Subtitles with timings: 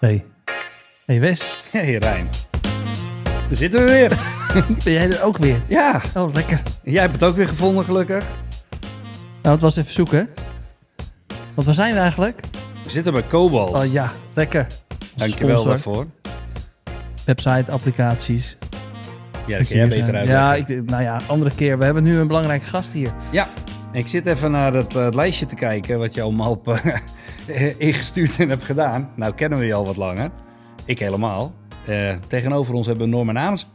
[0.00, 0.24] Hey.
[1.06, 2.28] Hey Wes, Hey Rijn.
[3.22, 4.08] Daar zitten we weer.
[4.84, 5.62] ben jij er ook weer?
[5.66, 6.62] Ja, Oh, lekker.
[6.82, 8.24] jij hebt het ook weer gevonden gelukkig.
[9.42, 10.28] Nou, het was even zoeken.
[11.54, 12.40] Want waar zijn we eigenlijk?
[12.84, 13.76] We zitten bij Cobalt.
[13.76, 14.66] Oh ja, lekker.
[15.14, 15.68] Dankjewel Sponsor.
[15.70, 16.06] daarvoor.
[17.24, 18.56] Website, applicaties.
[19.46, 20.28] Ja, dat kun jij beter uit.
[20.28, 21.78] Ja, ik, nou ja, andere keer.
[21.78, 23.12] We hebben nu een belangrijke gast hier.
[23.30, 23.48] ja,
[23.92, 26.96] ik zit even naar het, eh, het lijstje te kijken wat je allemaal op, eh,
[27.78, 29.10] ingestuurd en hebt gedaan.
[29.16, 30.30] Nou kennen we je al wat langer.
[30.84, 31.54] Ik helemaal.
[31.86, 33.66] Eh, tegenover ons hebben we Norman Amers.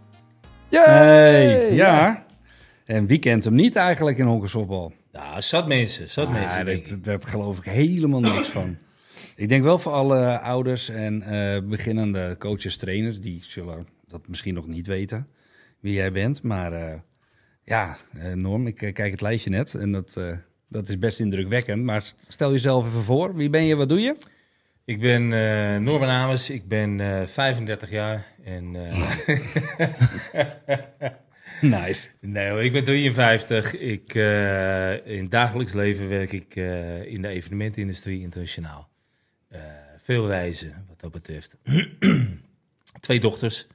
[0.70, 2.26] Hey, ja.
[2.86, 4.94] En wie kent hem niet eigenlijk in honkersopbal?
[5.12, 6.66] Nou, zat mensen, zat Ah, mensen.
[6.66, 8.78] dat, dat geloof ik helemaal niks van.
[9.36, 14.54] Ik denk wel voor alle ouders en eh, beginnende coaches, trainers, die zullen dat misschien
[14.54, 15.28] nog niet weten
[15.80, 16.42] wie jij bent.
[16.44, 16.94] Maar eh,
[17.64, 20.32] ja, eh, Norm, ik eh, kijk het lijstje net en dat, eh,
[20.68, 21.84] dat is best indrukwekkend.
[21.84, 23.36] Maar st- stel jezelf even voor.
[23.36, 24.16] Wie ben je, wat doe je?
[24.86, 29.40] Ik ben eh Norman Amers, ik ben eh 35 jaar en eh,
[31.62, 32.10] Nice.
[32.22, 33.78] nee, hoor, ik ben 53.
[33.78, 38.90] Ik, eh, in het dagelijks leven werk ik eh, in de evenementenindustrie internationaal.
[39.48, 39.62] Eh,
[39.98, 41.58] veel reizen wat dat betreft.
[43.00, 43.68] Twee dochters.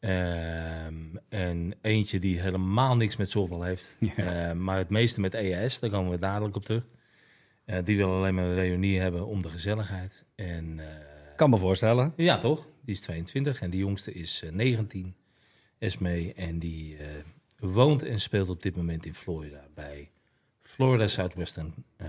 [0.00, 0.94] Ehm,
[1.28, 3.96] en eentje die helemaal niks met softbal heeft.
[4.16, 6.84] Eh, maar het meeste met EAS, daar komen we dadelijk op terug.
[7.64, 10.24] Eh, die wil alleen maar een reunie hebben om de gezelligheid.
[10.34, 10.86] En eh,
[11.36, 12.12] Kan me voorstellen.
[12.16, 12.66] ja, toch?
[12.84, 15.14] Die is 22 en die jongste is eh, 19,
[15.78, 16.32] Esme.
[16.34, 17.06] En die eh,
[17.58, 20.10] woont en speelt op dit moment in Florida bij
[20.62, 22.06] Florida Southwestern eh,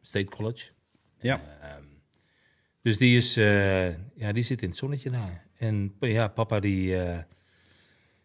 [0.00, 0.70] State College.
[1.20, 1.40] Ja.
[1.62, 1.82] Ehm,
[2.82, 5.46] dus die, is, eh, ja, die zit in het zonnetje daar.
[5.60, 7.18] En ja, papa die, eh,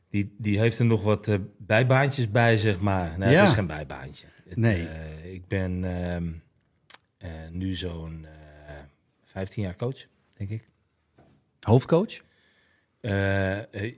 [0.10, 3.18] die, die heeft er nog wat eh, bijbaantjes bij, zeg maar.
[3.20, 3.40] Nee, Ja.
[3.40, 4.28] het is geen bijbaantje.
[4.48, 4.88] Het, Nee.
[4.88, 6.32] eh, ik ben ehm,
[7.18, 8.74] eh, nu zo'n eh
[9.24, 10.06] 15 jaar coach,
[10.38, 10.64] denk ik.
[11.60, 12.22] Hoofdcoach?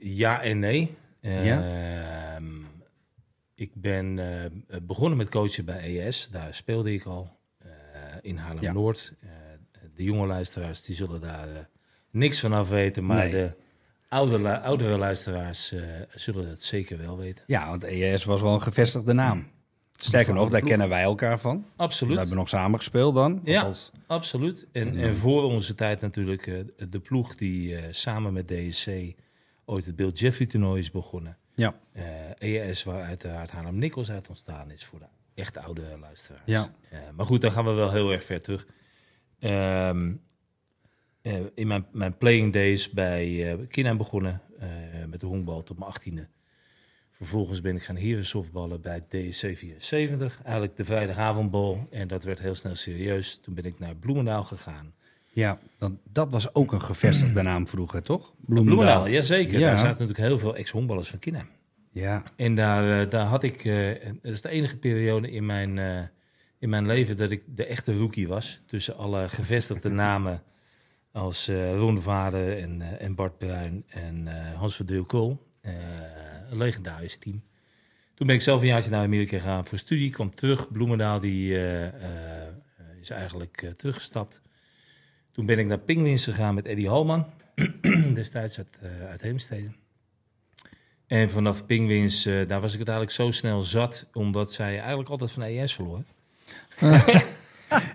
[0.00, 0.94] Ja en nee.
[1.20, 1.62] Ja?
[2.36, 2.44] Ehm,
[3.54, 4.14] ik ben
[4.82, 6.28] begonnen met coachen bij ES.
[6.30, 7.36] Daar speelde ik al
[8.22, 9.14] in Haarlem-Noord.
[9.94, 11.68] De jonge luisteraars die zullen daar
[12.10, 13.04] niks van af weten.
[13.04, 13.30] Maar Nee.
[13.30, 13.52] de
[14.60, 17.44] oudere luisteraars eh, zullen het zeker wel weten.
[17.46, 19.46] Ja, want ES was wel een gevestigde naam.
[19.96, 21.56] Sterker nog, daar kennen wij elkaar van.
[21.76, 22.18] We Absoluut.
[22.18, 23.40] hebben nog samen gespeeld dan.
[23.44, 23.70] Ja.
[24.06, 24.66] Absoluut.
[24.72, 26.54] En, en voor onze tijd natuurlijk eh,
[26.90, 28.88] de ploeg die eh, samen met DSC
[29.64, 31.36] ooit het Bill Jeffrey toernooi is begonnen.
[31.54, 31.74] Ja.
[31.92, 35.04] Eh ES, waar uiteraard Haarlem Nikkels uit ontstaan is voor de
[35.34, 36.42] echt oude luisteraars.
[36.46, 36.72] Ja.
[36.90, 38.66] Eh, maar goed, dan gaan we wel heel erg ver terug.
[39.38, 40.14] Ehm, eh,
[41.54, 44.68] in mijn, mijn playing days bij eh Kinheim begonnen eh,
[45.06, 46.28] met de honkbal tot mijn achttiende.
[47.10, 51.86] Vervolgens ben ik gaan heren softballen bij DSC 74, eigenlijk de vrijdagavondbal.
[51.90, 53.40] En dat werd heel snel serieus.
[53.42, 54.94] Toen ben ik naar Bloemendaal gegaan.
[55.26, 58.34] Ja, dan, dat was ook een gevestigde naam vroeger, toch?
[58.46, 59.58] Bloemendaal, jazeker.
[59.58, 59.66] Ja.
[59.66, 61.48] Daar zaten natuurlijk heel veel ex-honkballers van Kinheim.
[61.92, 65.46] Ja, En daar, eh, daar had ik, eh, en dat is de enige periode in
[65.46, 66.00] mijn, eh,
[66.58, 68.60] in mijn leven dat ik de echte rookie was.
[68.66, 70.42] Tussen alle gevestigde namen
[71.12, 75.46] als eh Ron de Vader en, eh, en Bart Bruin en eh, Hans Verdeel Kool.
[76.50, 77.42] Een legendarisch team.
[78.14, 80.10] Toen ben ik zelf een jaartje naar Amerika gegaan voor studie.
[80.10, 80.72] kwam terug.
[80.72, 81.54] Bloemendaal die,
[83.00, 84.42] is eigenlijk teruggestapt.
[85.32, 87.26] Toen ben ik naar Penguins gegaan met Eddie Halman.
[88.14, 89.70] destijds uit, uit Heemstede.
[91.08, 95.08] En vanaf Penguins, eh, daar was ik het eigenlijk zo snel zat, omdat zij eigenlijk
[95.08, 96.02] altijd van ES verloor.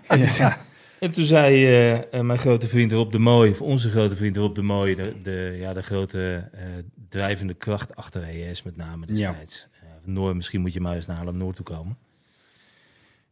[0.38, 0.64] ja.
[1.04, 4.36] En toen zei eh, eh, mijn grote vriend Rob de Mooi, of onze grote vriend
[4.36, 6.62] Rob de Mooi, de, de, ja, de grote eh,
[7.08, 9.68] drijvende kracht achter ES met name destijds.
[9.72, 11.96] Eh, Noor, misschien moet je maar eens naar Haarlem-Noord toe komen.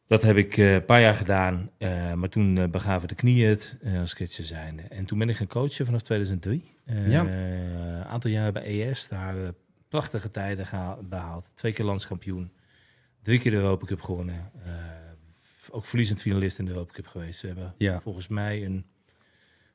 [0.06, 1.70] Dat heb ik een paar jaar gedaan,
[2.14, 4.82] maar toen begaven de knieën het, als sketcher zijnde.
[4.82, 6.74] En toen ben ik gaan coachen vanaf 2003.
[6.84, 7.20] Eh, Ja.
[7.26, 9.34] Een aantal jaren bij ES, daar
[9.88, 11.52] prachtige tijden geha- behaald.
[11.54, 12.50] Twee keer landskampioen,
[13.22, 14.50] drie keer de Europa Cup gewonnen.
[15.70, 17.40] Ook verliezend finalist in de Europa Cup geweest.
[17.40, 18.00] We hebben Ja.
[18.00, 18.84] volgens mij een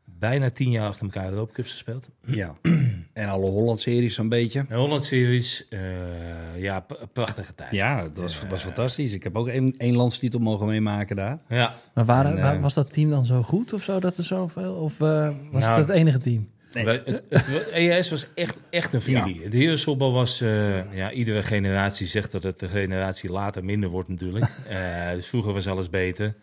[0.06, 2.10] bijna tien jaar achter elkaar de Europa Cups gespeeld.
[2.26, 2.56] ja.
[3.14, 4.66] En alle Holland-series zo'n beetje.
[4.70, 7.72] De Holland Series, eh, ja, prachtige tijd.
[7.72, 9.14] Ja, dat was, was fantastisch.
[9.14, 11.40] Ik heb ook één, één landstitel mogen meemaken daar.
[11.50, 11.76] ja.
[11.94, 14.24] Maar waren, En, eh, waar- was dat team dan zo goed of zo, dat er
[14.24, 14.74] zoveel?
[14.74, 16.50] Of eh, was Nou, het het enige team?
[16.86, 19.44] Wij- het, het- ES was echt, echt een familie.
[19.44, 20.42] Het herensoftbal was...
[20.42, 24.46] eh, ja, iedere generatie zegt dat het de generatie later minder wordt natuurlijk.
[24.70, 26.36] Eh, dus vroeger was alles beter.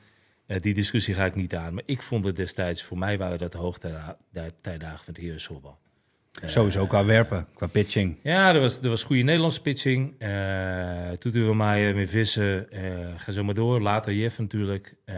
[0.47, 1.75] Eh, die discussie ga ik niet aan.
[1.75, 2.83] Maar ik vond het destijds...
[2.83, 5.79] Voor mij waren dat de hoogtijdagen van het herensoftbal.
[6.43, 8.17] Sowieso qua werpen, qua pitching.
[8.23, 10.15] Ja, er was, er was goede Nederlandse pitching.
[10.19, 10.29] Uh,
[11.19, 12.67] Toeter Meijer, weer vissen.
[12.73, 12.81] Uh,
[13.17, 13.81] ga zo maar door.
[13.81, 14.95] Later Jeff natuurlijk.
[15.07, 15.17] Uh,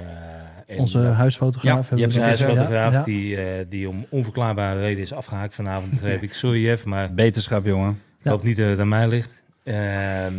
[0.67, 1.91] en, Onze huisfotograaf.
[1.91, 5.91] Ja, Jeff huisfotograaf ja, die, die om onverklaarbare reden is afgehaakt vanavond.
[5.91, 6.35] Begreep ik.
[6.35, 7.15] Sorry Jeff, maar...
[7.15, 8.03] Beterschap, jongen.
[8.23, 9.43] Ik hoop niet dat het aan mij ligt.
[9.65, 10.35] Ehm,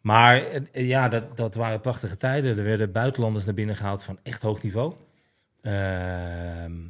[0.00, 0.42] maar
[0.72, 2.58] ja, dat, dat waren prachtige tijden.
[2.58, 4.92] Er werden buitenlanders naar binnen gehaald van echt hoog niveau.
[5.66, 5.72] Uh,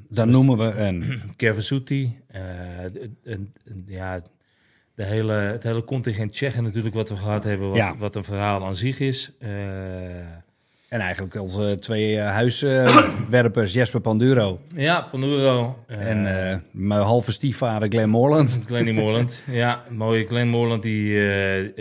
[0.09, 1.21] Dan noemen we een...
[1.37, 2.19] Kervasuti.
[2.35, 3.41] Uh,
[3.87, 4.23] ja,
[4.95, 7.69] de hele, het hele contingent Tsjechen natuurlijk wat we gehad hebben.
[7.69, 7.97] Wat, ja.
[7.97, 9.33] wat een verhaal aan zich is.
[9.39, 9.49] Uh,
[10.89, 14.61] en eigenlijk onze twee uh, huiswerpers, Jesper Panduro.
[14.69, 15.85] Ja, Panduro.
[15.87, 16.23] en
[16.71, 18.61] mijn halve stiefvader Glenn Moorland.
[18.67, 19.83] Glenny Moorland, ja.
[19.91, 21.73] Mooie Glenn Moorland, die,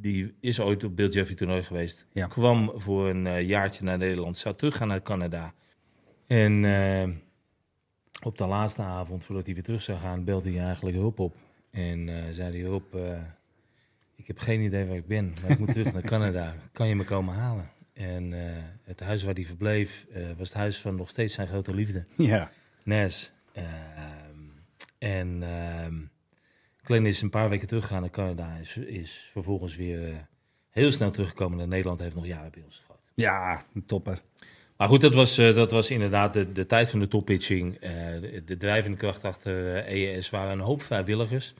[0.00, 2.06] die is ooit op Bill Jeffrey toernooi geweest.
[2.12, 2.26] Ja.
[2.26, 5.54] Kwam voor een jaartje naar Nederland, zou teruggaan naar Canada.
[6.26, 7.08] En uh,
[8.22, 11.36] op de laatste avond, voordat hij weer terug zou gaan, belde hij eigenlijk hulp op.
[11.70, 13.18] En uh, zei hij, hulp, uh,
[14.16, 16.54] ik heb geen idee waar ik ben, maar ik moet terug naar Canada.
[16.72, 17.70] Kan je me komen halen?
[17.92, 18.32] En
[18.82, 20.06] het huis waar hij verbleef,
[20.36, 22.04] was het huis van nog steeds zijn grote liefde.
[22.16, 22.50] Ja.
[22.82, 23.32] Nes.
[23.52, 23.66] Ehm,
[24.98, 25.94] en ehm,
[26.82, 28.56] Glenn is een paar weken teruggegaan naar Canada.
[28.56, 30.28] Is, is vervolgens weer
[30.70, 32.00] heel snel teruggekomen naar Nederland.
[32.00, 33.00] Heeft nog jaren bij ons gehad.
[33.14, 34.22] Ja, een topper.
[34.76, 37.74] Maar goed, dat was, uh, dat was inderdaad de, de tijd van de toppitching.
[37.74, 37.90] Uh,
[38.20, 41.54] de, de, drijvende kracht achter EES waren een hoop vrijwilligers.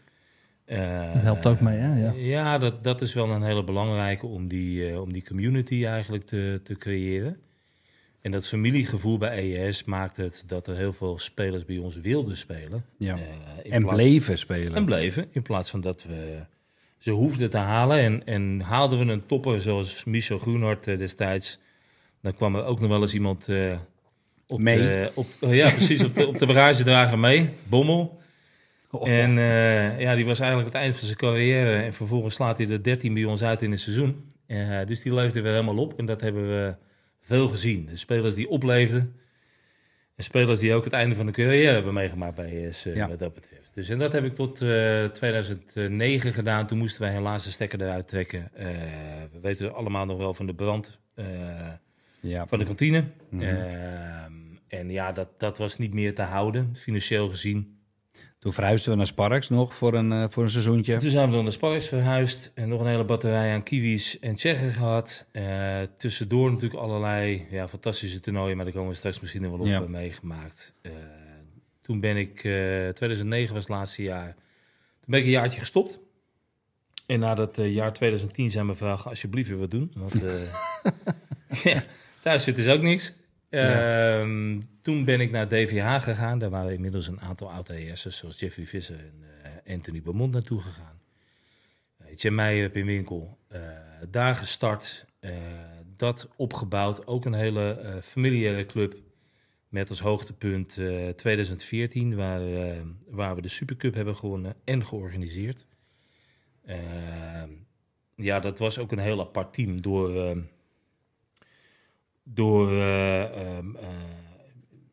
[0.66, 2.00] Uh, dat helpt ook mee, hè?
[2.00, 6.24] Ja, ja dat, dat is wel een hele belangrijke om die, om die community eigenlijk
[6.24, 7.36] te, te creëren.
[8.20, 12.36] En dat familiegevoel bij EES maakt het dat er heel veel spelers bij ons wilden
[12.36, 12.84] spelen.
[12.98, 13.18] Ja.
[13.70, 14.74] en plaats, bleven spelen.
[14.74, 16.38] En bleven, in plaats van dat we
[16.98, 17.98] ze hoefden te halen.
[17.98, 21.58] En, en haalden we een topper zoals Michel Groenhart destijds
[22.22, 23.78] dan kwam er ook nog wel eens iemand uh,
[24.46, 24.78] op mee.
[24.78, 27.50] De, op, oh ja, precies, op de, op de bagagedrager mee.
[27.68, 28.20] Bommel.
[28.90, 29.08] Oh.
[29.08, 31.82] En uh, ja, die was eigenlijk het eind van zijn carrière.
[31.82, 34.32] En vervolgens slaat hij er 13 bij ons uit in het seizoen.
[34.46, 35.98] Uh, dus die leefde weer helemaal op.
[35.98, 36.74] En dat hebben we
[37.20, 37.86] veel gezien.
[37.86, 39.14] De spelers die opleefden.
[40.16, 43.08] En spelers die ook het einde van de carrière hebben meegemaakt bij ES, ja.
[43.08, 43.74] wat dat betreft.
[43.74, 44.56] Dus en dat heb ik tot
[45.12, 46.66] 2009 gedaan.
[46.66, 48.50] Toen moesten wij helaas de stekker eruit trekken.
[49.32, 50.98] we weten allemaal nog wel van de brand
[52.26, 52.46] ja.
[52.46, 53.04] van de kantine.
[53.30, 53.40] Mm
[54.68, 57.78] en ja, dat, dat was niet meer te houden, financieel gezien.
[58.38, 60.96] Toen verhuisden we naar Sparks nog voor een, uh, voor een seizoentje.
[60.96, 64.34] Toen zijn we dan naar Sparks verhuisd en nog een hele batterij aan Kiwis en
[64.34, 65.26] Tsjechen gehad.
[65.32, 69.60] Uh, tussendoor natuurlijk allerlei ja, fantastische toernooien, maar daar komen we straks misschien nog wel
[69.60, 69.80] op ja.
[69.80, 70.74] meegemaakt.
[70.82, 70.92] Uh,
[71.82, 74.34] toen ben ik, 2009 was het laatste jaar,
[75.00, 75.98] toen ben ik een jaartje gestopt.
[77.06, 79.92] En na dat jaar 2010 zijn we vragen, alsjeblieft weer wat doen.
[79.94, 80.12] Want
[81.62, 81.84] ja,
[82.26, 83.12] Thuis zit dus ook niks.
[83.50, 86.38] Ehm, toen ben ik naar DVH gegaan.
[86.38, 89.22] Daar waren inmiddels een aantal oud-AES'ers, zoals Jeffrey Visser en
[89.66, 91.00] uh, Anthony Beaumont, naartoe gegaan.
[92.00, 93.38] Uh, Jim Meijer in winkel.
[93.52, 93.60] Uh,
[94.10, 95.06] daar gestart.
[95.96, 97.06] dat opgebouwd.
[97.06, 98.96] Ook een hele familiaire club.
[99.68, 100.78] Met als hoogtepunt
[101.16, 102.40] 2014, waar,
[103.08, 105.66] waar we de Supercup hebben gewonnen en georganiseerd.
[106.64, 107.50] Ehm,
[108.14, 110.40] ja, dat was ook een heel apart team door ehm,
[112.28, 113.88] door uh, um, uh,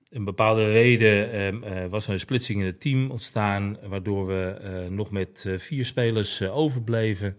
[0.09, 5.11] een bepaalde reden um, was er een splitsing in het team ontstaan, waardoor we nog
[5.11, 7.37] met vier spelers overbleven.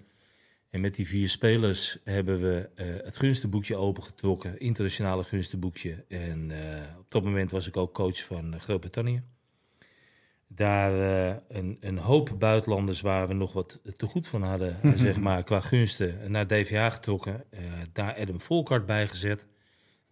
[0.70, 2.68] En met die vier spelers hebben we
[3.04, 6.04] het gunstenboekje opengetrokken, internationale gunstenboekje.
[6.08, 6.52] En
[6.98, 9.22] op dat moment was ik ook coach van Groot-Brittannië.
[10.46, 10.92] Daar
[11.48, 15.60] een, een, hoop buitenlanders waar we nog wat te goed van hadden, zeg maar, qua
[15.60, 17.44] gunsten, naar DVA getrokken.
[17.92, 19.46] daar Adam Volkart bij gezet.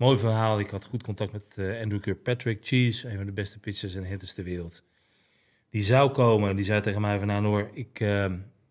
[0.03, 0.61] Mooi verhaal.
[0.61, 4.05] Ik had goed contact met uh, Andrew Kirkpatrick, Cheese, een van de beste pitchers en
[4.05, 4.83] hitters ter wereld.
[5.71, 8.27] Die zou komen en die zei tegen mij van nou Noor, ik, uh,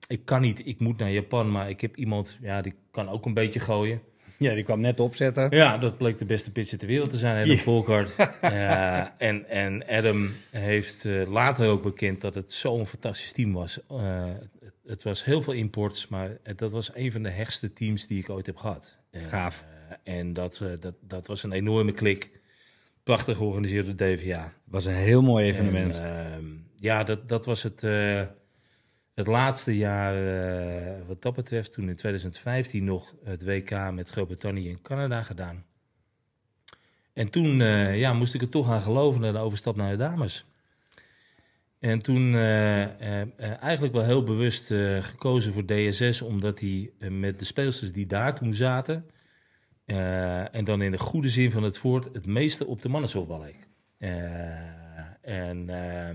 [0.08, 3.26] ik kan niet, ik moet naar Japan, maar ik heb iemand, ja, die kan ook
[3.26, 4.02] een beetje gooien.
[4.38, 5.48] Ja, die kwam net opzetten.
[5.50, 7.58] Ja, dat bleek de beste pitcher ter wereld te zijn, Adam.
[7.58, 8.16] Volkart.
[8.44, 13.80] uh, en, en Adam heeft uh, later ook bekend dat het zo'n fantastisch team was.
[13.88, 18.20] Het, het, was heel veel imports, maar dat was een van de hechtste teams die
[18.20, 18.98] ik ooit heb gehad.
[19.12, 19.66] Gaaf.
[20.04, 22.40] En dat, uh, dat, dat was een enorme klik.
[23.04, 24.54] Prachtig georganiseerd door DVA.
[24.64, 25.98] Was een heel mooi evenement.
[25.98, 28.22] En, uh, ja, dat, dat was het, uh,
[29.14, 31.72] het laatste jaar uh, wat dat betreft.
[31.72, 35.66] Toen in 2015 nog het WK met Groot-Brittannië en Canada gedaan.
[37.14, 37.60] En toen
[37.98, 40.46] ja, moest ik er toch aan geloven naar de overstap naar de dames.
[41.80, 44.68] En toen eigenlijk wel heel bewust
[45.02, 49.06] gekozen voor DSS, omdat die met de speelsters die daar toen zaten,
[49.92, 53.42] uh, en dan in de goede zin van het woord het meeste op de mannensoftbal
[53.42, 53.68] leek.
[54.00, 54.10] Uh,
[55.22, 56.10] en uh,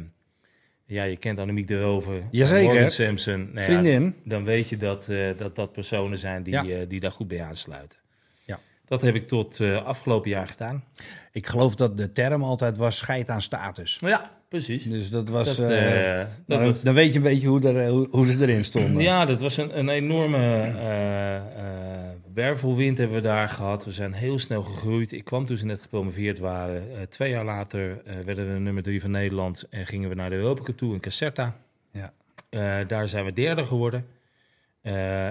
[0.86, 2.90] ja, je kent Annemiek de Rover, Jazeker.
[2.90, 3.38] Simpson.
[3.44, 4.16] Nou ja, Vriendin.
[4.24, 6.64] dan weet je dat, eh, dat dat personen zijn die, Ja.
[6.64, 7.98] eh, die daar goed bij aansluiten.
[8.44, 8.58] Ja.
[8.84, 10.84] Dat heb ik tot eh, afgelopen jaar gedaan.
[11.32, 13.98] Ik geloof dat de term altijd was scheid aan status.
[14.00, 14.84] Ja, precies.
[14.84, 15.56] Dus dat was...
[15.56, 18.32] Dat, eh, eh, dat dan, was- dan weet je een beetje hoe, er, hoe, hoe
[18.32, 19.02] ze erin stonden.
[19.02, 21.40] Ja, dat was een, een enorme eh,
[22.34, 23.84] wervelwind hebben we daar gehad.
[23.84, 25.12] We zijn heel snel gegroeid.
[25.12, 26.82] Ik kwam toen ze net gepromoveerd waren.
[27.08, 30.62] Twee jaar later werden we nummer drie van Nederland en gingen we naar de Europa
[30.62, 31.56] Cup toe in Caserta.
[31.90, 32.12] Ja.
[32.84, 34.06] Daar zijn we derde geworden.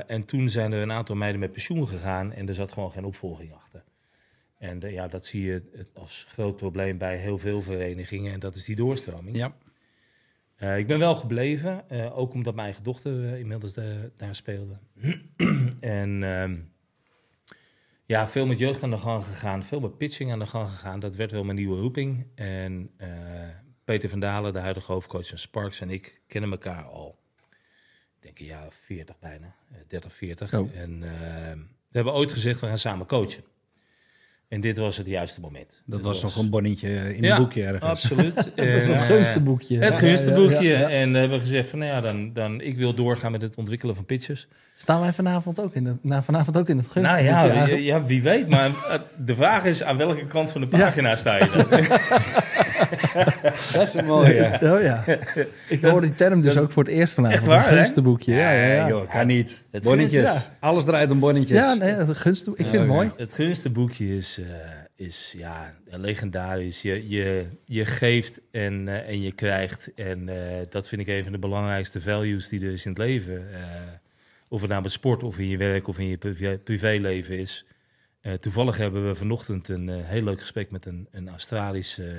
[0.08, 3.06] En toen zijn er een aantal meiden met pensioen gegaan en er zat gewoon geen
[3.06, 3.84] opvolging achter.
[4.58, 8.40] En eh, ja, dat zie je het als groot probleem bij heel veel verenigingen en
[8.40, 9.36] dat is die doorstroming.
[9.36, 9.56] Ja.
[10.56, 13.86] Eh, ik ben wel gebleven, eh, ook omdat mijn eigen dochter eh, inmiddels eh,
[14.18, 14.78] daar speelde.
[15.80, 16.56] en ehm,
[18.06, 21.00] ja, veel met jeugd aan de gang gegaan, veel met pitching aan de gang gegaan.
[21.00, 22.28] Dat werd wel mijn nieuwe roeping.
[22.36, 23.10] En eh,
[23.84, 27.20] Peter van Dalen, de huidige hoofdcoach van Sparks, en ik kennen elkaar al,
[28.16, 30.50] ik denk een jaar of 40 bijna, eh, 30, 40.
[30.50, 30.70] Zo.
[30.74, 31.54] En eh,
[31.90, 33.44] we hebben ooit gezegd, we gaan samen coachen.
[34.56, 35.82] En dit was het juiste moment.
[35.86, 37.84] Dat was nog een bonnetje in Ja, een boekje ergens.
[37.84, 38.36] Absoluut.
[38.56, 39.78] Dat was het eh, gunste boekje.
[39.78, 40.74] het gunste boekje.
[40.74, 43.96] En we hebben gezegd van, nou ja, dan, dan ik wil doorgaan met het ontwikkelen
[43.96, 44.48] van pitches.
[44.78, 47.54] Staan wij vanavond ook in het, nou, vanavond ook in het gunste Nou ja, boekje?
[47.54, 47.78] wie, Agel?
[47.78, 48.50] ja, wie weet.
[48.50, 48.72] Maar
[49.26, 51.70] de vraag is, aan welke kant van de pagina sta je dan?
[53.74, 54.60] Dat is een mooie.
[54.62, 55.04] Oh ja.
[55.70, 57.40] Ik hoorde die term dus Dat- ook voor het eerst vanavond.
[57.40, 58.34] Echt waar, Het gunste boekje.
[58.34, 58.88] Ja, ja, ja.
[58.88, 59.66] joh, kan niet.
[59.72, 60.30] Het Bonnetjes.
[60.30, 61.58] gunst- Alles draait om bonnetjes.
[61.58, 62.92] Ja, nee, het gunste Ik vind het Oké.
[62.92, 63.12] mooi.
[63.18, 66.82] Het gunste boekje is, eh, is ja, legendarisch.
[66.82, 69.92] Je, je, je geeft en, eh, en je krijgt.
[69.96, 70.36] En eh,
[70.70, 73.44] dat vind ik een van de belangrijkste values die er is in het leven.
[74.56, 77.66] Of het nou met sport of in je werk of in je privé- privéleven is.
[78.22, 82.18] Eh, toevallig hebben we vanochtend een eh, heel leuk gesprek met een, een Australische eh,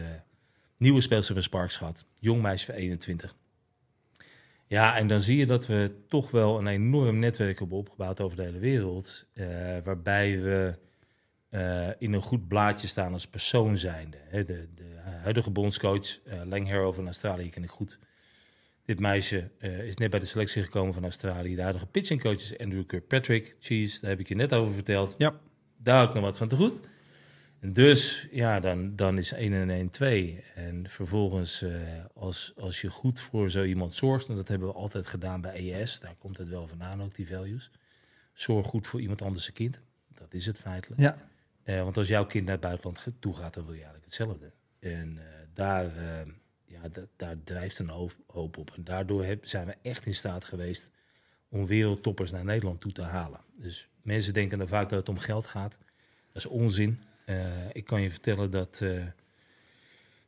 [0.76, 2.06] nieuwe speelster van Sparks gehad.
[2.18, 3.36] Jong meisje van 21.
[4.66, 8.36] Ja, en dan zie je dat we toch wel een enorm netwerk hebben opgebouwd over
[8.36, 9.26] de hele wereld.
[9.84, 10.78] waarbij we
[11.98, 14.18] in een goed blaadje staan als persoon zijnde.
[14.30, 17.98] De, de huidige bondscoach, Lang Harrow van Australië, ken ik goed.
[18.86, 21.54] Dit meisje eh, is net bij de selectie gekomen van Australië.
[21.54, 23.56] De huidige pitchingcoach is Andrew Kirkpatrick.
[23.60, 25.14] Cheese, daar heb ik je net over verteld.
[25.18, 25.34] Ja.
[25.76, 26.80] Daar ik nog wat van te goed.
[27.60, 30.42] En dus, ja, dan, dan is 1 en 1 2.
[30.54, 31.70] En vervolgens, eh,
[32.14, 34.28] als, als je goed voor zo iemand zorgt...
[34.28, 36.00] en dat hebben we altijd gedaan bij ES...
[36.00, 37.70] daar komt het wel vandaan ook, die values.
[38.32, 39.80] Zorg goed voor iemand anders zijn kind.
[40.14, 41.00] Dat is het feitelijk.
[41.00, 41.16] Ja.
[41.62, 44.52] Eh, want als jouw kind naar het buitenland toe gaat, dan wil je eigenlijk hetzelfde.
[44.78, 45.18] En
[45.54, 45.92] daar,
[47.16, 47.88] daar drijft een
[48.26, 48.72] hoop, op.
[48.76, 50.90] En daardoor heb, zijn we echt in staat geweest
[51.48, 53.40] om wereldtoppers naar Nederland toe te halen.
[53.60, 55.78] Dus mensen denken dan vaak dat het om geld gaat.
[56.32, 57.00] Dat is onzin.
[57.24, 59.02] Eh, ik kan je vertellen dat eh,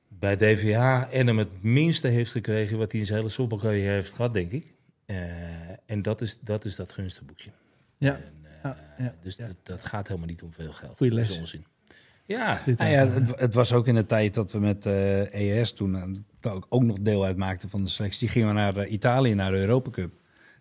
[0.09, 4.35] bij DVH Enem het minste heeft gekregen wat hij in zijn hele softbalcarrière heeft gehad,
[4.35, 4.75] denk ik.
[5.05, 7.51] Eh, en dat is, dat is dat gunste boekje.
[7.99, 8.15] Ja.
[8.15, 9.47] En, Ja, ja, dus ja.
[9.47, 10.97] Dat, dat gaat helemaal niet om veel geld.
[10.97, 11.39] Goeie Dat is les.
[11.39, 11.65] onzin.
[12.29, 15.61] Ja, Dit Nou ja, het, het was ook in de tijd dat we met eh
[15.61, 15.97] ES toen
[16.41, 18.21] eh, ook, ook nog deel uitmaakten van de selectie.
[18.21, 20.13] Die gingen we naar eh, Italië, naar de Europa Cup.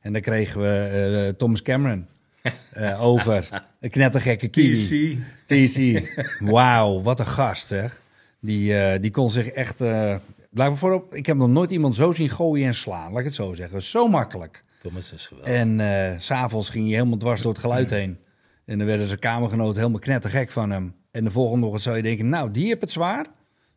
[0.02, 2.08] En daar kregen we Thomas Cameron
[3.00, 3.64] over.
[3.80, 5.20] Een knettergekke kiwi.
[5.46, 5.66] TC.
[5.68, 6.08] TC.
[6.40, 8.02] Wauw, wat een gast, zeg.
[8.40, 9.80] Die, die kon zich echt...
[9.80, 13.10] laat me voorop, ik heb nog nooit iemand zo zien gooien en slaan.
[13.12, 13.82] Laat ik het zo zeggen.
[13.82, 14.64] Zo makkelijk.
[14.82, 15.54] Thomas is geweldig.
[15.54, 15.80] En
[16.22, 18.18] s s'avonds ging hij helemaal dwars door het geluid heen.
[18.66, 20.94] En dan werden zijn kamergenoten helemaal knettergek van hem.
[21.18, 23.26] En de volgende ochtend zou je denken, nou, die heeft het zwaar.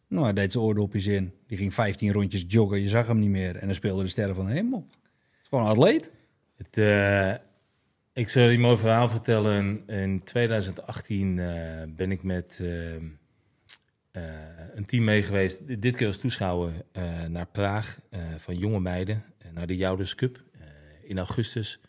[0.08, 1.32] Nou, hij deed zijn oordopjes in.
[1.46, 3.56] Die ging 15 rondjes joggen, je zag hem niet meer.
[3.56, 4.86] En dan speelde de sterren van de hemel.
[4.88, 6.12] Het is gewoon een atleet.
[6.70, 7.34] Eh,
[8.12, 9.82] ik zal je een mooi verhaal vertellen.
[9.86, 11.46] In 2018 eh,
[11.88, 12.94] ben ik met eh,
[14.74, 15.80] een team mee geweest.
[15.80, 16.72] Dit keer als toeschouwer
[17.28, 18.00] naar Praag
[18.36, 19.24] van jonge meiden.
[19.52, 20.42] naar de Jouders Cup
[21.02, 21.80] in augustus.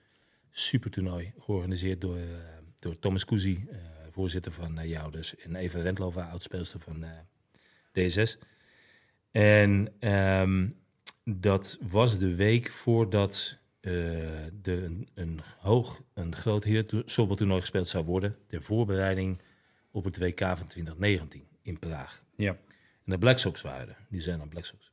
[0.49, 2.17] Super toernooi georganiseerd door,
[2.79, 3.59] door Thomas Cousy,
[4.21, 5.35] voorzitter van eh, Jouders.
[5.37, 7.11] En Eva Rentlova, oudspeelster van eh,
[7.91, 8.37] DSS.
[9.31, 10.69] En ehm,
[11.23, 18.05] dat was de week voordat eh er een, een hoog, een groot heersorbeltoernooi gespeeld zou
[18.05, 18.37] worden.
[18.47, 19.41] Ter voorbereiding
[19.91, 22.23] op het WK van 2019 in Praag.
[22.35, 22.57] Ja.
[23.05, 24.05] En de Black Sox waren er.
[24.09, 24.91] Die zijn dan Black Sox.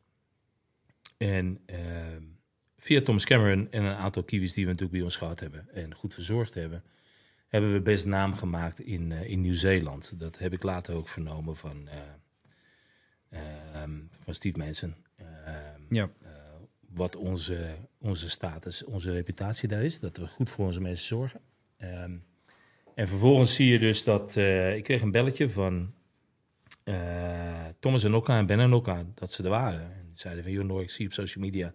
[1.17, 2.23] En ehm,
[2.77, 5.95] via Thomas Cameron en een aantal kiwis die we natuurlijk bij ons gehad hebben en
[5.95, 6.83] goed verzorgd hebben,
[7.49, 10.19] hebben we best naam gemaakt in, eh, in Nieuw-Zeeland.
[10.21, 12.01] Dat heb ik later ook vernomen van, eh,
[13.83, 14.95] ehm, van Steve Manson.
[15.17, 16.11] Ehm, Ja.
[16.23, 16.31] eh,
[16.89, 20.01] wat onze, onze status, onze reputatie daar is.
[20.01, 21.41] Dat we goed voor onze mensen zorgen.
[21.77, 22.17] Ehm,
[22.95, 24.37] en vervolgens zie je dus dat...
[24.37, 25.93] eh, ik kreeg een belletje van
[26.85, 29.81] eh, Thomas en Okka en Ben en Okka dat ze er waren.
[29.93, 31.73] En zeiden van, joh Noor, ik zie op social media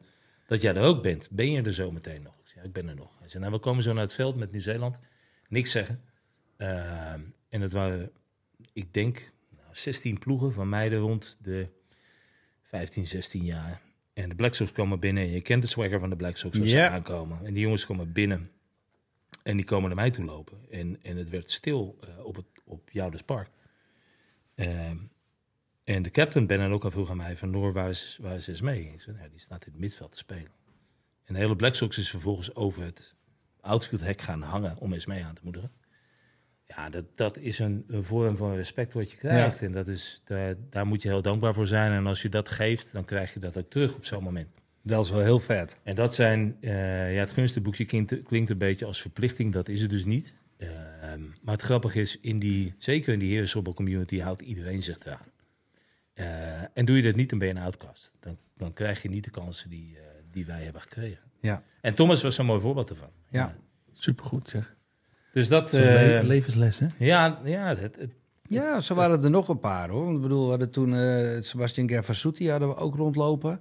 [0.48, 1.30] dat jij er ook bent.
[1.32, 2.34] Ben je er zo meteen nog?
[2.40, 3.20] Ik zei, ja, ik ben er nog.
[3.20, 5.00] Hij zei, nou, we komen zo naar het veld met Nieuw-Zeeland.
[5.54, 6.02] Niks zeggen.
[6.58, 8.12] Ehm, en het waren,
[8.74, 11.70] ik denk, nou, 16 ploegen van meiden rond de
[12.62, 13.82] 15, 16 jaar.
[14.14, 15.30] En de Black Sox komen binnen.
[15.30, 17.46] Je kent de swagger van de Black Sox als ze aankomen.
[17.46, 18.52] En die jongens komen binnen.
[19.44, 20.58] En die komen naar mij toe lopen.
[20.70, 23.50] En, en het werd stil eh, op, het, op Jouders Park.
[24.56, 24.98] Ehm,
[25.84, 28.36] en de captain Ben en ook al vroeg aan mij van Noor, waar is, waar
[28.36, 28.92] is mee?
[28.94, 30.52] Ik zei, nou, die staat in het middenveld te spelen.
[31.24, 33.16] En de hele Black Sox is vervolgens over het
[33.64, 35.72] outfield hek gaan hangen om eens mee aan te moedigen.
[36.66, 39.62] Ja, dat, dat is een, een vorm van respect wat je krijgt.
[39.62, 41.92] En dat is, daar, daar moet je heel dankbaar voor zijn.
[41.92, 44.48] En als je dat geeft, dan krijg je dat ook terug op zo'n moment.
[44.82, 45.80] Dat is wel heel vet.
[45.84, 49.82] En dat zijn, eh, ja, het gunstenboekje klinkt, klinkt een beetje als verplichting, dat is
[49.82, 50.34] het dus niet.
[50.58, 54.98] Ehm, maar het grappige is, in die, zeker in die herensobbel community houdt iedereen zich
[55.06, 55.32] eraan.
[56.14, 58.14] Eh, en doe je dat niet, dan ben je een outcast.
[58.20, 61.32] Dan, dan krijg je niet de kansen die, eh, die wij hebben gekregen.
[61.44, 61.64] Ja.
[61.82, 63.10] En Thomas was zo'n mooi voorbeeld ervan.
[63.30, 63.56] Ja.
[63.94, 64.76] Supergoed zeg.
[65.32, 66.86] Dus dat, eh, levensles, hè?
[66.98, 68.14] ja, ja het, het-
[68.48, 70.04] Ja, zo waren er nog een paar hoor.
[70.04, 73.60] Want ik bedoel, we hadden toen eh Sebastian Gervasuti hadden we ook rondlopen.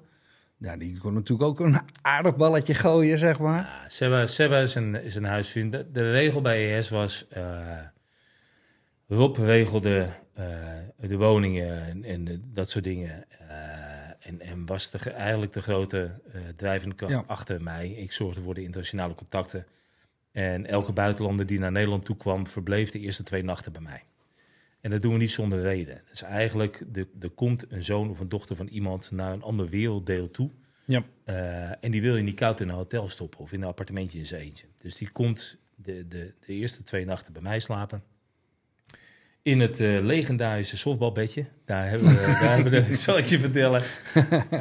[0.58, 3.60] Ja, die kon natuurlijk ook een aardig balletje gooien, zeg maar.
[3.60, 5.72] Ja, Seba, Seba is, een, is een huisvriend.
[5.72, 7.26] De, de regel bij ES was...
[7.28, 7.78] eh,
[9.08, 10.46] Rob regelde eh,
[10.96, 13.24] de woningen en, en de- dat soort dingen.
[14.22, 17.24] En, en was de, eigenlijk de grote eh, drijvende kracht Ja.
[17.26, 17.90] achter mij.
[17.90, 19.66] Ik zorgde voor de internationale contacten.
[20.32, 22.46] En elke buitenlander die naar Nederland toe kwam...
[22.46, 24.02] verbleef de eerste twee nachten bij mij.
[24.80, 26.02] En dat doen we niet zonder reden.
[26.08, 29.10] Dus eigenlijk, de- er komt een zoon of een dochter van iemand...
[29.10, 30.50] naar een ander werelddeel toe...
[30.84, 31.02] Ja.
[31.24, 34.18] Eh, en die wil je niet koud in een hotel stoppen of in een appartementje
[34.18, 34.66] in zijn eentje.
[34.78, 38.02] Dus die komt de, de, de eerste twee nachten bij mij slapen.
[39.44, 41.44] In het eh, legendarische softbalbedje.
[41.64, 43.82] Daar hebben we, daar hebben we zal ik je vertellen,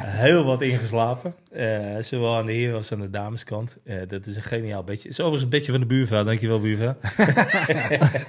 [0.00, 1.34] heel wat in geslapen.
[1.50, 3.78] Eh, zowel aan de heren als aan de dameskant.
[3.84, 5.02] Eh, dat is een geniaal bedje.
[5.02, 6.24] Het is overigens een bedje van de buurvrouw.
[6.24, 6.96] Dankjewel, buurvrouw.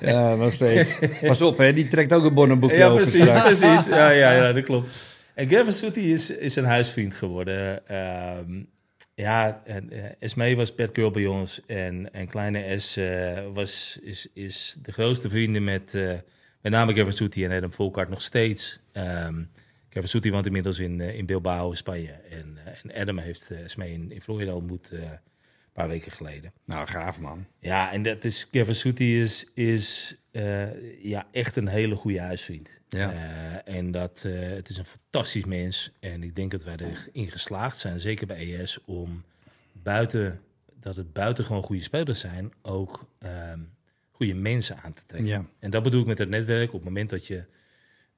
[0.12, 0.98] Ja, nog steeds.
[1.22, 3.86] Pas op, hè, die trekt ook een bonnenboekje Ja, precies, precies.
[3.86, 4.90] Ja, ja, ja, dat klopt.
[5.36, 7.88] En Gavin Sooty is, is een huisvriend geworden.
[7.88, 8.64] Ehm,
[9.16, 11.62] ja, en, Esmee was girl bij ons.
[11.68, 13.00] En, en kleine S
[13.54, 15.98] was, is, is de grootste vrienden met,
[16.64, 18.80] met name Gavin Sooty en Adam Volkart nog steeds.
[18.92, 19.44] Ehm
[19.90, 22.12] Gavin Sooty woont inmiddels in, eh, in Bilbao, Spanje.
[22.12, 25.20] En, eh, en Adam heeft Esmee in, in Florida ontmoet een
[25.74, 26.54] paar weken geleden.
[26.66, 27.46] Nou, gaaf man.
[27.60, 30.16] Ja, en dat is Kevin Sooty is, is
[31.02, 32.70] ja, echt een hele goede huisvriend.
[32.90, 33.12] Ja.
[33.66, 35.92] En dat, het is een fantastisch mens.
[36.00, 39.24] En ik denk dat wij erin geslaagd zijn, zeker bij ES, om
[39.72, 40.42] buiten
[40.84, 43.60] dat het buiten gewoon goede spelers zijn, ook ehm,
[44.24, 45.30] goede mensen aan te trekken.
[45.30, 45.46] Ja.
[45.60, 46.68] En dat bedoel ik met het netwerk.
[46.68, 47.44] Op het moment dat je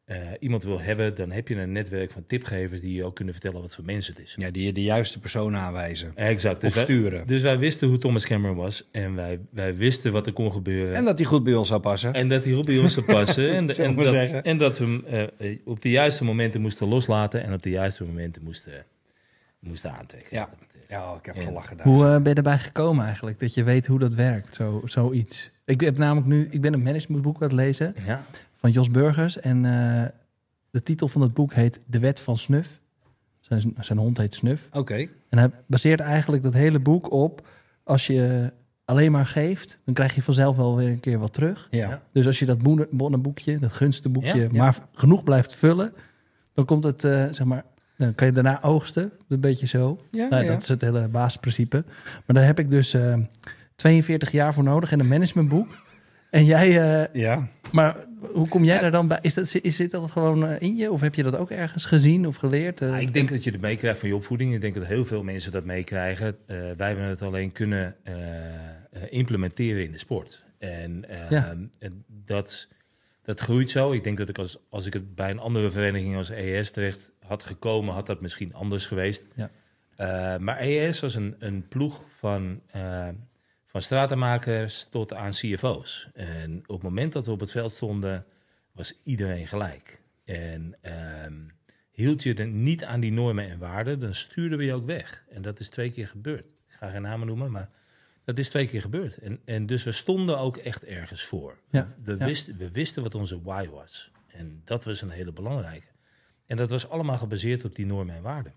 [0.06, 3.34] eh, iemand wil hebben, dan heb je een netwerk van tipgevers die je ook kunnen
[3.34, 4.36] vertellen wat voor mensen het is.
[4.40, 6.12] Ja, die je de juiste persoon aanwijzen.
[6.16, 6.62] Exact.
[6.62, 7.28] Dus Of wij, sturen.
[7.28, 10.96] dus wij wisten hoe Thomas Cameron was en wij, wij wisten wat er kon gebeuren.
[10.96, 12.14] En dat die goed bij ons zou passen.
[12.14, 13.50] En dat hij goed bij ons zou passen.
[13.56, 14.44] En, en, dat, zeggen.
[14.44, 18.04] en dat we hem eh, op de juiste momenten moesten loslaten en op de juiste
[18.04, 18.86] momenten moesten,
[19.60, 20.38] moesten aantrekken.
[20.38, 20.50] Ja.
[20.88, 21.86] Ja, ik heb gelachen daar.
[21.86, 23.40] Hoe eh, ben je erbij gekomen eigenlijk?
[23.40, 25.52] Dat je weet hoe dat werkt, zo, zoiets.
[25.66, 28.24] Ik heb namelijk nu, ik ben een managementboek aan het lezen Ja.
[28.54, 29.40] van Jos Burgers.
[29.40, 30.04] En eh,
[30.70, 32.80] de titel van het boek heet De Wet van Snuf.
[33.40, 34.68] Zijn, zijn hond heet Snuf.
[34.74, 35.08] Oké.
[35.30, 37.48] En hij baseert eigenlijk dat hele boek op...
[37.84, 38.52] als je
[38.86, 41.68] alleen maar geeft, dan krijg je vanzelf wel weer een keer wat terug.
[41.72, 42.02] Ja.
[42.12, 42.58] Dus als je dat
[42.92, 44.50] bonnenboekje, dat gunstenboekje, Ja, ja.
[44.52, 45.94] maar genoeg blijft vullen...
[46.54, 47.64] dan komt het, eh, zeg maar...
[47.98, 50.00] Dan kan je daarna oogsten, een beetje zo.
[50.12, 50.52] Ja, Nou, ja.
[50.52, 51.84] Dat is het hele basisprincipe.
[52.26, 53.18] Maar daar heb ik dus eh,
[53.76, 55.84] 42 jaar voor nodig in een managementboek.
[56.30, 56.68] En jij,
[57.04, 57.48] eh, Ja.
[57.72, 57.96] maar
[58.34, 59.20] hoe kom jij daar dan bij?
[59.22, 60.92] Is dat, is, zit dat gewoon eh, in je?
[60.92, 62.82] Of heb je dat ook ergens gezien of geleerd?
[62.82, 64.54] Eh, ik denk dat je het meekrijgt van je opvoeding.
[64.54, 66.38] Ik denk dat heel veel mensen dat meekrijgen.
[66.48, 67.96] Wij hebben het alleen kunnen
[69.10, 70.44] implementeren in de sport.
[70.58, 71.56] En, eh, Ja.
[71.80, 72.68] en dat,
[73.22, 73.92] dat groeit zo.
[73.92, 77.12] Ik denk dat ik als, als ik het bij een andere vereniging als ES terecht
[77.20, 79.28] had gekomen, had dat misschien anders geweest.
[79.36, 79.50] Ja.
[80.40, 82.62] Maar ES was een, een ploeg van,
[83.76, 86.10] van stratenmakers tot aan CFO's.
[86.14, 88.26] En op het moment dat we op het veld stonden,
[88.72, 90.02] was iedereen gelijk.
[90.26, 91.34] En ehm,
[91.92, 95.26] hield je er niet aan die normen en waarden, dan stuurden we je ook weg.
[95.30, 96.46] En dat is twee keer gebeurd.
[96.46, 97.70] Ik ga geen namen noemen, maar
[98.24, 99.18] dat is twee keer gebeurd.
[99.18, 101.60] En, en dus we stonden ook echt ergens voor.
[101.70, 102.26] Ja, We, ja.
[102.26, 104.12] wisten, we wisten wat onze why was.
[104.28, 105.88] En dat was een hele belangrijke.
[106.46, 108.54] En dat was allemaal gebaseerd op die normen en waarden.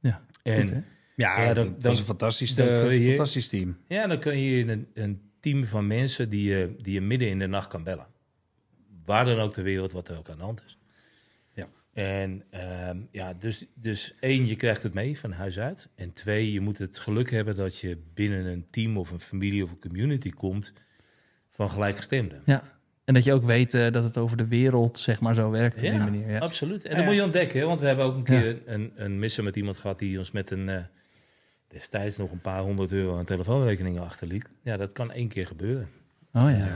[0.00, 0.82] Ja, En goed?
[1.20, 3.76] Ja, Ja, dan- dat, dan- was een fantastisch, dan eh, kun je- fantastisch team.
[3.88, 7.38] ja, dan kun je een, een team van mensen die je, die je midden in
[7.38, 8.06] de nacht kan bellen.
[9.04, 10.78] Waar dan ook ter wereld, wat er ook aan de hand is.
[11.54, 11.68] Ja.
[11.92, 15.88] En ehm, ja, dus, dus één, je krijgt het mee van huis uit.
[15.94, 19.62] En twee, je moet het geluk hebben dat je binnen een team of een familie
[19.62, 20.72] of een community komt
[21.50, 22.42] van gelijkgestemden.
[22.46, 22.62] Ja.
[23.04, 25.74] En dat je ook weet eh, dat het over de wereld, zeg maar, zo werkt
[25.76, 26.30] op die manier.
[26.30, 26.38] Ja.
[26.38, 26.84] absoluut.
[26.84, 27.20] En Ja, dat moet ja.
[27.20, 30.18] je ontdekken, want we hebben ook een keer een, een missen met iemand gehad die
[30.18, 30.76] ons met een eh,
[31.70, 34.48] destijds nog een paar honderd euro aan telefoonrekeningen achterliet.
[34.62, 35.88] Ja, dat kan één keer gebeuren.
[36.32, 36.66] Oh ja.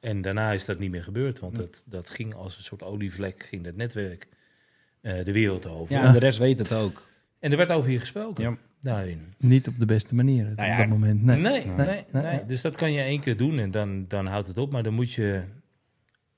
[0.00, 2.82] Eh, en daarna is dat niet meer gebeurd, want dat, dat ging als een soort
[2.82, 4.26] olievlek, ging dat netwerk
[5.00, 5.94] eh, de wereld over.
[5.94, 7.02] Ja, en de rest weet het ook.
[7.38, 8.56] En er werd over je gesproken Ja.
[8.80, 9.34] daarin.
[9.38, 11.22] Niet op de beste manier Nou op dat moment.
[11.22, 11.40] Nee.
[11.40, 12.44] Nee, nee, nee, nee, nee.
[12.46, 14.72] Dus dat kan je één keer doen en dan, dan houdt het op.
[14.72, 15.42] Maar dan moet je...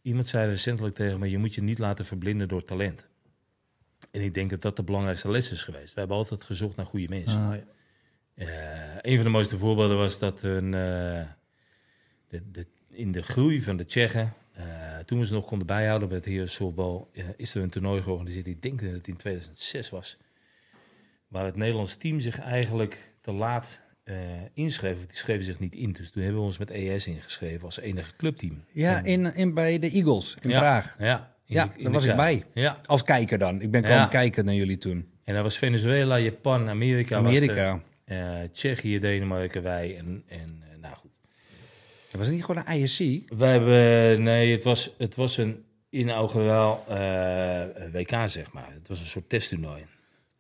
[0.02, 3.08] Iemand zei recentelijk tegen me, je moet je niet laten verblinden door talent.
[4.18, 5.94] En ik denk dat dat de belangrijkste les is geweest.
[5.94, 7.40] We hebben altijd gezocht naar goede mensen.
[7.40, 7.61] Ja.
[8.35, 11.26] Eh, een van de mooiste voorbeelden was dat een, eh,
[12.28, 14.64] de, de, in de groei van de Tsjechen, eh,
[15.04, 18.02] toen we ze nog konden bijhouden bij het Heer Softbal, eh, is er een toernooi
[18.02, 18.46] georganiseerd.
[18.46, 20.16] Ik denk dat het in 2006 was.
[21.28, 24.16] Waar het Nederlands team zich eigenlijk te laat eh,
[24.54, 25.07] inschreef.
[25.07, 25.92] Die schreven zich niet in.
[25.92, 28.64] Dus toen hebben we ons met ES ingeschreven als enige clubteam.
[28.72, 30.96] Ja, in, in, bij de Eagles in Ja, Praag.
[30.98, 32.44] Ja, Ja, daar was ik bij.
[32.54, 33.61] Ja, Als kijker dan.
[33.62, 34.06] Ik ben komen Ja.
[34.06, 35.08] kijken naar jullie toen.
[35.24, 37.16] en dat was Venezuela, Japan, Amerika.
[37.16, 37.20] er.
[37.26, 37.80] Amerika.
[38.04, 38.18] Eh,
[38.52, 41.11] Tsjechië, Denemarken, wij en, en eh, nou goed.
[42.12, 43.30] Was het niet gewoon een ISC?
[43.38, 48.68] Wij hebben, nee, het was, het was een inauguraal eh, WK, zeg maar.
[48.72, 49.84] Het was een soort testtoernooi.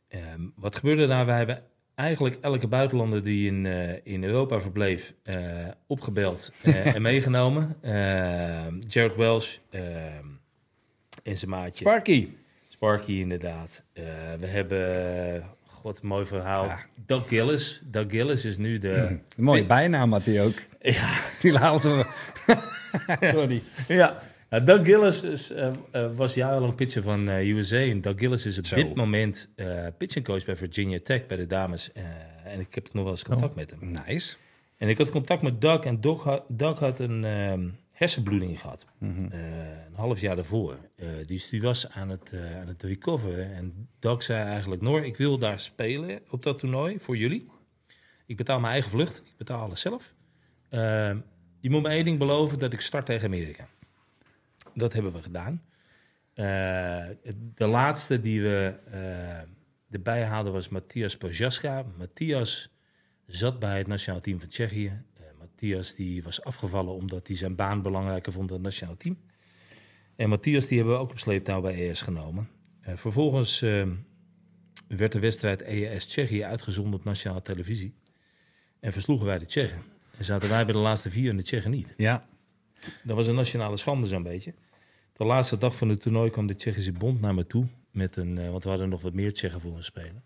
[0.08, 1.26] Ehm, wat gebeurde daar?
[1.26, 1.62] Wij hebben
[1.94, 3.66] eigenlijk elke buitenlander die in,
[4.04, 5.14] in Europa verbleef
[5.86, 7.76] opgebeld en meegenomen.
[7.82, 10.26] Ehm, Jared Welsh ehm,
[11.28, 11.84] en zijn maatje.
[11.84, 12.28] Sparky.
[12.68, 13.84] Sparky, inderdaad.
[13.92, 14.04] Eh,
[14.40, 16.64] we hebben, god, mooi verhaal.
[16.64, 16.78] Ja.
[17.06, 17.80] Doug Gillis.
[17.84, 18.92] Doug Gillis is nu de...
[18.92, 20.54] Een mooie bijnaam had hij ook.
[20.80, 22.06] Ja, Die laten we.
[23.34, 23.62] Sorry.
[23.88, 27.76] Ja, nou, Doug Gillis is, eh, eh, was jarenlang pitcher van eh, USA.
[27.76, 28.74] En Doug Gillis is op Zo.
[28.74, 29.50] dit moment
[29.96, 31.90] pitching coach bij Virginia Tech, bij de dames.
[32.44, 33.96] En ik heb nog wel eens contact met hem.
[34.06, 34.34] Nice.
[34.76, 35.80] En ik had contact met Doug.
[35.80, 38.86] En Doug had, Doug had een ehm, hersenbloeding gehad.
[39.00, 39.40] Eh,
[39.86, 40.78] een half jaar daarvoor.
[40.96, 43.54] Eh, dus die was aan het, eh, aan het recoveren.
[43.54, 47.50] En Doug zei eigenlijk, Noor, ik wil daar spelen op dat toernooi voor jullie.
[48.26, 49.18] Ik betaal mijn eigen vlucht.
[49.18, 50.14] Ik betaal alles zelf.
[50.68, 51.16] Eh,
[51.60, 53.68] je moet me één ding beloven, dat ik start tegen Amerika.
[54.74, 55.62] Dat hebben we gedaan.
[57.54, 58.74] De laatste die we
[59.90, 61.84] erbij haalden was Matthias Projaska.
[61.96, 62.70] Matthias
[63.26, 65.02] zat bij het nationaal team van Tsjechië.
[65.58, 69.18] Matthias die was afgevallen omdat hij zijn baan belangrijker vond dan het nationaal team.
[70.16, 72.48] En Matthias die hebben we ook op sleeptouw bij ES genomen.
[72.80, 73.86] Eh, vervolgens eh,
[74.88, 77.94] werd de wedstrijd ES Tsjechië uitgezonden op nationale televisie.
[78.80, 79.82] En versloegen wij de Tsjechen.
[80.18, 81.94] En zaten wij bij de laatste vier en de Tsjechen niet.
[81.96, 82.28] Ja.
[83.02, 84.54] Dat was een nationale schande zo'n beetje.
[85.12, 87.66] De laatste dag van het toernooi kwam de Tsjechische bond naar me toe.
[87.90, 90.22] Met een, eh, want we hadden nog wat meer Tsjechen voor ons spelen.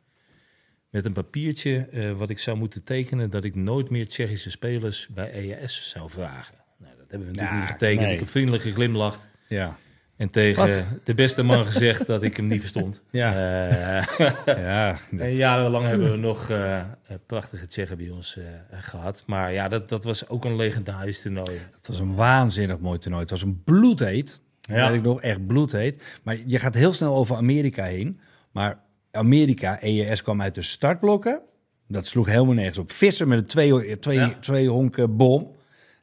[0.92, 5.08] Met een papiertje eh, wat ik zou moeten tekenen dat ik nooit meer Tsjechische spelers
[5.14, 6.54] bij EAS zou vragen.
[6.78, 8.00] Nou, dat hebben we natuurlijk Ja, niet getekend.
[8.04, 8.12] nee.
[8.12, 9.28] Ik heb vriendelijk geglimlacht.
[9.48, 9.76] Ja.
[10.16, 13.00] En tegen de beste man gezegd dat ik hem niet verstond.
[13.10, 13.28] Ja.
[13.30, 14.98] Eh, Ja.
[15.18, 16.82] en jarenlang hebben we nog eh,
[17.26, 18.44] prachtige Tsjechen bij ons eh,
[18.80, 19.22] gehad.
[19.26, 21.58] Maar ja, dat, dat was ook een legendarisch toernooi.
[21.74, 23.22] Het was een waanzinnig mooi toernooi.
[23.22, 24.40] Het was een bloedheet.
[24.60, 24.76] Ja.
[24.76, 24.90] Ja.
[24.90, 26.20] ik nog echt bloedheet.
[26.22, 28.20] Maar je gaat heel snel over Amerika heen.
[28.50, 28.78] Maar
[29.12, 31.40] Amerika, EES kwam uit de startblokken.
[31.88, 32.92] Dat sloeg helemaal nergens op.
[32.92, 34.34] Vissen met een twee, twee, Ja.
[34.40, 35.50] twee honken bom.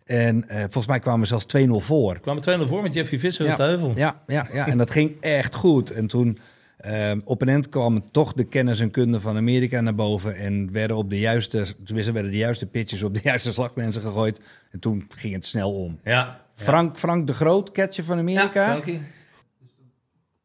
[0.06, 2.20] En eh, volgens mij kwamen we zelfs 2-0 voor.
[2.20, 3.92] Kwamen 2-0 voor met Jeffrey Visser op de heuvel.
[3.96, 5.92] Ja, ja, ja, en dat ging echt goed.
[5.92, 6.40] En toen
[6.78, 10.36] ehm op een end kwam toch de kennis en kunde van Amerika naar boven.
[10.36, 14.42] En werden op de juiste, tenminste werden de juiste pitches op de juiste slagmensen gegooid.
[14.72, 16.00] En toen ging het snel om.
[16.04, 16.46] Ja.
[16.54, 18.66] Frank, Frank de Groot, catcher van Amerika.
[18.66, 19.00] Ja, Frankie.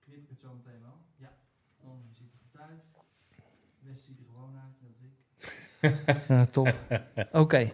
[0.04, 0.94] Knip ik het zo meteen wel?
[1.18, 1.30] Ja.
[1.84, 2.84] Oh, ziet er goed uit.
[3.80, 5.73] West ziet er gewoon uit, dat is ik.
[6.28, 6.74] Ja, top.
[7.32, 7.70] Oké.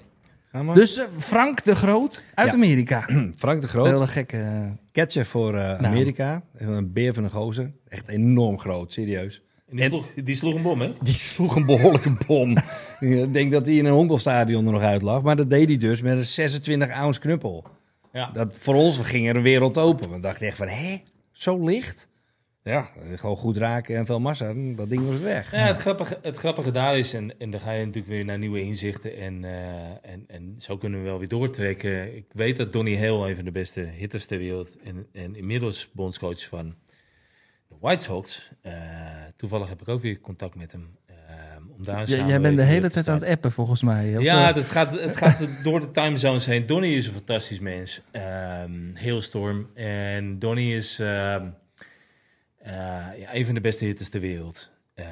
[0.74, 2.54] Dus eh, Frank de Groot uit Ja.
[2.54, 3.04] Amerika.
[3.36, 4.36] Frank de Een Groot, hele gekke...
[4.36, 5.84] eh, catcher voor eh, Nou.
[5.84, 6.42] Amerika.
[6.56, 7.72] Een beer van een gozer.
[7.88, 9.42] Echt enorm groot, serieus.
[9.68, 10.92] En die, sloeg, die sloeg een bom, hè?
[11.02, 12.56] Die sloeg een behoorlijke bom.
[13.00, 15.22] Ik denk dat hij in een honkbalstadion er nog uit lag.
[15.22, 17.64] Maar dat deed hij dus met een 26 ounce knuppel.
[18.12, 18.30] Ja.
[18.32, 20.10] Dat, voor ons ging er een wereld open.
[20.10, 22.08] We dachten echt van, hé, zo licht?
[22.62, 24.52] Ja, gewoon goed raken en veel massa.
[24.76, 25.50] Dat ding was weg.
[25.52, 28.38] Ja, het, grappige, het grappige daar is, en, en dan ga je natuurlijk weer naar
[28.38, 29.16] nieuwe inzichten.
[29.16, 32.16] En, eh, en, en zo kunnen we wel weer doortrekken.
[32.16, 35.90] Ik weet dat Donny Hale een van de beste hitters ter wereld en, en inmiddels
[35.92, 36.74] bondscoach van
[37.68, 38.50] de White Sox.
[38.62, 38.72] Eh,
[39.36, 40.96] toevallig heb ik ook weer contact met hem.
[41.06, 41.14] eh,
[41.78, 44.16] om daar een j- jij bent de hele tijd aan het appen, volgens mij.
[44.16, 46.66] Of, Ja, het gaat, het gaat door de timezones heen.
[46.66, 48.00] Donny is een fantastisch mens.
[48.10, 49.70] Ehm Hailstorm.
[49.74, 50.98] En Donny is...
[50.98, 51.08] ehm,
[51.44, 51.48] Eh,
[52.64, 54.70] ja, een van de beste hitters ter wereld.
[54.94, 55.06] Eh,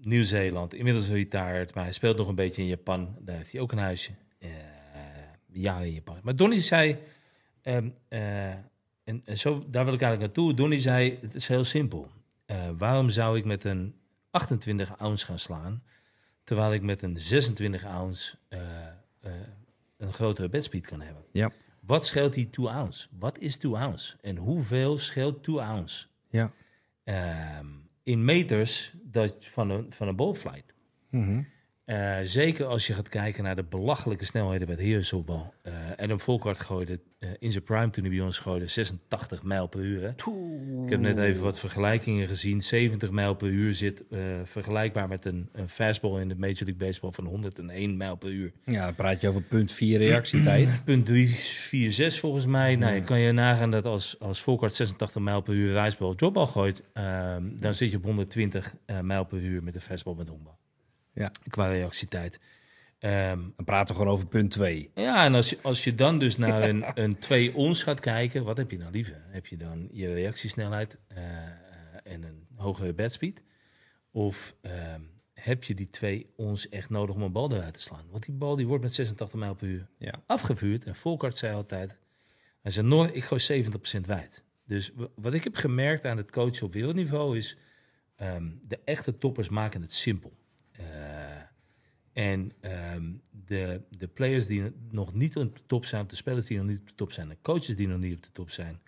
[0.00, 3.16] Nieuw-Zeeland, inmiddels retired, maar hij speelt nog een beetje in Japan.
[3.20, 4.12] Daar heeft hij ook een huisje.
[4.38, 4.48] Eh,
[5.52, 6.18] ja, in Japan.
[6.22, 6.98] Maar Donny zei,
[7.62, 8.50] ehm, eh,
[9.04, 10.54] en, en zo, daar wil ik eigenlijk naartoe.
[10.54, 12.10] Donny zei, het is heel simpel.
[12.46, 13.94] Eh, waarom zou ik met een
[14.30, 15.82] 28 ounce gaan slaan,
[16.44, 18.60] terwijl ik met een 26 ounce eh,
[19.20, 19.32] eh,
[19.96, 21.24] een grotere bedspeed kan hebben?
[21.32, 21.52] Ja.
[21.80, 23.08] Wat scheelt die 2 ounce?
[23.18, 24.16] Wat is 2 ounce?
[24.20, 26.06] En hoeveel scheelt 2 ounce?
[26.36, 26.52] Ja.
[27.04, 27.66] Ehm,
[28.02, 30.74] in meters dat, van een, van een ballflight.
[31.84, 35.54] Eh, zeker als je gaat kijken naar de belachelijke snelheden bij het herensoftbal.
[35.62, 39.42] Uh, en een Volkart gooide eh, in zijn prime toen hij bij ons gooide 86
[39.42, 40.02] mijl per uur.
[40.02, 40.14] Hè?
[40.86, 42.62] Ik heb net even wat vergelijkingen gezien.
[42.62, 46.76] 70 mijl per uur zit eh, vergelijkbaar met een, een fastball in de Major League
[46.86, 48.52] Baseball van 101 mijl per uur.
[48.64, 50.80] Ja, dan praat je over punt 4 reactietijd.
[50.84, 52.76] Punt 346 volgens mij.
[52.76, 56.16] Nou, je kan je nagaan dat als, als Volkart 86 mijl per uur rijsbal of
[56.16, 60.14] dropbal gooit, ehm, dan zit je op 120 eh, mijl per uur met een fastball
[60.14, 60.58] met honkbal.
[61.12, 61.30] Ja.
[61.48, 62.40] Qua reactietijd.
[63.10, 64.90] Dan praten we gewoon over punt 2.
[64.94, 68.44] ja, en als je, als je dan dus naar een, een 2 ons gaat kijken,
[68.44, 69.22] wat heb je dan liever?
[69.28, 71.18] Heb je dan je reactiesnelheid eh,
[72.04, 73.42] en een hogere bedspeed?
[74.10, 75.00] Of ehm,
[75.34, 78.04] heb je die 2 ons echt nodig om een bal eruit te slaan?
[78.10, 80.22] Want die bal die wordt met 86 mijl per uur Ja.
[80.26, 80.84] afgevuurd.
[80.84, 81.98] En Volkart zei altijd,
[82.62, 83.64] hij zei, Noor, ik gooi
[83.98, 84.42] 70% wijd.
[84.66, 87.56] Dus wat ik heb gemerkt aan het coachen op wereldniveau is,
[88.16, 90.32] ehm, de echte toppers maken het simpel.
[90.72, 90.84] Eh,
[92.16, 96.56] en ehm, de, de players die nog niet op de top zijn, de spelers die
[96.56, 98.80] nog niet op de top zijn, de coaches die nog niet op de top zijn,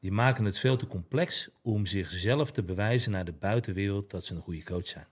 [0.00, 4.34] die maken het veel te complex om zichzelf te bewijzen naar de buitenwereld dat ze
[4.34, 5.06] een goede coach zijn.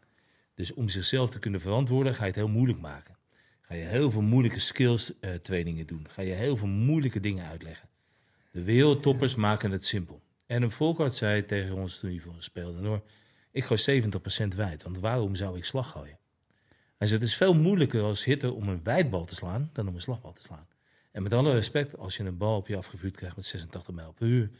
[0.54, 3.16] Dus om zichzelf te kunnen verantwoorden, ga je het heel moeilijk maken.
[3.60, 6.06] Ga je heel veel moeilijke skills eh, trainingen doen.
[6.10, 7.88] Ga je heel veel moeilijke dingen uitleggen.
[8.50, 10.22] De wereldtoppers maken het simpel.
[10.46, 13.02] En een Volkart zei tegen ons toen hij voor ons speelde, hoor,
[13.50, 16.18] ik gooi 70% wijd, want waarom zou ik slag gooien?
[16.96, 19.94] Hij zei, het is veel moeilijker als hitter om een wijdbal te slaan dan om
[19.94, 20.66] een slagbal te slaan.
[21.12, 24.12] En met alle respect, als je een bal op je afgevuurd krijgt met 86 mijl
[24.12, 24.50] per uur,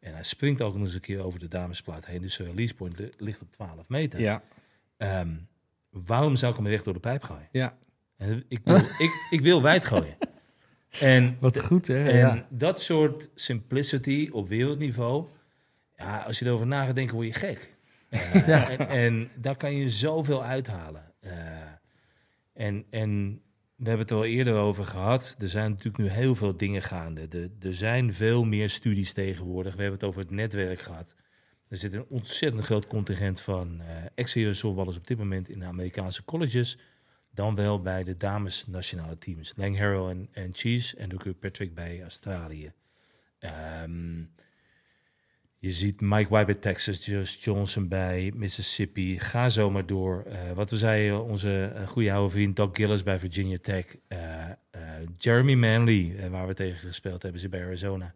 [0.00, 2.74] en hij springt ook nog eens een keer over de damesplaat heen, dus zijn release
[2.74, 4.20] point li- ligt op 12 meter.
[4.20, 4.42] Ja.
[4.96, 5.30] Ehm,
[5.90, 7.48] waarom zou ik hem recht door de pijp gooien?
[7.52, 7.76] Ja.
[8.16, 8.76] En Ik wil,
[9.06, 10.16] ik, ik wil wijd gooien.
[11.00, 12.08] En, Wat goed, hè?
[12.10, 12.46] en ja.
[12.50, 15.26] dat soort simplicity op wereldniveau,
[15.96, 17.70] ja, als je erover na gaat denken, word je gek.
[18.12, 18.70] Eh, Ja.
[18.70, 21.04] en, en daar kan je zoveel uithalen.
[21.20, 21.51] Eh,
[22.52, 23.42] en, en
[23.76, 25.36] we hebben het er al eerder over gehad.
[25.38, 27.50] Er zijn natuurlijk nu heel veel dingen gaande.
[27.60, 29.74] Er, zijn veel meer studies tegenwoordig.
[29.74, 31.16] We hebben het over het netwerk gehad.
[31.68, 35.64] Er zit een ontzettend groot contingent van eh ex-serieus softballers op dit moment in de
[35.64, 36.78] Amerikaanse colleges.
[37.30, 39.52] Dan wel bij de dames nationale teams.
[39.56, 42.72] Lang Harrow en, Cheese en ook Patrick bij Australië.
[43.38, 44.24] Ehm,
[45.62, 49.18] je ziet Mike White bij Texas, Just Johnson bij Mississippi.
[49.18, 50.22] Ga zo maar door.
[50.22, 53.84] Eh, wat we zeiden, onze eh, goede oude vriend Doug Gillis bij Virginia Tech.
[54.08, 54.18] Eh,
[55.18, 58.14] Jeremy Manley, waar we tegen gespeeld hebben, zit bij Arizona.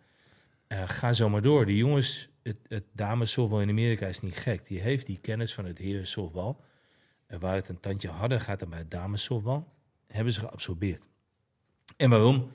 [0.68, 1.66] Ga zo maar door.
[1.66, 4.66] Die jongens, het, het damessoftbal in Amerika is niet gek.
[4.66, 6.60] Die heeft die kennis van het heren softbal.
[7.26, 9.72] En waar het een tandje harder gaat dan bij het damessoftbal,
[10.06, 11.08] hebben ze geabsorbeerd.
[11.96, 12.52] En waarom?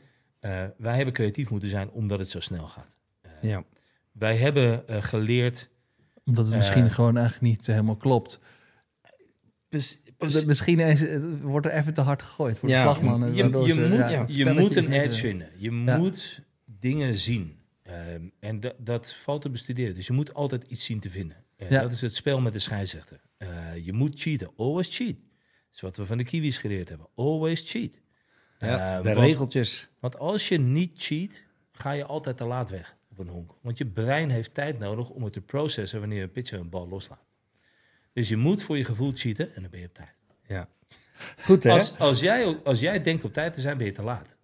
[0.77, 2.97] Wij hebben creatief moeten zijn omdat het zo snel gaat.
[3.41, 3.63] Ja.
[4.11, 5.69] Wij hebben eh, geleerd.
[6.25, 8.39] Omdat het misschien Eh, gewoon eigenlijk niet eh, helemaal klopt.
[9.69, 10.01] Dus,
[10.45, 13.33] misschien is, het wordt er even te hard gegooid voor Ja, de slagman.
[13.35, 15.49] je, waardoor je ze, moet, ja, je moet een edge eh, vinden.
[15.57, 15.97] Je Ja.
[15.97, 17.59] moet dingen zien.
[17.83, 19.95] Ehm, en da- dat valt te bestuderen.
[19.95, 21.37] Dus je moet altijd iets zien te vinden.
[21.55, 21.81] Eh, Ja.
[21.81, 23.21] Dat is het spel met de scheidsrechter.
[23.37, 23.47] Eh,
[23.85, 24.51] je moet cheaten.
[24.57, 25.15] Always cheat.
[25.15, 27.07] Dat is wat we van de Kiwis geleerd hebben.
[27.15, 27.99] Always cheat.
[28.59, 29.89] Ja, Eh, de want- regeltjes.
[29.99, 33.51] Want als je niet cheat, ga je altijd te laat weg een honk.
[33.61, 36.87] Want je brein heeft tijd nodig om het te processen wanneer een pitcher een bal
[36.87, 37.25] loslaat.
[38.13, 40.09] Dus je moet voor je gevoel cheaten en dan ben je op tijd.
[40.47, 40.67] Ja.
[41.43, 41.71] Goed, hè?
[41.71, 44.37] Als, als, jij, als jij denkt op tijd te zijn, ben je te laat.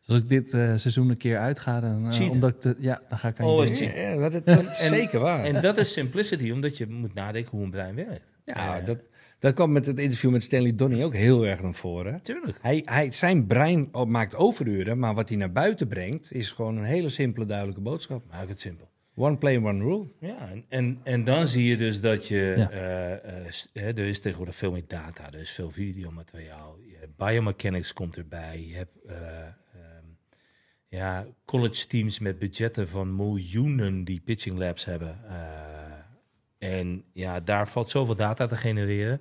[0.00, 3.02] Dus als ik dit eh, seizoen een keer uitga, dan, eh, omdat ik te, ja,
[3.08, 3.84] dan ga ik aan Oh, je.
[3.84, 5.44] Ja, dat, dat is En- zeker waar.
[5.44, 8.32] En dat is simplicity, omdat je moet nadenken hoe een brein werkt.
[8.44, 8.98] ja, dat,
[9.40, 12.22] dat kwam met het interview met Stanley Donny ook heel erg naar voren.
[12.22, 12.58] Tuurlijk.
[12.60, 16.84] Hij, hij, zijn brein maakt overuren, maar wat hij naar buiten brengt is gewoon een
[16.84, 18.24] hele simpele, duidelijke boodschap.
[18.30, 18.88] Maak het simpel.
[19.14, 20.06] One play, one rule.
[20.20, 22.54] Ja, en, en, en dan zie je dus dat je...
[22.56, 22.70] Ja.
[22.70, 23.12] eh,
[23.72, 25.32] eh, er is tegenwoordig veel meer data.
[25.32, 26.78] Er is veel videomateriaal.
[27.16, 28.64] Biomechanics komt erbij.
[28.68, 30.06] Je hebt eh, ehm,
[30.88, 35.18] ja, college teams met budgetten van miljoenen die pitching labs hebben.
[36.60, 39.20] En ja, daar valt zoveel data te genereren.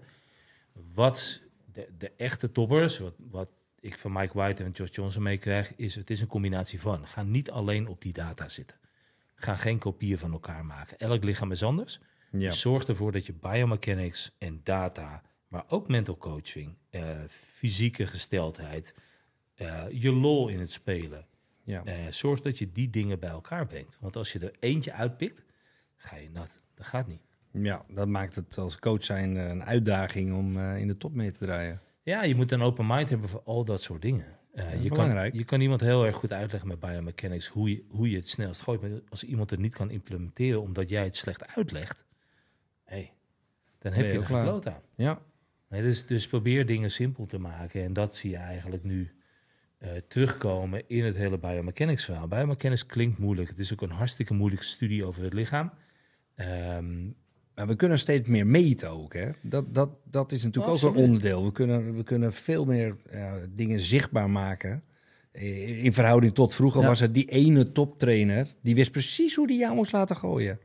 [0.93, 1.41] Wat
[1.73, 5.95] de, de echte toppers, wat, wat ik van Mike White en Josh Johnson meekrijg, is
[5.95, 7.08] het is een combinatie van.
[7.08, 8.78] Ga niet alleen op die data zitten.
[9.36, 10.97] Ga geen kopieën van elkaar maken.
[10.97, 11.99] Elk lichaam is anders.
[12.32, 12.38] Ja.
[12.39, 18.95] Dus zorg ervoor dat je biomechanics en data, maar ook mental coaching, eh, fysieke gesteldheid,
[19.56, 21.28] eh, je lol in het spelen.
[21.63, 21.84] Ja.
[21.84, 23.97] eh, zorg dat je die dingen bij elkaar brengt.
[23.99, 25.45] Want als je er eentje uitpikt,
[25.95, 26.62] ga je nat.
[26.75, 27.29] Dat gaat niet.
[27.63, 31.13] Ja, dat maakt het als coach zijn eh, een uitdaging om eh, in de top
[31.13, 31.80] mee te draaien.
[32.04, 34.26] Ja, je moet een open mind hebben voor al dat soort dingen.
[34.54, 35.30] Eh, je, belangrijk.
[35.30, 38.30] kan, je kan iemand heel erg goed uitleggen met biomechanics hoe je, hoe je het
[38.30, 38.82] snelst gooit.
[38.82, 42.06] Maar als iemand het niet kan implementeren omdat jij het slecht uitlegt,
[42.84, 43.13] hey,
[43.80, 44.43] dan heb je er klaar.
[44.43, 44.82] gekloot aan.
[44.95, 45.22] Ja,
[45.69, 47.84] Nee, dus, dus probeer dingen simpel te maken.
[47.84, 49.12] En dat zie je eigenlijk nu
[50.08, 52.28] terugkomen in het hele biomechanics verhaal.
[52.28, 53.50] Biomechanics klinkt moeilijk.
[53.50, 55.72] Het is ook een hartstikke moeilijke studie over het lichaam.
[56.39, 57.10] Ehm,
[57.60, 59.13] maar we kunnen steeds meer meten ook.
[59.13, 59.30] Hè?
[59.41, 60.95] Dat, dat, dat is natuurlijk ook Absoluut.
[60.95, 61.45] een onderdeel.
[61.45, 64.84] We kunnen, we kunnen veel meer eh, dingen zichtbaar maken.
[65.32, 66.88] In verhouding tot vroeger Ja.
[66.88, 68.48] was het die ene toptrainer...
[68.62, 70.60] die wist precies hoe die jou moest laten gooien.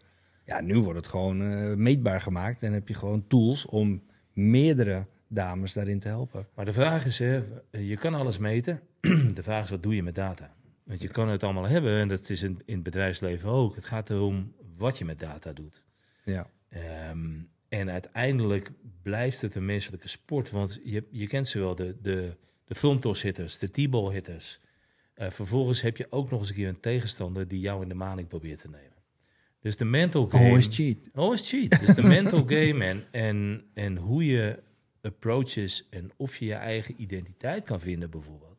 [0.47, 2.63] Ja, nu wordt het gewoon eh, meetbaar gemaakt...
[2.63, 4.03] en heb je gewoon tools om
[4.33, 6.47] meerdere dames daarin te helpen.
[6.55, 8.81] maar de vraag is, hè, je kan alles meten.
[9.35, 10.55] de vraag is, wat doe je met data?
[10.85, 13.75] Want je kan het allemaal hebben en dat is in, in het bedrijfsleven ook.
[13.75, 15.83] Het gaat erom wat je met data doet.
[16.25, 18.71] Ja, Ehm, en uiteindelijk
[19.03, 20.51] blijft het een menselijke sport.
[20.51, 22.75] Want je, je kent ze wel, de, de, de
[23.59, 24.61] de t-ball hitters.
[25.15, 27.95] Eh, vervolgens heb je ook nog eens een keer een tegenstander die jou in de
[27.95, 28.93] maling probeert te nemen.
[29.61, 30.45] Dus de mental game...
[30.45, 30.97] always cheat.
[31.15, 31.81] Always cheat.
[31.87, 34.63] Dus de mental game en, en, en hoe je
[35.03, 38.59] approaches en of je je eigen identiteit kan vinden bijvoorbeeld.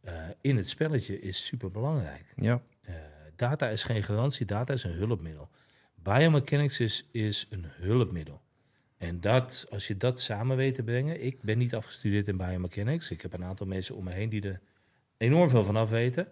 [0.00, 2.32] eh, in het spelletje is super belangrijk.
[2.36, 2.94] Ja, Eh,
[3.36, 5.48] data is geen garantie, data is een hulpmiddel.
[6.06, 8.40] Biomechanics is, is een hulpmiddel.
[8.96, 11.24] En dat, als je dat samen weet te brengen...
[11.24, 13.10] Ik ben niet afgestudeerd in biomechanics.
[13.10, 14.60] Ik heb een aantal mensen om me heen die er
[15.16, 16.28] enorm veel van af weten.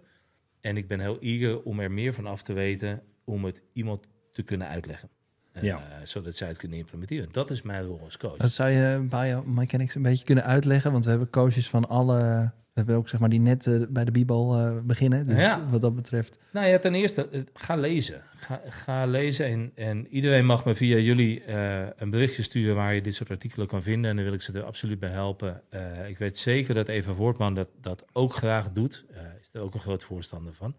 [0.60, 3.02] En ik ben heel eager om er meer van af te weten...
[3.24, 5.08] om het iemand te kunnen uitleggen.
[5.52, 7.32] Eh, zodat zij het kunnen implementeren.
[7.32, 8.36] Dat is mijn rol als coach.
[8.36, 12.52] Dat zou je biomechanics een beetje kunnen uitleggen, want we hebben coaches van alle...
[12.74, 15.26] We hebben ook zeg maar die net bij de Bibel eh, beginnen.
[15.26, 15.68] Dus Ja.
[15.70, 16.38] wat dat betreft.
[16.52, 18.22] Nou ja, ten eerste, eh, ga lezen.
[18.36, 22.94] Ga, ga lezen en, en iedereen mag me via jullie eh, een berichtje sturen waar
[22.94, 24.10] je dit soort artikelen kan vinden.
[24.10, 25.62] En dan wil ik ze er absoluut bij helpen.
[26.08, 29.04] Ik weet zeker dat Eva Voortman dat, dat ook graag doet.
[29.40, 30.74] Is er ook een groot voorstander van.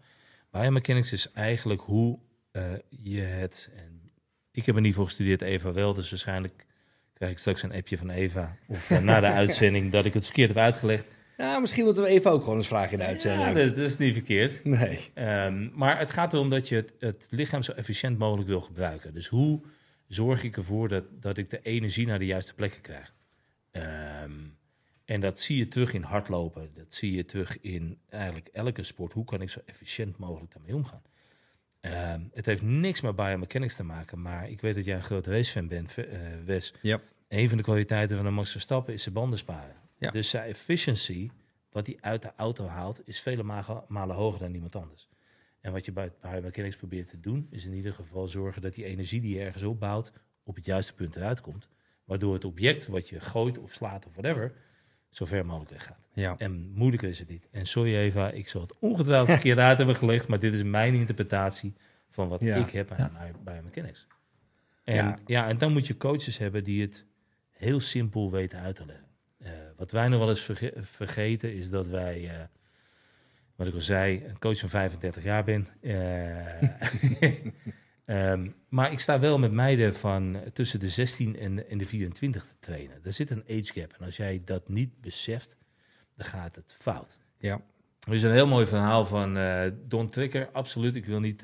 [0.51, 2.19] Biomechanics is eigenlijk hoe
[2.89, 3.69] je het...
[3.75, 4.12] En
[4.51, 5.93] ik heb er niet voor gestudeerd, Eva wel.
[5.93, 6.65] Dus waarschijnlijk
[7.13, 8.55] krijg ik straks een appje van Eva.
[8.67, 11.08] Of na de uitzending dat ik het verkeerd heb uitgelegd.
[11.37, 13.47] Ja misschien moeten we even ook gewoon eens vragen in de uitzending.
[13.47, 14.63] Ja, dat, dat is niet verkeerd.
[14.63, 15.11] Nee.
[15.13, 19.13] Ehm, maar het gaat erom dat je het, het lichaam zo efficiënt mogelijk wil gebruiken.
[19.13, 19.61] Dus hoe
[20.07, 23.13] zorg ik ervoor dat, dat ik de energie naar de juiste plekken krijg?
[23.71, 24.31] Ehm,
[25.05, 26.69] en dat zie je terug in hardlopen.
[26.73, 29.13] Dat zie je terug in eigenlijk elke sport.
[29.13, 31.01] Hoe kan ik zo efficiënt mogelijk daarmee omgaan?
[31.81, 34.21] Ehm, het heeft niks met biomechanics te maken.
[34.21, 36.05] Maar ik weet dat jij een groot racefan bent, eh,
[36.45, 36.73] Wes.
[36.81, 37.01] Ja.
[37.27, 39.75] Een van de kwaliteiten van de Max Verstappen is zijn banden sparen.
[39.97, 40.12] Ja.
[40.12, 41.29] Dus zijn efficiency,
[41.71, 43.43] wat hij uit de auto haalt, is vele
[43.88, 45.08] malen, hoger dan iemand anders.
[45.62, 48.86] En wat je bij biomechanics probeert te doen, is in ieder geval zorgen dat die
[48.86, 51.69] energie die je ergens opbouwt, op het juiste punt eruit komt.
[52.03, 54.53] Waardoor het object wat je gooit of slaat of whatever,
[55.10, 56.08] zo ver mogelijk weggaat.
[56.13, 56.36] Ja.
[56.38, 57.47] En moeilijker is het niet.
[57.51, 60.93] En sorry Eva, ik zal het ongetwijfeld verkeerd uit hebben gelegd, maar dit is mijn
[60.93, 61.73] interpretatie
[62.10, 62.55] van wat Ja.
[62.55, 63.31] ik heb aan Ja.
[63.43, 64.08] bij biomechanics.
[64.84, 65.19] En, Ja.
[65.25, 65.47] ja.
[65.47, 67.05] en dan moet je coaches hebben die het
[67.51, 69.04] heel simpel weten uit te leggen.
[69.75, 72.43] Eh, wat wij nog wel eens verge- vergeten is dat wij, eh,
[73.55, 75.67] wat ik al zei, een coach van 35 jaar ben.
[75.81, 76.61] Eh,
[78.31, 82.45] ehm, maar ik sta wel met meiden van tussen de 16 en, en de 24
[82.45, 82.99] te trainen.
[83.03, 83.93] Er zit een age gap.
[83.99, 85.57] En als jij dat niet beseft,
[86.15, 87.17] dan gaat het fout.
[87.38, 87.61] Ja.
[88.07, 89.38] Er is een heel mooi verhaal van
[89.88, 90.49] Don Tricker.
[90.51, 91.41] Absoluut, ik wil niet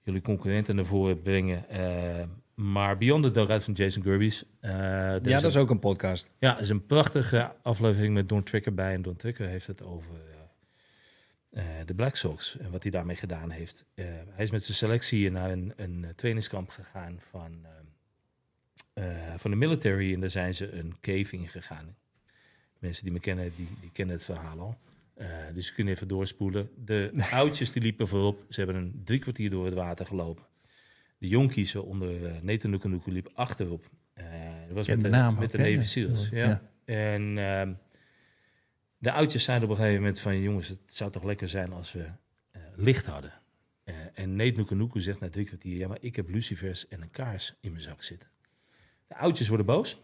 [0.00, 1.64] jullie concurrenten naar voren brengen.
[2.62, 4.44] Maar Beyond the Dugout van Jason Gerbies.
[4.60, 6.34] eh, ja, is dat een- is ook een podcast.
[6.38, 8.94] ja, is een prachtige aflevering met Don Tricker bij.
[8.94, 10.10] En Don Tricker heeft het over
[11.50, 13.84] eh, eh, de Black Sox en wat hij daarmee gedaan heeft.
[13.94, 17.66] Hij is met zijn selectie naar een, een trainingskamp gegaan van,
[19.36, 20.14] van de military.
[20.14, 21.96] En daar zijn ze een cave ingegaan.
[22.78, 24.78] Mensen die me kennen, die, die kennen het verhaal al.
[25.54, 26.70] Dus ze kunnen even doorspoelen.
[26.84, 28.42] De oudjes die liepen voorop.
[28.48, 30.44] Ze hebben een drie kwartier door het water gelopen.
[31.20, 33.90] De jonkies onder uh, Nathan Nukunuku liep achterop.
[34.12, 34.24] Eh,
[34.66, 35.58] dat was met de naam met de?
[35.58, 36.28] Navy Seals.
[36.28, 36.46] Ja.
[36.46, 36.62] Ja.
[36.84, 37.72] En ehm,
[39.00, 40.40] de oudjes zeiden op een gegeven moment van...
[40.40, 42.10] jongens, het zou toch lekker zijn als we
[42.50, 43.32] eh, licht hadden.
[43.84, 45.76] Eh, en Nate Nukunuku zegt na drie kwartier...
[45.76, 48.28] ja, maar ik heb lucifers en een kaars in mijn zak zitten.
[49.06, 50.00] De oudjes worden boos.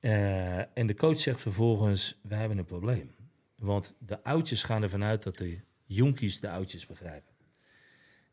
[0.00, 2.18] Eh, en de coach zegt vervolgens...
[2.22, 3.14] wij hebben een probleem.
[3.56, 7.29] Want de oudjes gaan ervan uit dat de jonkies de oudjes begrijpen.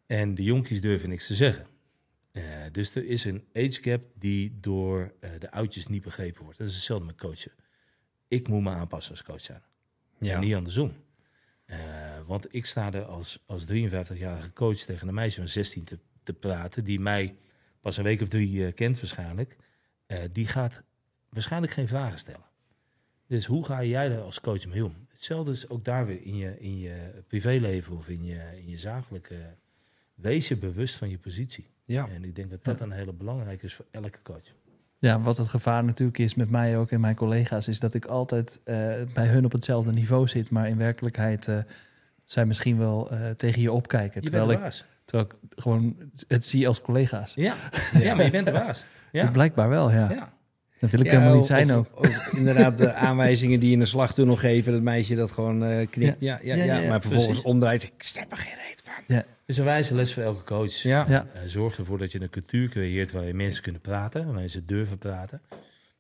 [0.08, 1.68] En de jonkies durven niks te zeggen.
[2.32, 6.58] Eh, dus er is een age gap die door eh, de oudjes niet begrepen wordt.
[6.58, 7.52] Dat is hetzelfde met coachen.
[8.28, 9.62] Ik moet me aanpassen als coach zijn.
[10.20, 10.94] En niet andersom.
[11.66, 11.78] Eh,
[12.26, 16.34] want ik sta er als, als 53-jarige coach tegen een meisje van 16 te, te
[16.34, 17.36] praten, die mij
[17.82, 19.58] pas een week of drie kent waarschijnlijk.
[20.32, 20.84] Die gaat
[21.30, 22.46] waarschijnlijk geen vragen stellen.
[23.28, 24.96] Dus hoe ga jij er als coach mee om?
[25.10, 28.78] Hetzelfde is ook daar weer in je, in je privéleven of in je, in je
[28.78, 29.56] zakelijke...
[30.22, 31.68] Wees je bewust van je positie.
[31.86, 32.08] Ja.
[32.16, 34.54] En ik denk dat dat een hele belangrijke is voor elke coach.
[35.00, 38.06] Ja, wat het gevaar natuurlijk is met mij ook en mijn collega's, is dat ik
[38.06, 38.76] altijd eh,
[39.14, 41.58] bij hun op hetzelfde niveau zit, maar in werkelijkheid eh,
[42.24, 44.22] zij misschien wel eh, tegen je opkijken.
[44.22, 44.86] Je terwijl, bent de ik, baas.
[45.06, 45.96] terwijl ik gewoon
[46.28, 47.34] het zie als collega's.
[47.36, 47.56] Ja.
[48.00, 48.86] ja, maar je bent de baas.
[49.12, 49.32] Ja.
[49.32, 50.10] Blijkbaar wel, ja.
[50.12, 50.34] ja.
[50.80, 52.00] Dat wil ik Ja, helemaal niet zijn of- ook.
[52.00, 56.16] of inderdaad, de aanwijzingen die in de slagtunnel geven, dat meisje dat gewoon eh, knikt.
[56.20, 57.46] Ja, ja, ja, Ja, ja, ja, maar vervolgens precies.
[57.52, 57.84] omdraait.
[57.84, 58.58] Ik snap er geen
[59.08, 59.36] reet van.
[59.46, 60.74] Dus een wijze les voor elke coach.
[60.74, 61.06] Ja.
[61.10, 61.28] Ja.
[61.34, 64.66] Eh, zorg ervoor dat je een cultuur creëert waar je mensen kunnen praten, waar ze
[64.66, 65.42] durven praten.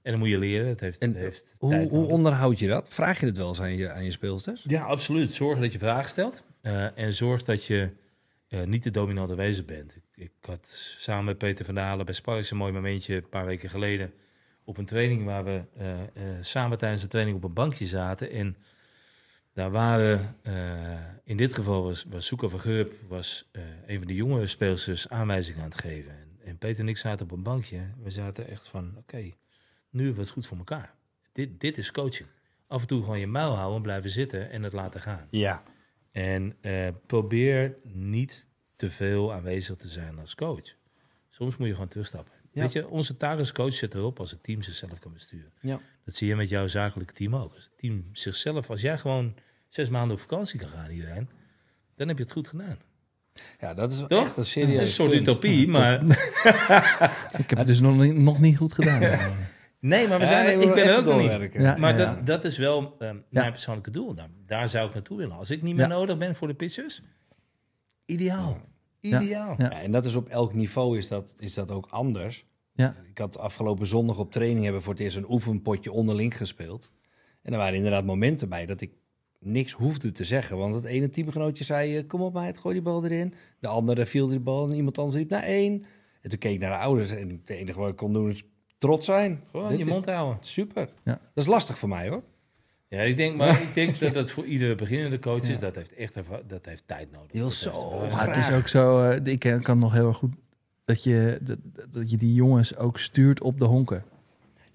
[0.01, 0.67] En dan moet je leren.
[0.67, 2.93] Het heeft, En het heeft Hoe, hoe onderhoud je dat?
[2.93, 4.63] Vraag je het wel eens aan je, aan je speelsters?
[4.67, 5.33] Ja, absoluut.
[5.33, 6.43] Zorg dat je vragen stelt.
[6.61, 7.89] Eh, en zorg dat je
[8.47, 9.95] eh, niet de dominante wezen bent.
[9.95, 13.45] Ik, ik had samen met Peter van Dalen bij Sparks een mooi momentje een paar
[13.45, 14.13] weken geleden
[14.63, 15.61] op een training waar we
[16.41, 18.31] samen tijdens de training op een bankje zaten.
[18.31, 18.55] En
[19.57, 24.07] daar waren, eh, in dit geval was, was Soeka van Geurp, was eh, een van
[24.07, 26.11] de jongere speelsters aanwijzingen aan het geven.
[26.11, 27.79] En, en Peter en ik zaten op een bankje.
[28.03, 29.17] We zaten echt van, oké,
[29.89, 30.93] nu hebben we het goed voor elkaar.
[31.31, 32.29] Dit, dit is coaching.
[32.67, 35.27] Af en toe gewoon je muil houden, blijven zitten en het laten gaan.
[35.29, 35.63] Ja.
[36.11, 40.75] En eh, probeer niet te veel aanwezig te zijn als coach.
[41.29, 42.33] Soms moet je gewoon terugstappen.
[42.51, 42.61] Ja.
[42.61, 45.51] Weet je, onze taak als coach zit erop als het team zichzelf kan besturen.
[45.61, 45.79] Ja.
[46.03, 47.53] Dat zie je met jouw zakelijke team ook.
[47.53, 49.35] Als het team zichzelf, als jij gewoon
[49.67, 51.29] zes maanden op vakantie kan gaan hierin,
[51.95, 52.77] dan heb je het goed gedaan.
[53.59, 54.23] ja, dat is Toch?
[54.25, 55.21] echt een serieus een soort punt.
[55.27, 56.01] utopie, maar
[57.41, 58.99] Ik heb het dus nog niet, nog niet goed gedaan.
[59.79, 61.53] nee, maar we Ja, zijn, er- ik ben er ook nog niet.
[61.53, 61.77] Ja.
[61.77, 63.15] Maar dat, dat is wel eh, Ja.
[63.29, 64.13] mijn persoonlijke doel.
[64.13, 65.35] Daar, daar zou ik naartoe willen.
[65.37, 65.91] Als ik niet meer Ja.
[65.95, 67.01] nodig ben voor de pitchers,
[68.05, 68.61] ideaal.
[68.99, 69.21] Ja.
[69.21, 69.55] Ideaal.
[69.57, 69.65] Ja.
[69.69, 72.45] Ja, en dat is op elk niveau is dat, is dat ook anders.
[72.73, 72.95] Ja.
[73.09, 76.91] Ik had afgelopen zondag op training hebben we voor het eerst een oefenpotje onderling gespeeld.
[77.41, 78.91] En er waren inderdaad momenten bij dat ik
[79.39, 80.57] niks hoefde te zeggen.
[80.57, 83.33] Want het ene teamgenootje zei, eh, kom op meid, gooi die bal erin.
[83.59, 85.85] De andere viel die bal en iemand anders riep naar één.
[86.21, 88.43] En toen keek ik naar de ouders en het enige wat ik kon doen is
[88.77, 89.43] trots zijn.
[89.51, 90.37] Gewoon Dit je mond houden.
[90.41, 90.89] Super.
[91.03, 91.11] Ja.
[91.11, 92.23] Dat is lastig voor mij hoor.
[92.89, 95.47] Ja, ik denk, maar ik denk dat dat voor iedere beginnende coach is.
[95.47, 95.59] Ja.
[95.59, 96.15] Dat heeft echt
[96.47, 97.31] dat heeft tijd nodig.
[97.31, 98.07] Heeft zo.
[98.09, 100.33] Maar het is ook zo, eh, ik kan nog heel erg goed
[100.83, 101.57] dat je, dat,
[101.91, 104.03] dat je die jongens ook stuurt op de honken.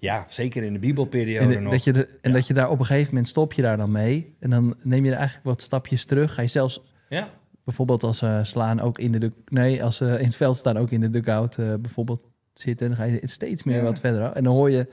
[0.03, 1.71] Ja, zeker in de bibelperiode En, nog.
[1.71, 2.35] dat je de, en Ja.
[2.37, 4.35] dat je daar op een gegeven moment stop je daar dan mee.
[4.39, 6.33] En dan neem je er eigenlijk wat stapjes terug.
[6.33, 7.29] Ga je zelfs Ja,
[7.63, 9.31] bijvoorbeeld als ze slaan ook in de...
[9.45, 12.21] Nee, als ze in het veld staan ook in de dugout eh, bijvoorbeeld
[12.53, 12.87] zitten.
[12.87, 13.83] Dan ga je steeds meer Ja.
[13.83, 14.31] wat verder.
[14.31, 14.87] En dan hoor je...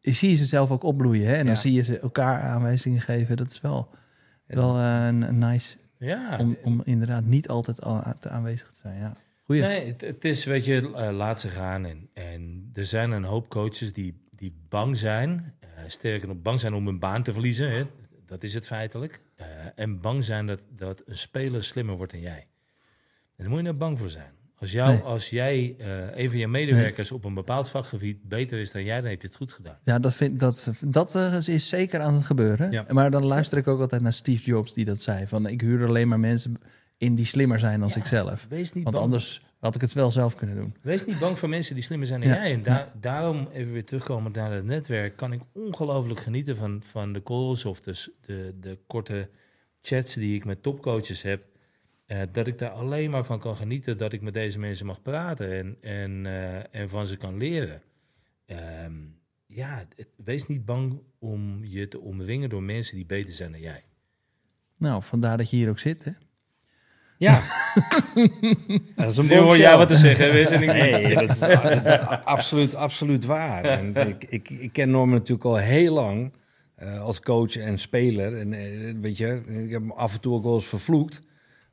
[0.00, 1.26] Je zie je ze zelf ook opbloeien.
[1.26, 1.34] Hè?
[1.34, 3.36] En dan zie je ze elkaar aanwijzingen geven.
[3.36, 3.88] Dat is wel,
[4.46, 5.76] wel eh, een, een nice...
[5.98, 6.36] ja.
[6.40, 8.98] Om, om inderdaad niet altijd al te aanwezig te zijn.
[8.98, 9.12] Ja.
[9.44, 9.62] Goeie.
[9.62, 11.84] Nee, het, het is, weet je, eh, laat ze gaan.
[11.84, 15.54] En, en er zijn een hoop coaches die, die bang zijn.
[15.60, 17.70] eh, sterker nog, bang zijn om hun baan te verliezen.
[17.70, 17.84] Hè.
[18.26, 19.20] Dat is het feitelijk.
[19.36, 22.46] Eh, en bang zijn dat, dat een speler slimmer wordt dan jij.
[23.36, 24.30] En daar moet je er bang voor zijn.
[24.58, 25.00] Als, jou, Nee.
[25.02, 29.00] als jij, eh, een van je medewerkers op een bepaald vakgebied beter is dan jij,
[29.00, 29.78] dan heb je het goed gedaan.
[29.84, 31.14] Ja, dat, vind, dat, dat
[31.48, 32.70] is zeker aan het gebeuren.
[32.70, 32.84] Ja.
[32.88, 35.26] Maar dan luister ik ook altijd naar Steve Jobs die dat zei.
[35.26, 36.56] Van ik huur alleen maar mensen
[36.98, 37.96] in die slimmer zijn dan Ja.
[37.96, 38.46] ik zelf.
[38.48, 39.06] Wees niet, Want bang.
[39.06, 40.76] anders had ik het wel zelf kunnen doen.
[40.82, 42.34] Wees niet bang voor mensen die slimmer zijn dan Ja.
[42.34, 42.52] jij.
[42.52, 47.12] En daar, daarom, even weer terugkomen naar het netwerk, kan ik ongelooflijk genieten van, van
[47.12, 49.28] de calls of de, s- de, de korte
[49.82, 51.44] chats die ik met topcoaches heb.
[52.06, 55.02] Eh, dat ik daar alleen maar van kan genieten dat ik met deze mensen mag
[55.02, 57.82] praten en, en, eh, en van ze kan leren.
[58.46, 58.92] Ehm,
[59.46, 63.60] ja, het- wees niet bang om je te omringen door mensen die beter zijn dan
[63.60, 63.84] jij.
[64.78, 66.04] Nou, vandaar dat je hier ook zit.
[66.04, 66.10] Hè?
[67.18, 67.42] Ja.
[68.96, 71.38] dat is een Nu hoor jij wat te zeggen, wees er niet Nee, dat is,
[71.38, 73.64] dat is absoluut, absoluut waar.
[73.64, 76.32] En ik, ik, ik ken Norman natuurlijk al heel lang
[76.74, 78.36] eh, als coach en speler.
[78.36, 81.22] En eh, weet je, ik heb hem af en toe ook wel eens vervloekt.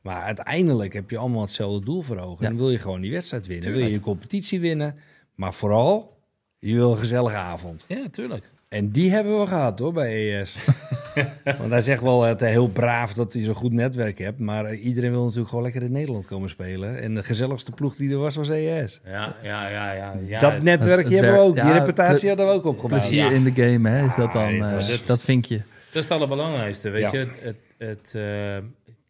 [0.01, 2.43] Maar uiteindelijk heb je allemaal hetzelfde doel voor ogen.
[2.43, 2.49] Ja.
[2.49, 3.65] Dan wil je gewoon die wedstrijd winnen.
[3.65, 4.95] Dan wil je je competitie winnen.
[5.35, 6.17] Maar vooral,
[6.59, 7.85] je wil een gezellige avond.
[7.87, 8.51] Ja, tuurlijk.
[8.73, 10.55] En die hebben we gehad hoor, bij ES.
[11.59, 14.39] Want hij zegt wel het, heel braaf dat hij zo'n goed netwerk hebt.
[14.39, 17.01] Maar eh, iedereen wil natuurlijk gewoon lekker in Nederland komen spelen.
[17.01, 18.99] En de gezelligste ploeg die er was, was ES.
[19.05, 19.91] Ja, ja, ja.
[19.93, 21.55] ja, ja dat netwerkje het hebben we ook.
[21.55, 23.01] Die ja, reputatie hadden we ook opgebouwd.
[23.01, 23.31] Plezier Ja.
[23.31, 24.63] in de game, hè, is dat Ja, dan.
[24.67, 25.57] eh, was- dat vinkje.
[25.57, 27.11] Dat is het allerbelangrijkste, weet Ja.
[27.11, 27.17] je.
[27.17, 28.21] Het, het, het, eh,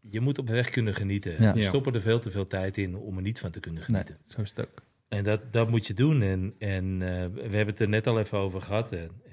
[0.10, 1.32] je moet op weg kunnen genieten.
[1.40, 1.54] Ja.
[1.54, 1.68] We Ja.
[1.68, 4.18] stoppen er veel te veel tijd in om er niet van te kunnen Nee, genieten.
[4.36, 4.84] zo is het ook.
[5.10, 6.22] En dat, dat moet je doen.
[6.22, 8.92] En, en eh, we hebben het er net al even over gehad.
[8.92, 9.33] En, eh, eh,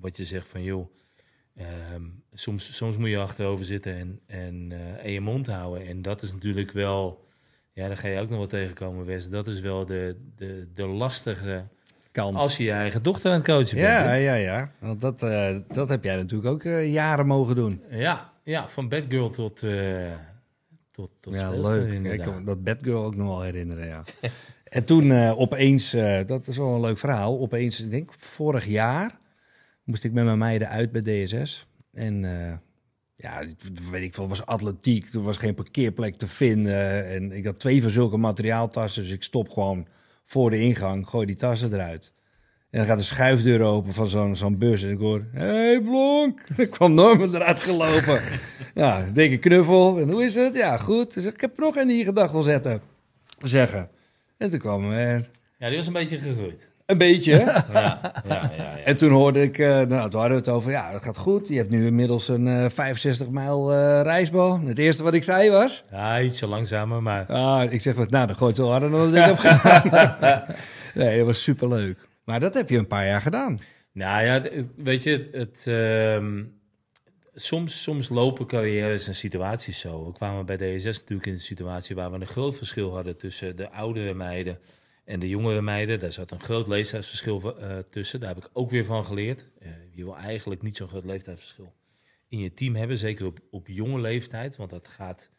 [0.00, 0.92] wat je zegt van, joh,
[1.54, 5.86] ehm, soms, soms moet je achterover zitten en, en, eh, en je mond houden.
[5.86, 7.26] En dat is natuurlijk wel,
[7.72, 9.28] ja, daar ga je ook nog wel tegenkomen, Wes.
[9.28, 11.66] Dat is wel de, de, de lastige,
[12.12, 12.36] Kant.
[12.36, 13.88] als je je eigen dochter aan het coachen bent.
[13.88, 14.14] ja, hè?
[14.14, 14.72] ja, ja.
[14.78, 17.82] Want dat, eh, dat heb jij natuurlijk ook eh, jaren mogen doen.
[17.90, 19.64] Ja, ja, van bad girl tot,
[20.90, 22.12] tot, tot ja, leuk.
[22.12, 24.02] Ik kan dat Batgirl ook nog wel herinneren, ja.
[24.64, 25.90] en toen opeens,
[26.26, 29.18] dat is wel een leuk verhaal, opeens, ik denk vorig jaar,
[29.88, 31.66] moest ik met mijn meiden uit bij DSS.
[31.92, 32.56] En eh,
[33.16, 33.42] ja,
[33.90, 37.06] weet ik veel, was atletiek, er was geen parkeerplek te vinden.
[37.06, 39.86] En ik had twee van zulke materiaaltassen, dus ik stop gewoon
[40.24, 42.12] voor de ingang, gooi die tassen eruit.
[42.70, 46.40] En dan gaat de schuifdeur open van zo'n zo'n bus en ik hoor, hey Blonk.
[46.56, 48.20] Ik kwam Norman eruit gelopen.
[48.82, 50.00] ja, dikke knuffel.
[50.00, 50.54] En hoe is het?
[50.54, 51.14] Ja, goed.
[51.14, 52.80] Dus ik heb nog een je gedag wil zetten.
[53.42, 53.90] Zeggen.
[54.36, 55.28] En toen kwam er
[55.58, 56.76] Ja, die was een beetje gegroeid.
[56.88, 57.32] Een beetje.
[57.32, 58.50] Ja, ja, ja.
[58.56, 58.76] ja.
[58.84, 61.48] En toen hoorde ik, eh, nou, toen hadden we het over, ja, dat gaat goed.
[61.48, 64.60] Je hebt nu inmiddels een eh 65 mijl eh reisbal.
[64.60, 68.26] Het eerste wat ik zei was, Ja, ietsje langzamer, maar ah, ik zeg, wat, nou,
[68.26, 70.44] dan gooit het wel harder dan ik heb gedaan.
[70.94, 71.98] nee, dat was superleuk.
[72.24, 73.58] Maar dat heb je een paar jaar gedaan.
[73.92, 74.42] Nou ja,
[74.76, 76.44] weet je, het, ehm,
[77.34, 80.06] soms, soms lopen carrières en situaties zo.
[80.06, 83.56] We kwamen bij DSS natuurlijk in een situatie waar we een groot verschil hadden tussen
[83.56, 84.58] de oudere meiden
[85.08, 85.98] en de jongere meiden.
[85.98, 88.20] Daar zat een groot leeftijdsverschil eh, tussen.
[88.20, 89.46] Daar heb ik ook weer van geleerd.
[89.58, 91.72] Eh, je wil eigenlijk niet zo'n groot leeftijdsverschil
[92.28, 95.30] in je team hebben, zeker op, op jonge leeftijd, want dat gaat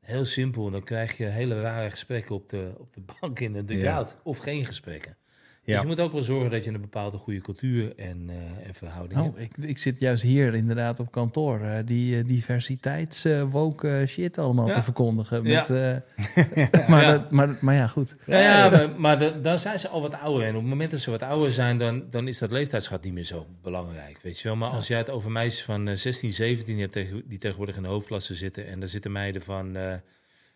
[0.00, 0.70] heel simpel.
[0.70, 4.38] Dan krijg je hele rare gesprekken op de, op de bank in de dugout of
[4.38, 5.16] geen gesprekken.
[5.64, 5.72] Ja.
[5.72, 8.74] Dus je moet ook wel zorgen dat je een bepaalde goede cultuur en, eh, en
[8.74, 9.38] verhouding Oh, hebt.
[9.58, 14.66] ik, ik zit juist hier inderdaad op kantoor eh, die uh, diversiteits woke shit allemaal
[14.66, 14.72] Ja.
[14.72, 15.42] te verkondigen.
[15.42, 15.68] Met,
[16.88, 17.10] maar, Ja.
[17.10, 18.16] Dat, maar, maar ja, goed.
[18.26, 20.42] Ja, ja, maar, maar da- dan zijn ze al wat ouder.
[20.46, 23.12] En op het moment dat ze wat ouder zijn, dan, dan is dat leeftijdsgat niet
[23.12, 24.18] meer zo belangrijk.
[24.22, 24.56] Weet je wel?
[24.56, 27.88] Maar als jij het over meisjes van eh, 16, 17 hebt die tegenwoordig in de
[27.88, 28.66] hoofdklasse zitten.
[28.66, 29.76] En daar zitten meiden van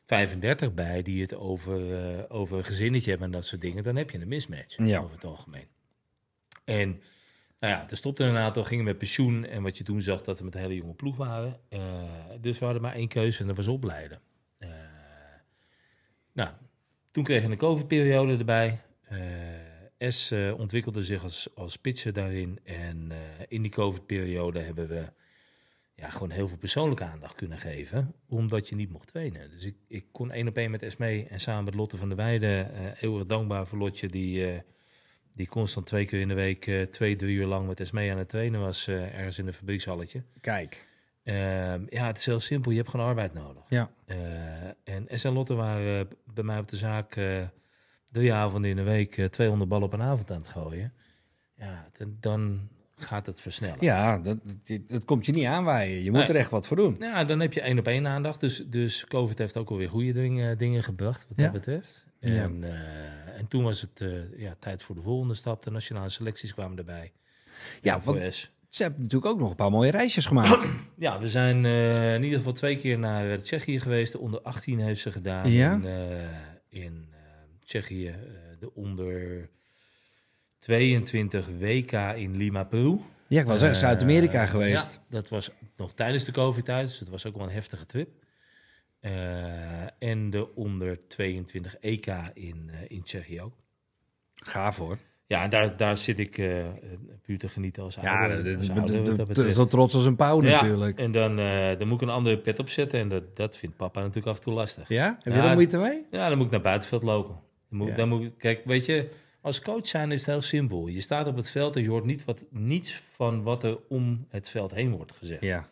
[0.06, 3.82] 35 bij die het over, eh, over een gezinnetje hebben en dat soort dingen.
[3.82, 4.98] Dan heb je een mismatch Ja.
[4.98, 5.66] over het algemeen.
[6.64, 6.88] En
[7.60, 9.44] nou ja, er stopte een aantal, gingen met pensioen.
[9.44, 11.60] En wat je toen zag, dat we met een hele jonge ploeg waren.
[11.68, 11.80] Eh,
[12.40, 14.20] dus we hadden maar één keuze en dat was opleiden.
[14.58, 14.68] Eh,
[16.32, 16.50] nou,
[17.10, 18.80] toen kregen we een COVID-periode erbij.
[19.98, 22.60] S ontwikkelde zich als, als pitcher daarin.
[22.64, 23.12] En
[23.48, 25.12] in die COVID-periode hebben we
[25.96, 28.14] ja, gewoon heel veel persoonlijke aandacht kunnen geven.
[28.28, 29.50] Omdat je niet mocht trainen.
[29.50, 31.26] Dus ik, ik kon één op één met S mee.
[31.26, 32.74] En samen met Lotte van der Weijden.
[32.74, 34.08] eh eeuwig dankbaar voor Lotje.
[34.08, 34.60] Die, eh,
[35.32, 38.10] die constant twee keer in de week, eh, twee, drie uur lang met S mee
[38.10, 38.88] aan het trainen was.
[38.88, 40.22] ergens in een fabriekshalletje.
[40.40, 40.88] Kijk.
[41.22, 42.70] Ehm, ja, het is heel simpel.
[42.70, 43.62] Je hebt gewoon arbeid nodig.
[43.68, 43.90] Ja.
[44.84, 47.16] En S en Lotte waren bij mij op de zaak
[48.16, 50.92] drie avonden in de week eh, 200 ballen op een avond aan het gooien.
[51.54, 53.76] Ja, dan, dan gaat het versnellen.
[53.80, 56.02] Ja, dat, dat, dat komt je niet aanwaaien.
[56.02, 56.28] Je moet Nee.
[56.28, 56.96] er echt wat voor doen.
[56.98, 58.40] Ja, dan heb je één op één aandacht.
[58.40, 61.42] Dus, dus COVID heeft ook alweer goede dingen, dingen gebracht wat Ja.
[61.44, 62.04] dat betreft.
[62.20, 62.42] Ja.
[62.42, 65.62] En, eh, en toen was het eh, ja, tijd voor de volgende stap.
[65.62, 67.12] De nationale selecties kwamen erbij.
[67.82, 68.50] Ja, want-.
[68.68, 70.68] Ze hebben natuurlijk ook nog een paar mooie reisjes gemaakt.
[70.98, 74.12] Ja, we zijn eh, in ieder geval twee keer naar eh, Tsjechië geweest.
[74.12, 75.50] De onder 18 heeft ze gedaan.
[75.50, 75.72] Ja?
[75.74, 77.18] In, eh, in eh,
[77.64, 78.06] Tsjechië.
[78.08, 78.14] eh,
[78.60, 79.48] de onder
[80.70, 82.98] 22 WK in Lima, Peru.
[83.26, 84.92] Ja, ik was in Eh, Zuid-Amerika geweest.
[84.92, 86.86] Ja, dat was nog tijdens de COVID-tijd.
[86.86, 88.08] Dus het was ook wel een heftige trip.
[89.00, 89.12] Eh,
[89.98, 93.52] en de onder 22 EK in, eh, in Tsjechië ook.
[94.34, 94.98] Gaaf hoor.
[95.26, 96.72] Ja, en daar, daar zit ik eh, eh,
[97.22, 98.44] puur te genieten als Ja, ouder.
[98.44, 99.56] dat, als dat, ouder dat, betreft.
[99.56, 100.98] zo trots als een pauw Ja, natuurlijk.
[100.98, 103.00] En dan, eh, dan moet ik een andere pet opzetten.
[103.00, 104.88] En dat, dat vindt papa natuurlijk af en toe lastig.
[104.88, 105.18] Ja?
[105.22, 106.06] Heb Ja, je er moeite mee?
[106.10, 107.34] Ja, dan moet ik naar buitenveld lopen.
[107.68, 107.94] Dan moet, Ja.
[107.94, 109.10] dan moet, kijk, weet je,
[109.46, 110.86] als coach zijn is het heel simpel.
[110.88, 114.26] Je staat op het veld en je hoort niet wat, niets van wat er om
[114.28, 115.40] het veld heen wordt gezegd.
[115.42, 115.68] Ja.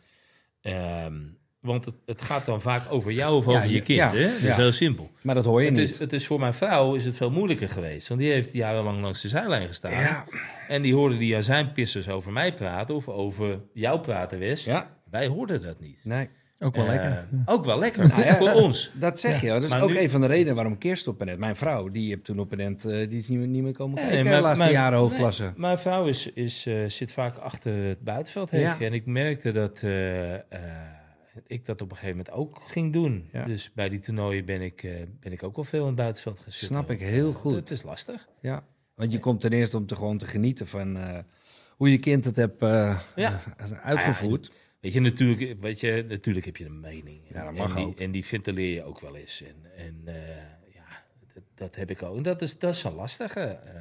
[0.61, 1.13] Ehm,
[1.59, 3.99] want het, het gaat dan vaak over jou of Ja, over je kind.
[3.99, 4.27] ja, hè?
[4.31, 4.49] Dat ja.
[4.49, 5.11] is heel simpel.
[5.21, 5.89] Maar dat hoor je Het niet.
[5.89, 8.07] is, het is voor mijn vrouw is het veel moeilijker geweest.
[8.07, 9.91] Want die heeft jarenlang langs de zijlijn gestaan.
[9.91, 10.25] ja.
[10.67, 14.63] En die hoorde die aan zijn pissers over mij praten of over jou praten, Wes.
[14.63, 14.97] ja.
[15.09, 16.01] Wij hoorden dat niet.
[16.03, 16.29] Nee.
[16.59, 17.27] Ook wel Eh, lekker.
[17.45, 18.07] Ook wel lekker.
[18.07, 18.91] Nou ja, voor ons.
[18.93, 19.47] Dat zeg je.
[19.47, 20.77] Dat is maar ook nu- een van de redenen waarom
[21.07, 21.37] op net.
[21.39, 23.73] Mijn vrouw, die heb toen op een net, eh, die is niet meer, niet meer
[23.73, 24.23] komen Nee, kijken.
[24.23, 25.43] mijn- de laatste mijn- jaren hoofdklasse.
[25.43, 28.59] nee, mijn vrouw is, is, eh, zit vaak achter het buitenveldhek.
[28.61, 28.79] Ja.
[28.79, 30.39] En ik merkte dat eh, eh,
[31.47, 33.29] ik dat op een gegeven moment ook ging doen.
[33.31, 33.45] Ja.
[33.45, 36.39] Dus bij die toernooien ben ik, eh, ben ik ook wel veel in het buitenveld
[36.39, 36.67] gaan zitten.
[36.67, 37.55] Snap ik heel Eh, goed.
[37.55, 38.27] Het is lastig.
[38.41, 38.63] Ja.
[38.95, 41.17] Want je komt ten eerste om te gewoon te genieten van eh,
[41.77, 43.39] hoe je kind het hebt eh, Ja.
[43.57, 44.51] eh, uitgevoerd.
[44.85, 47.21] Weet je, natuurlijk, weet je, natuurlijk heb je een mening.
[47.29, 47.99] Ja, dat En- mag en die, ook.
[47.99, 49.41] En die ventileer je ook wel eens.
[49.43, 50.27] En, en eh,
[50.73, 52.17] ja, dat, dat heb ik ook.
[52.17, 53.39] En dat is, dat is een lastige.
[53.39, 53.73] eh.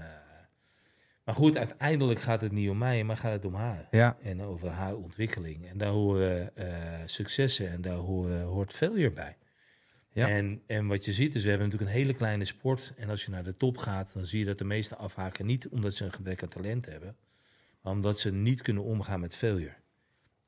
[1.25, 3.89] maar goed, uiteindelijk gaat het niet om mij, maar gaat het om haar.
[3.91, 5.67] Ja, En over haar ontwikkeling.
[5.69, 9.37] En daar horen eh, successen en daar horen, hoort failure bij.
[10.13, 10.29] Ja.
[10.29, 12.93] En, en wat je ziet is, we hebben natuurlijk een hele kleine sport.
[12.97, 15.47] En als je naar de top gaat, dan zie je dat de meesten afhaken.
[15.47, 17.17] Niet omdat ze een gebrek aan talent hebben,
[17.83, 19.75] maar omdat ze niet kunnen omgaan met failure.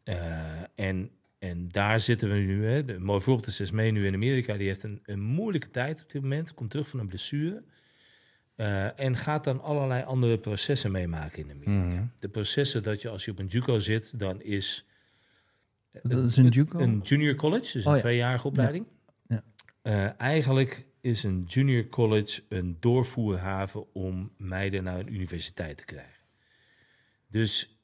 [0.07, 2.67] Eh, en, en daar zitten we nu.
[2.67, 2.85] Hè.
[2.85, 4.57] De, een mooi voorbeeld is Esmee nu in Amerika.
[4.57, 6.55] Die heeft een, een moeilijke tijd op dit moment.
[6.55, 7.63] Komt terug van een blessure.
[8.55, 11.95] Eh, en gaat dan allerlei andere processen meemaken in Amerika.
[11.95, 12.05] Mhm.
[12.19, 14.87] De processen dat je als je op een JUCO zit, dan is
[16.03, 16.79] Dat is een JUCO?
[16.79, 18.01] een junior college, dus een Oh ja.
[18.03, 18.87] tweejarige opleiding.
[19.29, 19.43] Ja.
[19.83, 26.23] Eh, eigenlijk is een junior college een doorvoerhaven om meiden naar een universiteit te krijgen.
[27.29, 27.76] Dus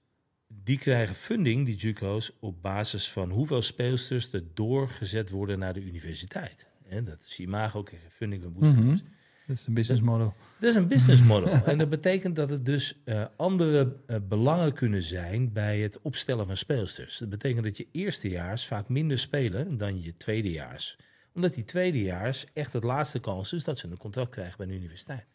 [0.65, 5.83] die krijgen funding, die JUCO's, op basis van hoeveel speelsters er doorgezet worden naar de
[5.83, 6.69] universiteit.
[6.89, 9.03] En dat is Imago krijgt funding en bootstraps.
[9.03, 9.11] Mhm.
[9.47, 10.35] Dat is een business model.
[10.59, 11.53] Dat is een business model.
[11.65, 16.47] en dat betekent dat het dus eh, andere eh, belangen kunnen zijn bij het opstellen
[16.47, 17.19] van speelsters.
[17.19, 20.97] Dat betekent dat je eerstejaars vaak minder spelen dan je tweedejaars.
[21.35, 24.73] Omdat die tweedejaars echt het laatste kans is dat ze een contract krijgen bij een
[24.73, 25.27] universiteit.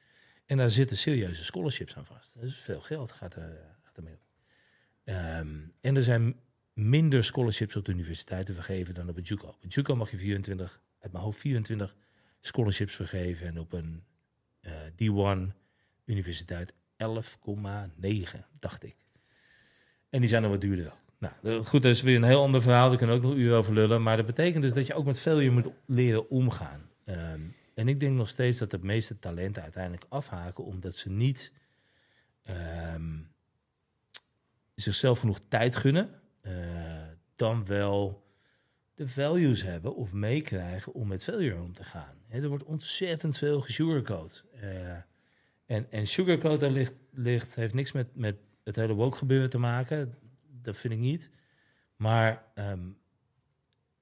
[0.46, 2.36] En daar zitten serieuze scholarships aan vast.
[2.40, 4.27] Dus veel geld gaat er, gaat er mee op.
[5.08, 6.36] Ehm, en er zijn
[6.74, 9.48] minder scholarships op de universiteiten vergeven dan op het JUCO.
[9.48, 11.96] Op het JUCO mag je 24, uit mijn hoofd 24
[12.40, 13.48] scholarships vergeven.
[13.48, 14.04] En op een
[14.62, 15.54] eh, D1
[16.06, 16.78] universiteit 11,9,
[18.60, 18.96] dacht ik.
[20.10, 20.94] En die zijn dan wat duurder.
[21.18, 22.90] Nou, goed, dat is weer een heel ander verhaal.
[22.90, 24.04] Daar kunnen ook nog uren over lullen.
[24.04, 26.90] Maar dat betekent dus dat je ook met failure moet leren omgaan.
[27.06, 27.42] Ehm,
[27.74, 30.64] en ik denk nog steeds dat de meeste talenten uiteindelijk afhaken...
[30.64, 31.54] omdat ze niet
[32.44, 33.18] ehm,
[34.82, 36.10] zichzelf genoeg tijd gunnen...
[36.42, 36.54] eh,
[37.36, 38.26] dan wel
[38.96, 42.16] de values hebben of meekrijgen om met failure om te gaan.
[42.30, 44.44] Er wordt ontzettend veel gesugarcoat.
[44.62, 44.98] Eh
[45.68, 50.16] en, en sugarcoaten ligt, ligt, heeft niks met, met het hele woke gebeuren te maken.
[50.62, 51.32] Dat vind ik niet.
[51.96, 52.80] Maar ehm,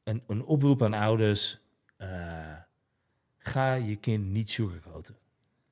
[0.04, 1.60] een, een oproep aan ouders...
[1.98, 2.56] eh,
[3.38, 5.16] ga je kind niet sugarcoaten.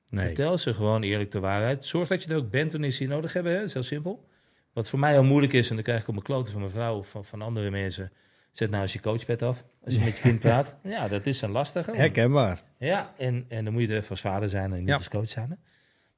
[0.08, 0.24] nee.
[0.24, 1.84] Vertel ze gewoon eerlijk de waarheid.
[1.84, 3.52] Zorg dat je er ook bent wanneer ze je nodig hebben.
[3.52, 3.58] Hè?
[3.58, 4.28] Dat is heel simpel.
[4.74, 6.72] Wat voor mij heel moeilijk is, en dan krijg ik op mijn kloten van mijn
[6.72, 8.10] vrouw of van, van andere mensen.
[8.50, 10.76] Zet nou eens je coachpad af als je met je kind praat.
[10.82, 11.96] Ja, dat is een lastige.
[11.96, 12.62] Herkenbaar.
[12.78, 14.94] Ja, en, en dan moet je er even als vader zijn en niet Ja.
[14.94, 15.58] als coach zijn.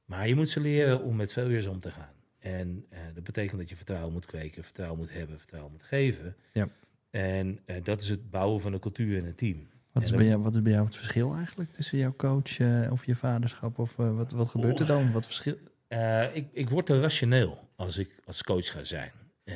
[0.05, 2.09] Maar je moet ze leren om met failures om te gaan.
[2.39, 6.35] En eh, dat betekent dat je vertrouwen moet kweken, vertrouwen moet hebben, vertrouwen moet geven.
[6.51, 6.69] Ja.
[7.09, 9.67] En eh, dat is het bouwen van een cultuur en een team.
[9.91, 12.91] Wat is, bij jou, wat is bij jou het verschil eigenlijk tussen jouw coach eh,
[12.91, 13.79] of je vaderschap?
[13.79, 15.11] Of wat, wat gebeurt er dan?
[15.11, 15.57] Wat verschil?
[15.87, 19.11] Eh, ik, ik word te rationeel als ik als coach ga zijn.
[19.43, 19.55] Eh,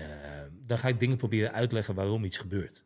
[0.66, 2.84] dan ga ik dingen proberen uitleggen waarom iets gebeurt.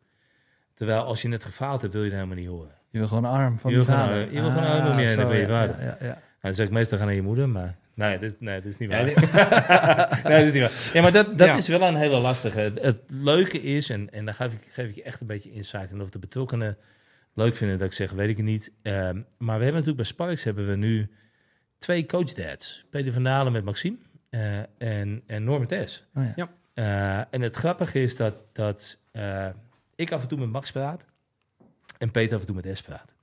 [0.74, 2.74] Terwijl als je net gefaald hebt, wil je het helemaal niet horen.
[2.90, 4.20] Je wil gewoon een arm van Je vader.
[4.32, 5.80] je wil gewoon een arm om je heen zo, van je ja, vader.
[5.80, 6.06] Ja, ja, ja.
[6.06, 8.78] Nou, dan zeg ik meestal ga naar je moeder, maar nee, dit, nee, dit is
[8.78, 9.04] niet waar.
[9.04, 9.16] dit-
[10.24, 10.90] nee, dat is niet waar.
[10.92, 11.56] Ja, maar dat, dat Ja.
[11.56, 12.60] is wel een hele lastige.
[12.60, 15.52] Het, het leuke is, en, en daar geef ik, geef ik je echt een beetje
[15.52, 16.76] insight in of de betrokkenen
[17.34, 18.72] leuk vinden dat ik zeg, weet ik het niet.
[18.82, 21.10] Ehm, maar we hebben natuurlijk bij Sparks hebben we nu
[21.86, 22.84] twee coachdads.
[22.90, 23.96] Peter van Dalen met Maxime
[24.28, 26.04] eh, en, en Norman Tess.
[26.14, 26.32] Oh, ja.
[26.36, 26.50] Ja.
[27.18, 29.48] Eh, en het grappige is dat, dat eh,
[29.94, 31.06] ik af en toe met Max praat
[31.98, 33.14] en Peter af en toe met S praat.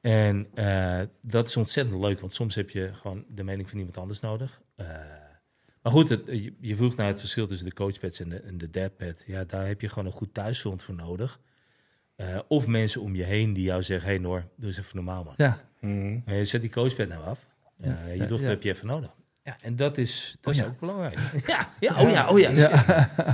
[0.00, 3.96] En eh, dat is ontzettend leuk, want soms heb je gewoon de mening van iemand
[3.96, 4.60] anders nodig.
[4.76, 4.86] Eh,
[5.82, 8.58] maar goed, het, je, je vroeg naar het verschil tussen de coachpads en de, en
[8.58, 9.24] de dadpad.
[9.26, 11.40] Ja, daar heb je gewoon een goed thuisfront voor nodig.
[12.16, 15.24] Eh, of mensen om je heen die jou zeggen, hey Noor, doe eens even normaal
[15.24, 15.34] man.
[15.36, 15.68] Ja.
[16.24, 17.48] Maar je zet die coachpad nou af.
[17.82, 18.48] Ja, je dochter ja.
[18.48, 19.14] heb je even nodig.
[19.44, 20.70] Ja, en dat is, dat Oh, is ja.
[20.72, 21.18] ook belangrijk.
[21.46, 22.50] ja, ja, oh ja, oh ja.
[22.50, 22.84] Ja,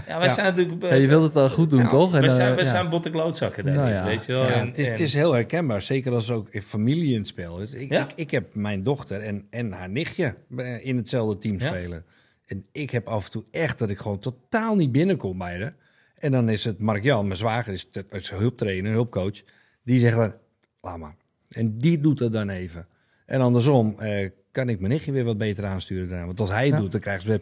[0.07, 0.19] Ja.
[0.19, 0.29] wij Ja.
[0.29, 0.83] zijn natuurlijk...
[0.83, 2.15] Ja, je wilt het al goed doen, Ja, toch?
[2.15, 4.05] En, we zijn, eh, zijn botte klootzakken daarin, Nou ja.
[4.05, 4.43] weet je wel.
[4.43, 7.27] Ja, En- het, is, en- het is heel herkenbaar, zeker als ook familie in het
[7.27, 7.73] spel is.
[7.73, 8.03] Ik, Ja.
[8.05, 11.67] ik, ik heb mijn dochter en, en haar nichtje eh, in hetzelfde team Ja.
[11.67, 12.05] spelen.
[12.47, 15.73] En ik heb af en toe echt dat ik gewoon totaal niet binnenkom bij haar.
[16.19, 19.43] En dan is het Mark-Jan, mijn zwager, is, is hulptrainer, hulpcoach.
[19.85, 20.35] Die zegt dan,
[20.81, 21.15] laat maar.
[21.49, 22.87] En die doet het dan even.
[23.27, 26.09] En andersom eh, kan ik mijn nichtje weer wat beter aansturen.
[26.09, 26.27] daarna.
[26.27, 27.41] Want als hij het doet, dan krijgt ze weer...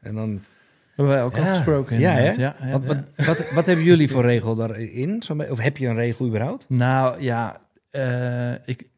[0.00, 0.40] En dan,
[0.96, 1.48] hebben wij ook al Ja.
[1.48, 1.98] gesproken.
[1.98, 2.58] Ja, inderdaad.
[2.58, 2.68] hè?
[2.70, 2.84] Ja, wat,
[3.16, 5.22] wat, wat, wat hebben jullie voor regel daarin?
[5.50, 6.66] Of heb je een regel überhaupt?
[6.68, 8.88] Nou ja, eh, ik,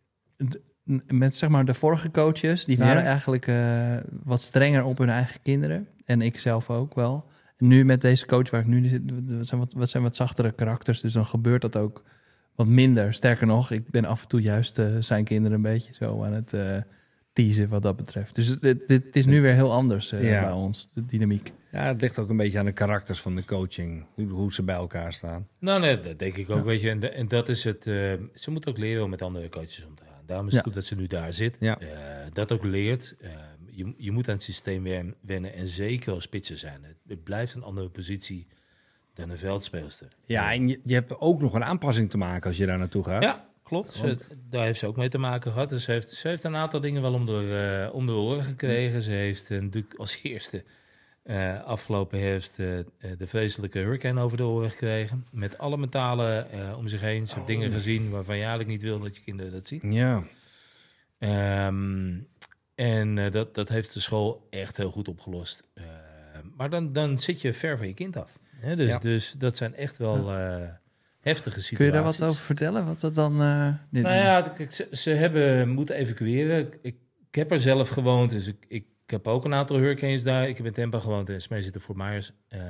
[1.07, 3.09] met zeg maar de vorige coaches, die waren Ja.
[3.09, 5.89] eigenlijk eh, wat strenger op hun eigen kinderen.
[6.05, 7.25] En ik zelf ook wel.
[7.59, 9.03] Nu met deze coach waar ik nu zit,
[9.39, 11.01] wat zijn wat, wat zijn wat zachtere karakters.
[11.01, 12.03] Dus dan gebeurt dat ook
[12.55, 13.15] wat minder.
[13.15, 16.33] Sterker nog, ik ben af en toe juist eh, zijn kinderen een beetje zo aan
[16.33, 16.53] het...
[16.53, 16.77] eh,
[17.33, 18.35] teasen wat dat betreft.
[18.35, 20.41] Dus dit, dit is nu weer heel anders eh, Ja.
[20.43, 21.53] bij ons, de dynamiek.
[21.73, 24.07] Ja, het ligt ook een beetje aan de karakters van de coaching.
[24.15, 25.49] Hoe, hoe ze bij elkaar staan.
[25.59, 26.63] Nou, nee, dat denk ik ook, Ja.
[26.65, 26.91] weet je.
[26.91, 27.87] En, de- en dat is het.
[27.87, 27.95] eh,
[28.35, 30.23] ze moet ook leren om met andere coaches om te gaan.
[30.27, 30.67] Daarom is het Ja.
[30.71, 31.57] goed dat ze nu daar zit.
[31.61, 31.79] Ja.
[31.79, 31.89] Eh,
[32.33, 33.17] dat ook leert.
[33.71, 35.55] Je, je moet aan het systeem wen- wennen.
[35.55, 36.85] En zeker als pitcher zijn.
[36.85, 38.47] Het, het blijft een andere positie
[39.15, 40.09] dan een veldspeelster.
[40.25, 43.05] Ja, en je, je hebt ook nog een aanpassing te maken als je daar naartoe
[43.05, 43.23] gaat.
[43.23, 43.93] Ja, klopt.
[43.93, 45.69] Ze- daar heeft ze ook mee te maken gehad.
[45.69, 48.45] Dus ze heeft, ze heeft een aantal dingen wel om de, eh, om de oren
[48.45, 49.03] gekregen.
[49.03, 50.65] Ze heeft natuurlijk als eerste
[51.23, 52.67] eh, afgelopen herfst eh,
[53.19, 55.27] de vreselijke hurricane over de oren gekregen.
[55.33, 57.27] Met alle metalen eh, om zich heen.
[57.27, 59.93] Ze heeft dingen gezien waarvan je eigenlijk niet wil dat je kinderen dat zien.
[59.93, 60.23] Ja.
[61.19, 62.19] Ehm,
[62.75, 65.65] en dat, dat heeft de school echt heel goed opgelost.
[65.75, 65.85] Eh,
[66.57, 68.39] maar dan, dan zit je ver van je kind af.
[68.65, 68.77] Hè?
[68.77, 68.99] Dus, Ja.
[68.99, 70.57] dus dat zijn echt wel eh,
[71.21, 71.77] heftige situaties.
[71.77, 72.87] Kun je daar wat over vertellen?
[72.87, 73.33] Wat dat dan...
[73.91, 76.59] dit- Nou ja, kijk, ze, ze hebben moeten evacueren.
[76.59, 76.97] Ik, ik
[77.31, 80.49] heb er zelf gewoond, dus ik, ik heb ook een aantal hurricanes daar.
[80.49, 82.33] Ik heb in Tampa gewoond en Smee zit er voor Myers.
[82.49, 82.61] Eh,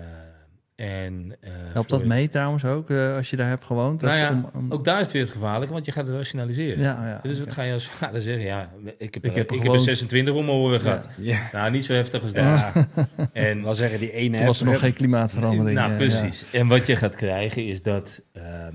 [0.76, 4.00] en, eh, Helpt voor- dat mee trouwens ook, eh, als je daar hebt gewoond?
[4.00, 6.06] Dat Nou ja, om- om- Ook daar is het weer het gevaarlijke, want je gaat
[6.06, 6.78] het rationaliseren.
[6.78, 8.44] ja, ja, Dus wat ga je als vader zeggen?
[8.44, 9.80] Ja, ik heb, Ik ik heb ik heb gewoond.
[9.82, 11.08] 26 om mijn oren gehad.
[11.18, 11.48] ja.
[11.52, 12.42] Nou, niet zo heftig als dat.
[12.44, 12.72] Ja.
[13.32, 15.78] En Wel zeggen, die ene Toen was er nog geen klimaatverandering.
[15.78, 16.52] Nou, eh, precies.
[16.52, 18.74] En wat je gaat krijgen is dat ehm,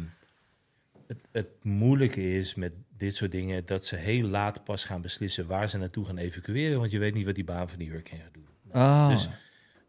[1.07, 5.47] het, het moeilijke is met dit soort dingen dat ze heel laat pas gaan beslissen
[5.47, 8.21] waar ze naartoe gaan evacueren, want je weet niet wat die baan van die hurricane
[8.21, 8.47] gaat doen.
[8.73, 9.03] ja.
[9.05, 9.29] Oh, Dus-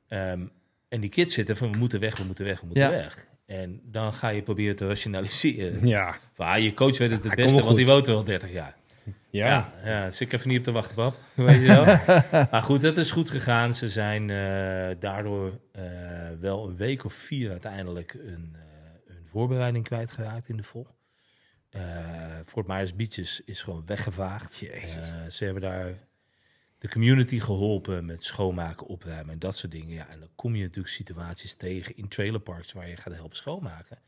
[0.09, 0.47] Ehm,
[0.91, 2.91] en die kids zitten van we moeten weg, we moeten weg, we moeten Ja.
[2.91, 3.29] weg.
[3.47, 5.87] En dan ga je proberen te rationaliseren.
[5.97, 6.17] Ja.
[6.35, 8.25] Van, ah, je coach weet het het Hij beste, wel want die woont er al
[8.25, 8.77] 30 jaar.
[9.31, 9.47] Ja.
[9.47, 11.19] Ja, ja zit ik even niet op te wachten, pap.
[11.35, 11.85] Weet je wel?
[12.51, 13.75] maar goed, dat is goed gegaan.
[13.75, 15.83] Ze zijn eh, daardoor eh,
[16.41, 20.87] wel een week of vier uiteindelijk een, eh, een voorbereiding kwijtgeraakt in de vol.
[21.71, 21.81] Eh
[22.47, 24.57] Fort Myers Beaches is gewoon weggevaagd.
[24.57, 24.99] Jezus.
[25.29, 25.95] Ze hebben daar
[26.81, 29.95] de community geholpen met schoonmaken, opruimen en dat soort dingen.
[29.95, 33.99] Ja, en dan kom je natuurlijk situaties tegen in trailerparks waar je gaat helpen schoonmaken.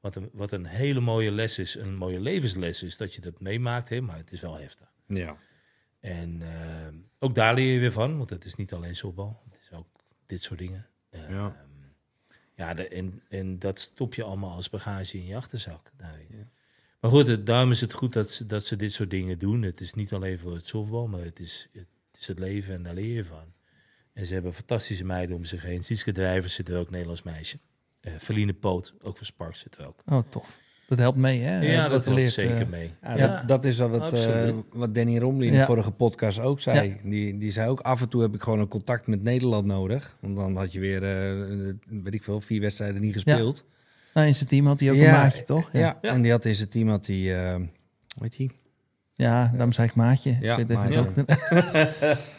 [0.00, 3.40] Wat een, wat een hele mooie les is, een mooie levensles is dat je dat
[3.40, 4.88] meemaakt, hè, maar het is wel heftig.
[5.06, 5.36] Ja.
[6.00, 9.58] En eh, ook daar leer je weer van, want het is niet alleen softbal, het
[9.62, 9.86] is ook
[10.26, 10.86] dit soort dingen.
[11.10, 11.66] Eh, Ja.
[12.54, 15.92] ja, de, en, en dat stop je allemaal als bagage in je achterzak.
[17.00, 19.62] Maar goed, het, daarom is het goed dat ze, dat ze dit soort dingen doen.
[19.62, 21.86] Het is niet alleen voor het softbal, maar het is het,
[22.22, 23.44] is het leven en daar leer je van.
[24.12, 25.82] En ze hebben fantastische meiden om zich heen.
[25.84, 27.58] Sietske Drijvers zit er ook, Nederlands meisje.
[28.00, 30.02] Eh Feline Poot, ook van Sparks, zit er ook.
[30.06, 30.58] oh, tof.
[30.88, 31.60] Dat helpt mee, hè?
[31.60, 32.90] ja, dat helpt leert, zeker eh, mee.
[33.02, 33.26] Ja, Ja.
[33.36, 35.64] Dat, dat is al wat, eh, wat Danny Romley in de Ja.
[35.66, 36.96] vorige podcast ook zei.
[37.04, 40.16] Die, die zei ook, af en toe heb ik gewoon een contact met Nederland nodig.
[40.20, 43.66] Want dan had je weer, eh, weet ik veel, vier wedstrijden niet gespeeld.
[44.14, 45.70] Nou, in zijn team had hij ook Ja, een maatje, toch?
[45.72, 46.10] Ja, Ja, Ja.
[46.10, 47.56] en die had in zijn team, had die, eh
[48.18, 48.50] weet je,
[49.22, 50.36] ja daarom zei ik maatje.
[50.40, 51.24] Ja, ik weet even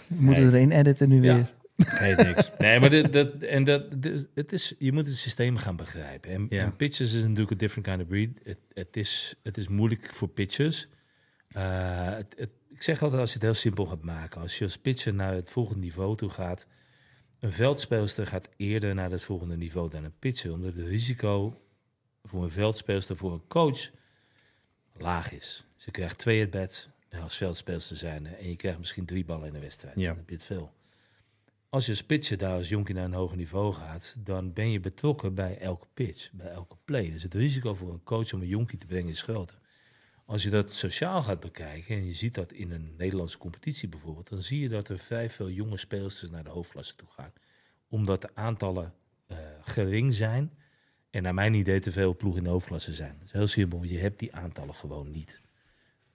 [0.08, 1.52] We moeten er één editen nu weer.
[1.78, 2.52] geeft niks.
[2.58, 6.32] Nee, maar dit, dat, en dat, dit- het is, je moet het systeem gaan begrijpen.
[6.32, 6.64] En, Ja.
[6.64, 8.40] en pitchers is natuurlijk een different kind of breed.
[8.44, 10.88] Het, het, is, het is moeilijk voor pitchers.
[11.48, 14.42] Eh, het, het- ik zeg altijd als je het heel simpel gaat maken.
[14.42, 16.68] Als je als pitcher naar het volgende niveau toe gaat.
[17.40, 20.52] Een veldspeelster gaat eerder naar het volgende niveau dan een pitcher.
[20.54, 21.62] Omdat het risico
[22.24, 23.90] voor een veldspeelster, voor een coach,
[24.98, 25.66] laag is.
[25.84, 26.90] Ze krijgt twee at-bats
[27.22, 28.26] als veldspeelster zijn.
[28.26, 29.96] En je krijgt misschien drie ballen in de wedstrijd.
[29.96, 30.08] Ja.
[30.08, 30.74] Dan heb je het veel.
[31.70, 34.80] Als je als pitcher daar als jonkie naar een hoger niveau gaat, dan ben je
[34.80, 37.12] betrokken bij elke pitch, bij elke play.
[37.12, 39.60] Dus het risico voor een coach om een jonkie te brengen is groter.
[40.26, 44.30] Als je dat sociaal gaat bekijken, en je ziet dat in een Nederlandse competitie bijvoorbeeld,
[44.30, 47.34] dan zie je dat er vrij veel jonge speelsters naar de hoofdklasse toe gaan.
[47.88, 48.94] Omdat de aantallen
[49.28, 50.54] eh, gering zijn
[51.10, 53.16] en naar mijn idee te veel ploegen in de hoofdklasse zijn.
[53.18, 55.43] Dat is heel simpel, want je hebt die aantallen gewoon niet.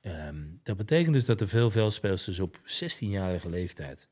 [0.08, 4.08] Ehm, dat betekent dus dat er veel veldspeelsters op 16-jarige leeftijd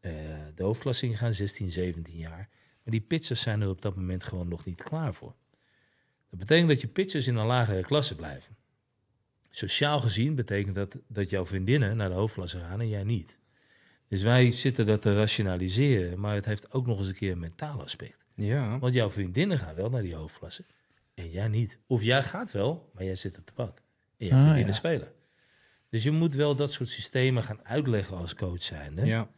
[0.00, 0.12] eh,
[0.54, 2.48] de hoofdklasse ingaan, 16, 17 jaar.
[2.82, 5.34] Maar die pitchers zijn er op dat moment gewoon nog niet klaar voor.
[6.30, 8.56] Dat betekent dat je pitchers in een lagere klasse blijven.
[9.50, 13.38] Sociaal gezien betekent dat dat jouw vriendinnen naar de hoofdklasse gaan en jij niet.
[14.08, 17.38] Dus wij zitten dat te rationaliseren, maar het heeft ook nog eens een keer een
[17.38, 18.26] mentaal aspect.
[18.34, 18.78] Ja.
[18.78, 20.64] Want jouw vriendinnen gaan wel naar die hoofdklasse
[21.14, 21.78] en jij niet.
[21.86, 23.82] Of jij gaat wel, maar jij zit op de bank.
[24.16, 24.78] En jouw Ah, vriendinnen ja.
[24.78, 25.08] spelen.
[25.94, 29.06] Dus je moet wel dat soort systemen gaan uitleggen als coach zijn.
[29.06, 29.30] Ja.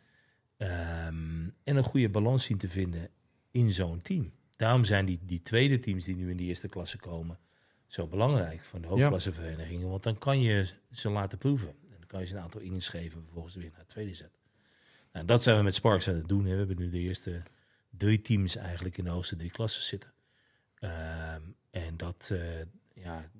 [0.57, 3.11] Ehm, en een goede balans zien te vinden
[3.51, 4.33] in zo'n team.
[4.51, 7.39] Daarom zijn die, die tweede teams die nu in de eerste klasse komen
[7.87, 9.89] zo belangrijk van de hoofdklasseverenigingen.
[9.89, 11.69] Want dan kan je ze laten proeven.
[11.69, 14.39] En dan kan je ze een aantal innings geven, vervolgens weer naar het tweede zet.
[15.13, 16.45] Nou, dat zijn we met Sparks aan het doen.
[16.45, 16.53] Hè.
[16.53, 17.43] We hebben nu de eerste
[17.91, 20.13] drie teams eigenlijk in de hoogste drie klassen zitten.
[20.75, 22.61] Ehm, en dat, eh,
[22.95, 23.31] ja,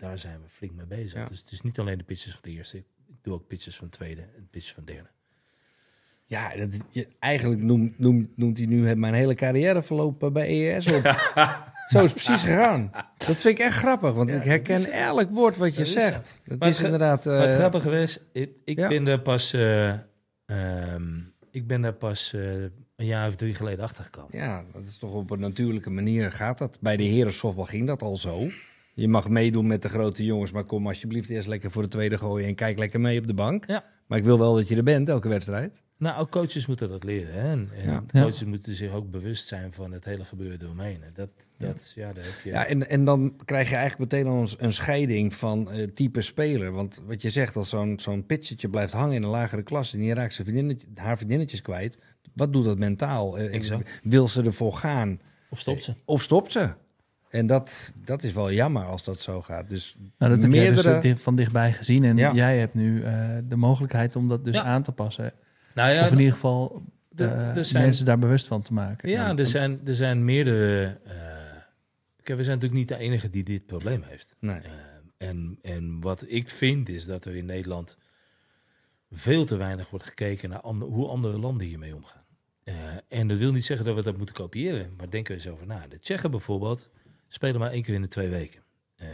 [0.00, 1.12] daar zijn we flink mee bezig.
[1.12, 1.24] Ja.
[1.24, 2.84] Dus het is niet alleen de pitchers van de eerste
[3.22, 5.08] doe ook pitches van tweede en pitches van derde.
[6.24, 10.86] Ja, dat, je, eigenlijk noemt, noemt, noemt hij nu mijn hele carrière verlopen bij EES
[10.86, 11.02] op.
[11.88, 12.90] Zo is het precies gegaan.
[13.16, 16.40] Dat vind ik echt grappig, want ik herken elk woord wat je dat is zegt.
[16.44, 17.26] Dat Maar is inderdaad...
[17.26, 18.88] Eh, grappige was, ik, ik ja.
[18.88, 19.88] ben daar pas, eh,
[20.46, 21.18] ehm,
[21.50, 22.62] ik ben daar pas eh,
[22.96, 24.38] een jaar of drie geleden achter gekomen.
[24.38, 26.78] Ja, dat is toch op een natuurlijke manier gaat dat.
[26.80, 28.50] Bij de heren softbal ging dat al zo.
[29.00, 32.18] Je mag meedoen met de grote jongens, maar kom alsjeblieft eerst lekker voor de tweede
[32.18, 33.66] gooien en kijk lekker mee op de bank.
[33.66, 33.84] Ja.
[34.06, 35.82] Maar ik wil wel dat je er bent, elke wedstrijd.
[35.96, 37.34] Nou, ook coaches moeten dat leren.
[37.34, 37.50] Hè?
[37.50, 38.04] En, Ja.
[38.12, 41.02] coaches moeten zich ook bewust zijn van het hele gebeuren eromheen.
[41.02, 41.28] En Dat,
[41.58, 42.12] dat, ja.
[42.12, 42.50] daar heb je...
[42.50, 46.72] Ja, en, en dan krijg je eigenlijk meteen al een, scheiding van eh, type speler.
[46.72, 49.94] Want wat je zegt, als zo'n zo'n pitchertje blijft hangen in een lagere klasse...
[49.96, 51.98] en die raakt zijn vriendinnetje, haar vriendinnetjes kwijt...
[52.34, 53.38] wat doet dat mentaal?
[53.38, 54.00] Eh, Exact.
[54.02, 55.20] wil ze ervoor gaan
[55.50, 55.94] Of stopt ze.
[56.04, 56.70] of stopt ze?
[57.30, 59.68] En dat, dat is wel jammer als dat zo gaat.
[59.68, 60.92] Dus Nou, dat heb jij meerdere...
[60.92, 62.04] dus di- van dichtbij gezien.
[62.04, 62.32] En Ja.
[62.32, 64.62] jij hebt nu eh, de mogelijkheid om dat dus Ja.
[64.62, 65.32] aan te passen.
[65.74, 68.72] Nou ja, of in ieder geval de- eh, er zijn- mensen daar bewust van te
[68.72, 69.08] maken.
[69.10, 70.98] Ja, En- er zijn, er zijn meerdere.
[71.04, 71.12] eh,
[72.22, 74.36] kijk, we zijn natuurlijk niet de enige die dit probleem heeft.
[74.40, 74.60] Nee.
[75.18, 77.96] En, en wat ik vind is dat er in Nederland
[79.10, 82.24] veel te weinig wordt gekeken naar ander- hoe andere landen hiermee omgaan.
[82.64, 82.74] Eh,
[83.08, 85.66] en dat wil niet zeggen dat we dat moeten kopiëren, maar denk er eens over
[85.66, 85.86] na.
[85.88, 86.88] De Tsjechen bijvoorbeeld
[87.32, 88.62] spelen maar één keer in de twee weken
[88.96, 89.08] eh,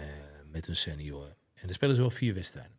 [0.50, 1.36] met hun senioren.
[1.54, 2.76] En dan spelen ze wel vier wedstrijden.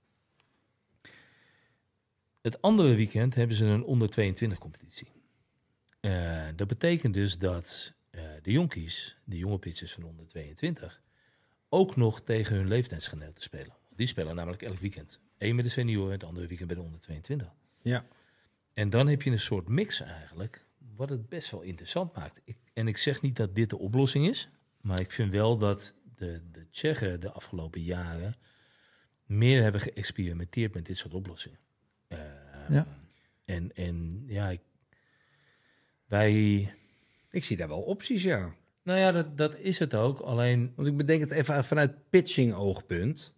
[2.42, 5.08] Het andere weekend hebben ze een onder 22 competitie.
[6.00, 11.02] Eh, dat betekent dus dat eh, de jonkies, de jonge pitchers van onder 22,
[11.70, 13.76] ook nog tegen hun leeftijdsgenoten spelen.
[13.96, 15.20] Die spelen namelijk elk weekend.
[15.38, 17.48] Eén met de senioren, het andere weekend bij de onder 22.
[17.82, 18.06] Ja.
[18.74, 20.66] En dan heb je een soort mix eigenlijk,
[20.96, 22.42] wat het best wel interessant maakt.
[22.44, 24.50] Ik, en ik zeg niet dat dit de oplossing is,
[24.88, 28.36] maar ik vind wel dat de, de Tsjechen de afgelopen jaren
[29.26, 31.60] meer hebben geëxperimenteerd met dit soort oplossingen.
[32.08, 32.20] Eh,
[32.70, 32.88] Ja.
[33.46, 34.62] En, en ja, ik,
[36.06, 36.74] wij...
[37.32, 38.54] Ik zie daar wel opties, ja.
[38.84, 40.20] Nou ja, dat, dat is het ook.
[40.20, 43.34] Alleen, Want ik bedenk het even vanuit pitching oogpunt.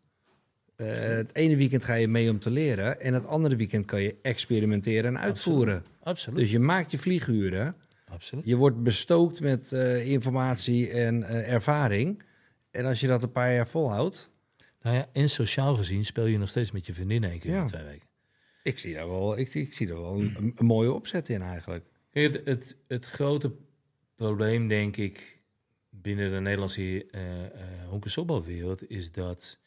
[0.76, 3.02] Eh, het ene weekend ga je mee om te leren...
[3.02, 5.86] en het andere weekend kan je experimenteren en uitvoeren.
[6.04, 6.40] absoluut.
[6.40, 7.76] Dus je maakt je vlieguren...
[8.10, 8.46] absoluut.
[8.46, 12.24] Je wordt bestookt met eh, informatie en eh, ervaring.
[12.72, 14.32] En als je dat een paar jaar volhoudt,
[14.82, 17.56] Nou ja, en sociaal gezien speel je nog steeds met je vriendin één keer in
[17.56, 17.64] Ja.
[17.64, 18.08] de twee weken.
[18.64, 21.86] ik zie daar wel, ik, ik zie daar wel een, een mooie opzet in eigenlijk.
[22.12, 23.52] Het, het, het grote
[24.16, 25.42] probleem, denk ik,
[25.90, 27.06] binnen de Nederlandse
[27.90, 29.60] honkensobbalwereld is dat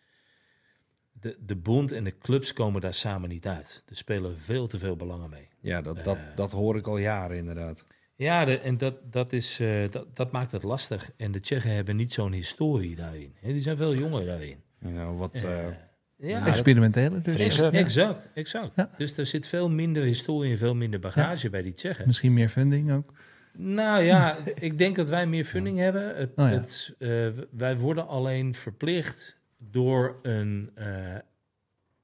[1.12, 3.84] de, de bond en de clubs komen daar samen niet uit.
[3.88, 5.48] Er spelen veel te veel belangen mee.
[5.60, 7.84] Ja, dat, dat, dat hoor ik al jaren inderdaad.
[8.22, 11.10] Ja, de, en dat, dat, is, eh, dat, dat maakt het lastig.
[11.16, 13.34] En de Tsjechen hebben niet zo'n historie daarin.
[13.40, 14.56] Hè, die zijn veel jonger daarin.
[14.78, 15.74] Ja, wat, Eh, eh,
[16.16, 17.34] ja, Experimenteren dus.
[17.34, 18.76] Ex- exact, exact.
[18.76, 18.90] Ja.
[18.96, 22.06] Dus er zit veel minder historie en veel minder bagage bij die Tsjechen.
[22.06, 23.12] Misschien meer funding ook.
[23.52, 24.36] Nou ja,
[24.68, 26.16] ik denk dat wij meer funding hebben.
[26.16, 26.52] Het, Oh ja.
[26.52, 31.14] het, eh, wij worden alleen verplicht door een eh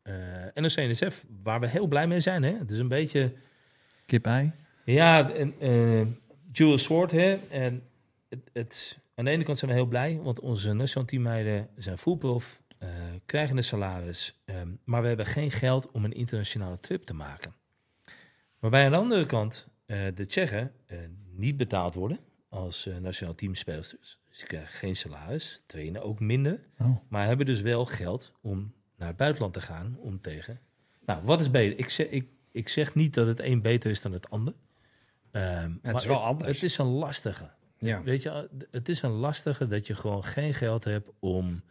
[0.02, 0.14] eh
[0.54, 2.42] NOC-NSF, waar we heel blij mee zijn.
[2.42, 2.58] Hè?
[2.58, 3.32] Het is een beetje...
[4.06, 4.52] Kip-ei.
[4.92, 6.18] Ja, en,
[6.52, 7.38] Jules Swart, hè.
[7.50, 7.82] En
[8.28, 11.98] het, het, aan de ene kant zijn we heel blij, want onze nationale teammeiden zijn
[11.98, 12.88] fullprof, eh
[13.26, 17.54] krijgen een salaris, ehm, maar we hebben geen geld om een internationale trip te maken.
[18.58, 20.98] Waarbij aan de andere kant eh, de Tsjechen eh,
[21.30, 22.18] niet betaald worden
[22.48, 24.20] als nationaal teamspeelsters.
[24.28, 26.96] Dus ze krijgen geen salaris, trainen ook minder, Oh.
[27.08, 30.60] maar hebben dus wel geld om naar het buitenland te gaan om tegen.
[31.06, 31.78] Nou, wat is beter?
[31.78, 34.54] Ik zeg, ik, ik zeg niet dat het een beter is dan het ander.
[35.38, 36.52] Ehm, maar is wel anders.
[36.52, 37.50] Het is een lastige.
[37.78, 38.02] ja.
[38.02, 41.62] Weet je, het is een lastige dat je gewoon geen geld hebt om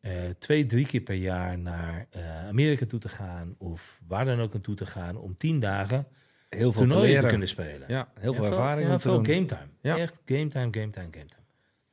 [0.00, 4.40] eh, twee, drie keer per jaar naar eh, Amerika toe te gaan of waar dan
[4.40, 6.06] ook naartoe te gaan om tien dagen
[6.48, 7.28] heel veel te toernooien te, leren.
[7.28, 7.84] kunnen spelen.
[7.88, 9.68] Ja, heel veel Ja, ervaring Ja, veel game time.
[9.80, 9.98] Ja.
[9.98, 11.42] Echt game time, game time, game time.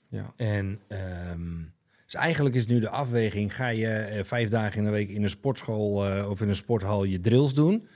[0.08, 0.34] Ja.
[0.36, 1.64] En ehm,
[2.06, 5.24] Dus eigenlijk is nu de afweging, ga je eh, vijf dagen in de week in
[5.24, 7.88] een sportschool eh, of in een sporthal je drills doen?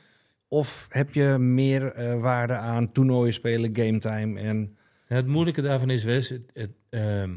[0.53, 4.77] Of heb je meer eh, waarde aan toernooien spelen, game time en...
[5.05, 7.35] het moeilijke daarvan is, Wes, het, het, ehm,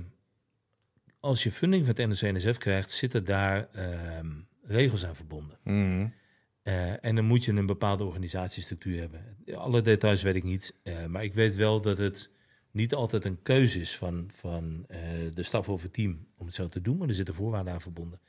[1.20, 4.26] als je funding van het NOC-NSF krijgt, zitten daar ehm,
[4.62, 5.58] regels aan verbonden.
[5.64, 6.06] Mhm.
[6.62, 9.20] Eh, en dan moet je een bepaalde organisatiestructuur hebben.
[9.54, 10.74] Alle details weet ik niet.
[10.82, 12.30] eh, maar ik weet wel dat het
[12.70, 14.98] niet altijd een keuze is van, van eh,
[15.34, 16.96] de staf of het team om het zo te doen.
[16.96, 18.20] Maar er zitten voorwaarden aan verbonden.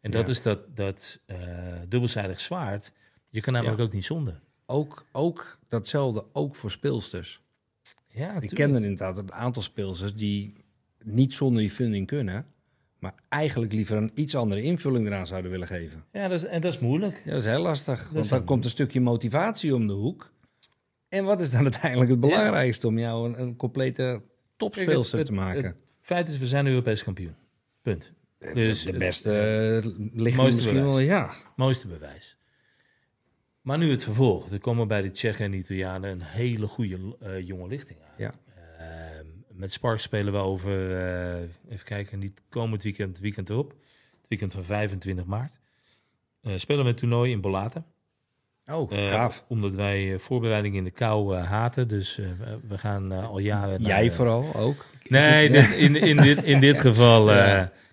[0.00, 0.32] En dat Ja.
[0.32, 1.38] is dat, dat eh,
[1.88, 2.92] dubbelzijdig zwaard.
[3.36, 3.84] Je kan namelijk Ja.
[3.84, 4.40] ook niet zonder.
[4.66, 7.40] Ook, ook datzelfde, ook voor speelsters.
[8.06, 10.54] Ja, Ik ken er inderdaad een aantal speelsters die
[11.04, 12.46] niet zonder die funding kunnen.
[12.98, 16.04] maar eigenlijk liever een iets andere invulling eraan zouden willen geven.
[16.12, 17.22] Ja, dat is, en dat is moeilijk.
[17.24, 18.08] Ja, dat is heel lastig.
[18.12, 20.32] Want dan komt een stukje motivatie om de hoek.
[21.08, 24.22] En wat is dan uiteindelijk het belangrijkste om jou een, een complete
[24.56, 25.64] topspeelster te maken?
[25.64, 27.34] het- Feit is, we zijn Europees kampioen.
[27.82, 28.12] Punt.
[28.54, 29.30] Dus de beste
[29.84, 31.32] uh, ligt misschien wel, ja.
[31.56, 32.36] Mooiste bewijs.
[33.66, 34.50] Maar nu het vervolg.
[34.50, 38.14] Er komen bij de Tsjechen en de Italianen een hele goede eh, jonge lichting aan.
[38.16, 38.34] Ja.
[38.78, 43.70] Ehm, met Sparks spelen we over, eh, even kijken, niet komend weekend, het weekend erop.
[44.18, 45.58] Het weekend van 25 maart.
[46.42, 47.82] Eh, spelen we een toernooi in Bollate.
[48.66, 49.44] Oh, gaaf.
[49.48, 51.88] Omdat wij voorbereiding in de kou haten.
[51.88, 52.16] Dus
[52.68, 53.82] we- gaan al jaren...
[53.82, 54.84] Jij vooral ook?
[55.08, 57.24] Nee, dit, in, in, dit, in dit geval...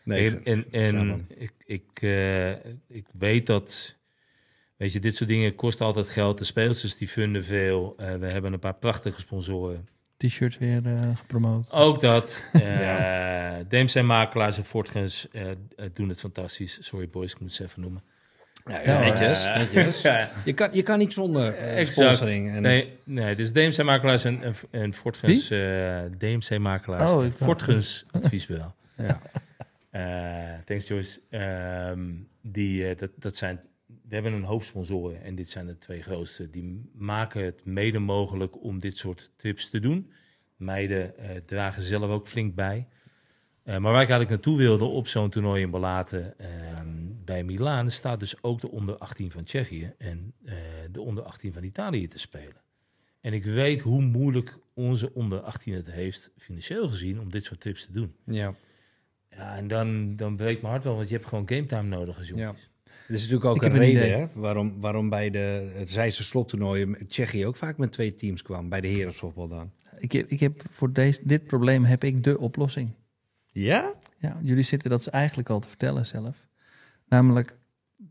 [0.04, 2.02] Nee, en en, en ik, ik,
[2.88, 3.96] ik weet dat,
[4.78, 6.38] weet je, dit soort dingen kosten altijd geld.
[6.38, 7.94] De speelsters die funden veel.
[7.98, 9.88] Eh, we hebben een paar prachtige sponsoren.
[10.18, 11.72] T-shirt weer eh, gepromoot.
[11.72, 12.50] Ook dat.
[12.54, 13.32] eh
[13.70, 15.28] DMC Makelaars en Fortgens
[15.94, 16.78] doen het fantastisch.
[16.82, 18.04] Sorry boys, ik moet ze even noemen.
[18.66, 20.02] Ja, Ja, netjes, netjes.
[20.12, 21.56] ja, Je, kan, je kan niet zonder
[21.88, 22.52] sponsoring.
[22.56, 25.50] En, nee, nee, dus DMC Makelaars en, en, en Fortgens.
[25.50, 28.72] eh, DMC Makelaars Oh, en Fortgens Adviesbureau.
[28.98, 29.22] Ja.
[29.90, 31.20] Eh, thanks Joyce.
[31.30, 32.00] Ehm,
[32.42, 33.60] die, dat, dat zijn,
[34.14, 36.50] we hebben een hoop sponsoren en dit zijn de twee grootste.
[36.50, 40.12] Die maken het mede mogelijk om dit soort trips te doen.
[40.56, 42.88] Meiden eh, dragen zelf ook flink bij.
[43.64, 46.88] Eh, maar waar ik eigenlijk naartoe wilde op zo'n toernooi in Balaten ehm,
[47.26, 47.90] bij Milaan...
[47.90, 50.56] staat dus ook de onder 18 van Tsjechië en eh,
[50.92, 52.62] de onder 18 van Italië te spelen.
[53.22, 57.60] En ik weet hoe moeilijk onze onder 18 het heeft, financieel gezien, om dit soort
[57.60, 58.16] trips te doen.
[58.26, 58.56] ja.
[59.30, 62.18] Ja, en dan, dan breekt mijn hart wel, want je hebt gewoon game time nodig
[62.18, 62.72] als jongens.
[63.08, 67.08] Er is natuurlijk ook Ik een reden hè, waarom, waarom bij de het Zeisse slottoernooien
[67.08, 68.70] Tsjechië ook vaak met twee teams kwam.
[68.70, 69.72] Bij de heren softbal dan.
[69.98, 72.94] Ik heb, ik heb voor deze, dit probleem heb ik de oplossing.
[73.52, 73.94] Ja?
[74.18, 76.48] Ja, jullie zitten dat eigenlijk al te vertellen zelf.
[77.08, 77.58] Namelijk,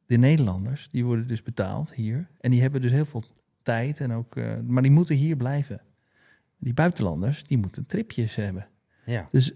[0.07, 2.28] de Nederlanders, die worden dus betaald hier.
[2.40, 3.24] En die hebben dus heel veel
[3.62, 4.01] tijd.
[4.01, 5.80] En ook, eh, maar die moeten hier blijven.
[6.59, 8.68] Die buitenlanders, die moeten tripjes hebben.
[9.05, 9.28] Ja.
[9.30, 9.53] Dus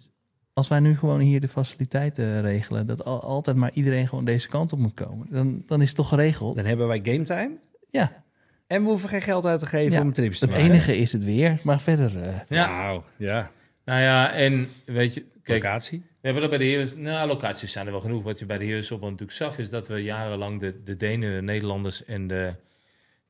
[0.57, 2.86] als wij nu gewoon hier de faciliteiten regelen...
[2.86, 5.26] dat al- altijd maar iedereen gewoon deze kant op moet komen...
[5.30, 6.57] dan, dan is het toch geregeld?
[6.57, 7.50] Dan hebben wij game time.
[7.90, 8.24] Ja,
[8.66, 10.70] En we hoeven geen geld uit te geven Ja, om trips te het maken.
[10.70, 11.61] enige is het weer.
[11.62, 12.22] Maar verder...
[12.22, 12.66] eh, Ja.
[12.66, 13.50] Nou, ja.
[13.84, 15.98] Nou ja, en weet je, kijk, Locatie.
[15.98, 18.22] we hebben dat bij de heren, nou locaties zijn er wel genoeg.
[18.22, 21.34] Wat je bij de heren op natuurlijk zag, is dat we jarenlang de, de Denen,
[21.34, 22.54] de Nederlanders en de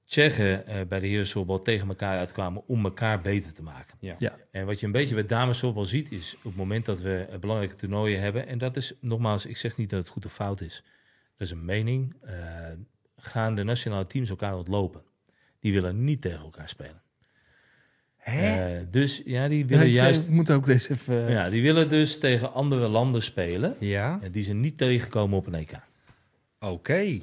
[0.06, 3.96] Tsjechen eh, bij de herensoftbal tegen elkaar uitkwamen om elkaar beter te maken.
[4.00, 4.14] Ja.
[4.18, 4.36] Ja.
[4.50, 7.38] En wat je een beetje bij damesoftbal ziet, is op het moment dat we eh,
[7.38, 10.60] belangrijke toernooien hebben, en dat is nogmaals, ik zeg niet dat het goed of fout
[10.60, 10.82] is,
[11.36, 12.34] dat is een mening, eh,
[13.16, 15.02] gaan de nationale teams elkaar ontlopen.
[15.60, 17.02] Die willen niet tegen elkaar spelen.
[18.16, 21.30] Eh, dus ja, die willen juist moet ook deze even...
[21.30, 23.76] ja, die willen dus tegen andere landen spelen.
[23.80, 24.18] Ja.
[24.22, 25.72] En die ze niet tegenkomen op een EK.
[26.60, 27.20] Oké.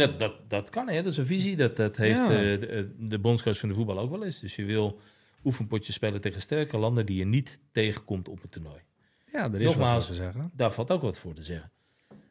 [0.00, 1.02] En dat, dat, dat kan, hè?
[1.02, 1.56] dat is een visie.
[1.56, 2.24] Dat, dat heeft Ja.
[2.24, 4.40] eh, de, de bondscoach van de voetbal ook wel eens.
[4.40, 5.00] Dus je wil
[5.44, 8.80] oefenpotjes spelen tegen sterke landen die je niet tegenkomt op het toernooi.
[9.32, 10.08] Ja, er is Nogmaals.
[10.08, 10.50] wat te zeggen.
[10.54, 11.70] Daar valt ook wat voor te zeggen.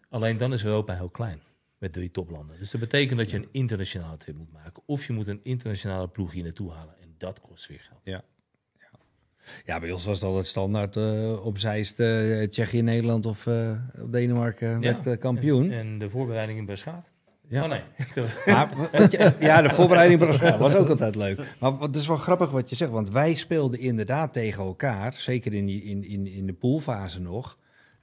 [0.10, 1.42] Alleen dan is Europa heel klein.
[1.78, 2.60] Met drie toplanden.
[2.60, 4.84] Dus dat betekent dat je een internationale trip moet maken.
[4.86, 6.96] Of je moet een internationale ploeg hier naartoe halen.
[7.02, 8.24] En dat kost weer geld.
[9.66, 13.78] Ja, bij ons was het altijd standaard uh, op Zeist, uh, Tsjechië, Nederland of uh,
[14.06, 15.72] Denemarken uh, kampioen.
[15.72, 17.14] En, en, de voorbereiding in Beschaat?
[17.48, 17.64] Ja.
[17.64, 17.82] Oh nee.
[18.46, 20.20] maar, je, ja, de voorbereiding
[20.58, 21.56] was ook altijd leuk.
[21.60, 25.14] Maar het is wel grappig wat je zegt, want wij speelden inderdaad tegen elkaar.
[25.14, 27.58] Zeker in, die, in, in, in de poolfase nog.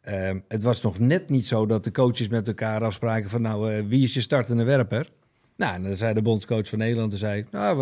[0.09, 3.72] Um, het was nog net niet zo dat de coaches met elkaar afspraken van nou,
[3.72, 5.11] uh, wie is je startende werper?
[5.57, 7.76] Nou, en dan zei de bondscoach van Nederland, zei nou,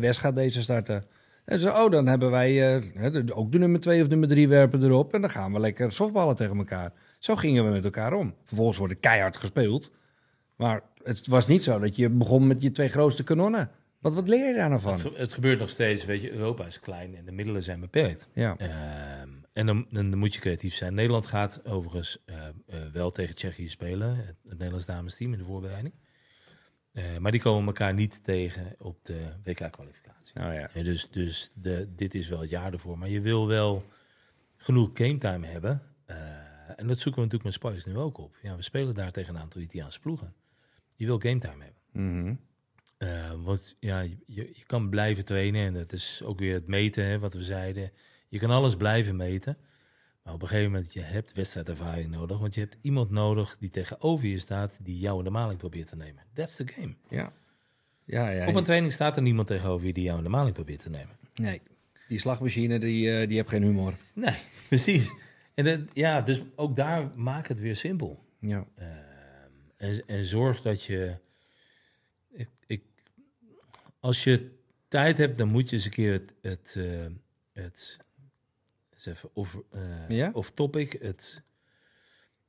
[0.00, 1.04] Wes gaat deze starten.
[1.44, 4.84] En zo, oh, dan hebben wij uh, ook de nummer twee of nummer drie werpen
[4.84, 5.14] erop.
[5.14, 6.92] En dan gaan we lekker softballen tegen elkaar.
[7.18, 8.34] Zo gingen we met elkaar om.
[8.44, 9.92] Vervolgens wordt er keihard gespeeld.
[10.56, 13.70] Maar het was niet zo dat je begon met je twee grootste kanonnen.
[14.00, 14.92] Wat, wat leer je daar nou van?
[14.92, 17.80] Het, ge het, gebeurt nog steeds, weet je, Europa is klein en de middelen zijn
[17.80, 18.28] beperkt.
[18.34, 18.56] Ja.
[18.60, 18.68] Uh,
[19.52, 20.94] en dan, dan, moet je creatief zijn.
[20.94, 22.36] Nederland gaat overigens uh,
[22.66, 25.94] uh, wel tegen Tsjechië spelen, het, het Nederlands damesteam in de voorbereiding.
[26.92, 30.34] Uh, maar die komen elkaar niet tegen op de WK-kwalificatie.
[30.34, 30.70] Oh ja.
[30.74, 32.98] En dus dus de, dit is wel het jaar ervoor.
[32.98, 33.84] Maar je wil wel
[34.56, 35.82] genoeg game time hebben.
[36.76, 38.36] En dat zoeken we natuurlijk met Spice nu ook op.
[38.42, 40.34] Ja, we spelen daar tegen een aantal Italiaanse ploegen.
[41.00, 41.82] Je wil game time hebben.
[41.92, 42.38] Mm -hmm.
[42.98, 45.66] uh, want ja, je, je kan blijven trainen.
[45.66, 47.92] En dat is ook weer het meten, hè, wat we zeiden.
[48.28, 49.56] Je kan alles blijven meten.
[50.22, 52.38] Maar op een gegeven moment, je hebt wedstrijdervaring nodig.
[52.38, 55.88] Want je hebt iemand nodig die tegenover je staat, die jou in de maling probeert
[55.88, 56.22] te nemen.
[56.34, 56.94] That's the game.
[57.08, 57.32] Ja.
[58.04, 60.54] Ja, ja, Op een training staat er niemand tegenover je die jou in de maling
[60.54, 61.16] probeert te nemen.
[61.34, 61.60] Nee,
[62.08, 63.94] die slagmachine, die, uh, die heeft geen humor.
[64.14, 64.36] Nee,
[64.68, 65.12] precies.
[65.54, 68.24] En dat, ja, dus ook daar maak het weer simpel.
[68.40, 68.66] Ja.
[68.76, 68.99] Ehm,
[69.80, 71.16] en, en zorg dat je.
[72.30, 72.82] Ik, ik,
[74.00, 74.50] als je
[74.88, 76.34] tijd hebt, dan moet je eens een keer het.
[76.40, 77.06] het, eh,
[77.52, 77.98] het
[78.92, 79.30] eens even
[79.70, 80.30] eh, Ja?
[80.32, 80.96] off topic.
[81.00, 81.42] Het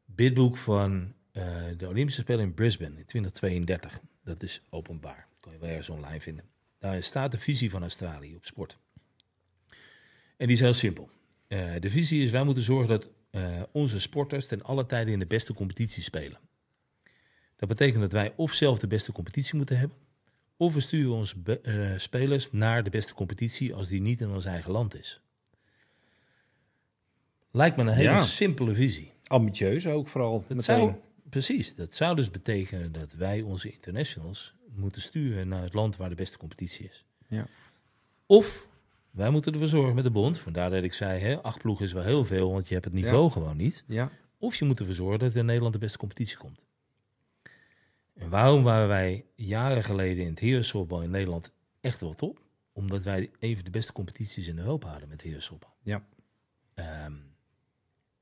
[0.06, 4.02] bidboek van eh, de Olympische Spelen in Brisbane in 2032.
[4.24, 5.28] Dat is openbaar.
[5.40, 6.46] Kan je wel ergens online vinden.
[6.80, 8.78] Daar staat de visie van Australië op sport.
[10.38, 11.10] En die is heel simpel.
[11.48, 13.10] Eh, de visie is: wij moeten zorgen dat
[13.72, 16.40] onze sporters ten alle tijden in de beste competitie spelen.
[17.62, 19.98] Dat betekent dat wij of zelf de beste competitie moeten hebben,
[20.58, 24.46] of we sturen onze eh, spelers naar de beste competitie als die niet in ons
[24.46, 25.22] eigen land is.
[27.52, 28.22] Lijkt me een hele Ja.
[28.22, 29.12] simpele visie.
[29.28, 30.44] Ambitieus ook vooral.
[30.48, 30.94] Dat zou,
[31.30, 36.10] precies, dat zou dus betekenen dat wij onze internationals moeten sturen naar het land waar
[36.10, 37.06] de beste competitie is.
[37.28, 37.48] Ja.
[38.26, 38.68] Of
[39.12, 41.94] wij moeten ervoor zorgen met de bond, vandaar dat ik zei, hè, acht ploegen is
[41.94, 43.84] wel heel veel, want je hebt het niveau gewoon niet.
[43.88, 44.12] Ja.
[44.38, 46.66] Of je moet ervoor zorgen dat er in Nederland de beste competitie komt.
[48.14, 51.52] En waarom waren wij jaren geleden in het herensoftbal in Nederland
[51.82, 52.42] echt wel top?
[52.74, 55.76] Omdat wij een van de beste competities in Europa hadden met herensoftbal.
[55.82, 56.06] Ja.
[56.74, 57.14] Ehm,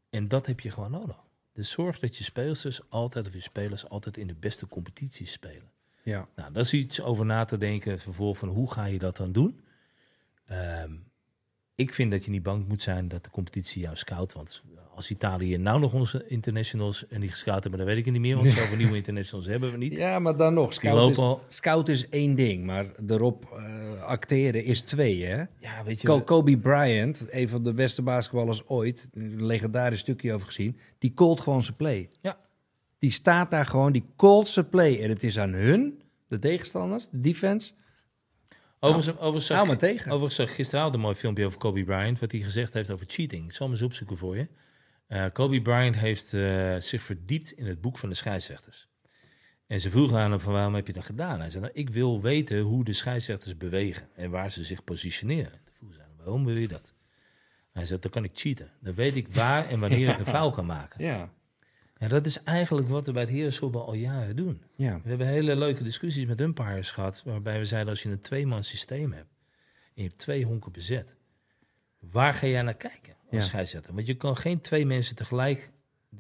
[0.10, 1.18] en dat heb je gewoon nodig.
[1.54, 5.72] Dus zorg dat je speelsters altijd, of je spelers altijd in de beste competities spelen.
[6.04, 6.28] Ja.
[6.36, 8.00] Nou, dat is iets over na te denken.
[8.00, 9.62] Vervolgens van hoe ga je dat dan doen?
[10.46, 10.94] Ehm,
[11.76, 14.34] ik vind dat je niet bang moet zijn dat de competitie jou scout.
[14.34, 14.64] Want
[15.00, 18.22] als Italië nou nog onze internationals en die gescout hebben, dan weet ik het niet
[18.22, 18.36] meer.
[18.36, 19.98] Want zoveel nieuwe internationals hebben we niet.
[19.98, 20.74] ja, maar dan nog.
[20.74, 21.40] Scout is, al.
[21.48, 25.38] scout is één ding, maar erop eh, acteren is twee, hè?
[25.60, 26.08] Ja, weet je.
[26.08, 31.14] Co- Kobe Bryant, een van de beste basketballers ooit, een legendarisch stukje over gezien, die
[31.14, 32.10] called gewoon zijn play.
[32.22, 32.38] Ja.
[32.98, 35.02] Die staat daar gewoon, die called zijn play.
[35.02, 37.72] En het is aan hun, de tegenstanders, de defense,
[38.80, 40.06] overigens, overigens, zag, hou maar tegen.
[40.06, 42.20] overigens zag ik gisteravond een mooi filmpje over Kobe Bryant.
[42.20, 43.46] Wat hij gezegd heeft over cheating.
[43.46, 44.48] Ik zal hem eens opzoeken voor je.
[45.10, 48.88] Eh, Kobe Bryant heeft eh, zich verdiept in het boek van de scheidsrechters.
[49.68, 51.40] En ze vroegen aan hem van waarom heb je dat gedaan?
[51.40, 55.52] Hij zei, nou, ik wil weten hoe de scheidsrechters bewegen en waar ze zich positioneren.
[55.52, 56.94] Toen vroegen ze aan hem, waarom wil je dat?
[57.72, 58.72] Hij zei, dan kan ik cheaten.
[58.80, 61.04] Dan weet ik waar en wanneer ik een foul kan maken.
[61.04, 61.30] Ja,
[61.98, 64.64] Ja, dat is eigenlijk wat we bij het herensoftbal al jaren doen.
[64.76, 65.02] ja.
[65.04, 68.64] We hebben hele leuke discussies met umpires gehad, waarbij we zeiden als je een tweeman
[68.64, 69.34] systeem hebt
[69.96, 71.16] en je hebt twee honken bezet,
[72.00, 73.50] waar ga jij naar kijken als Ja.
[73.50, 73.94] scheidsrechter?
[73.94, 75.72] Want je kan geen twee mensen tegelijk,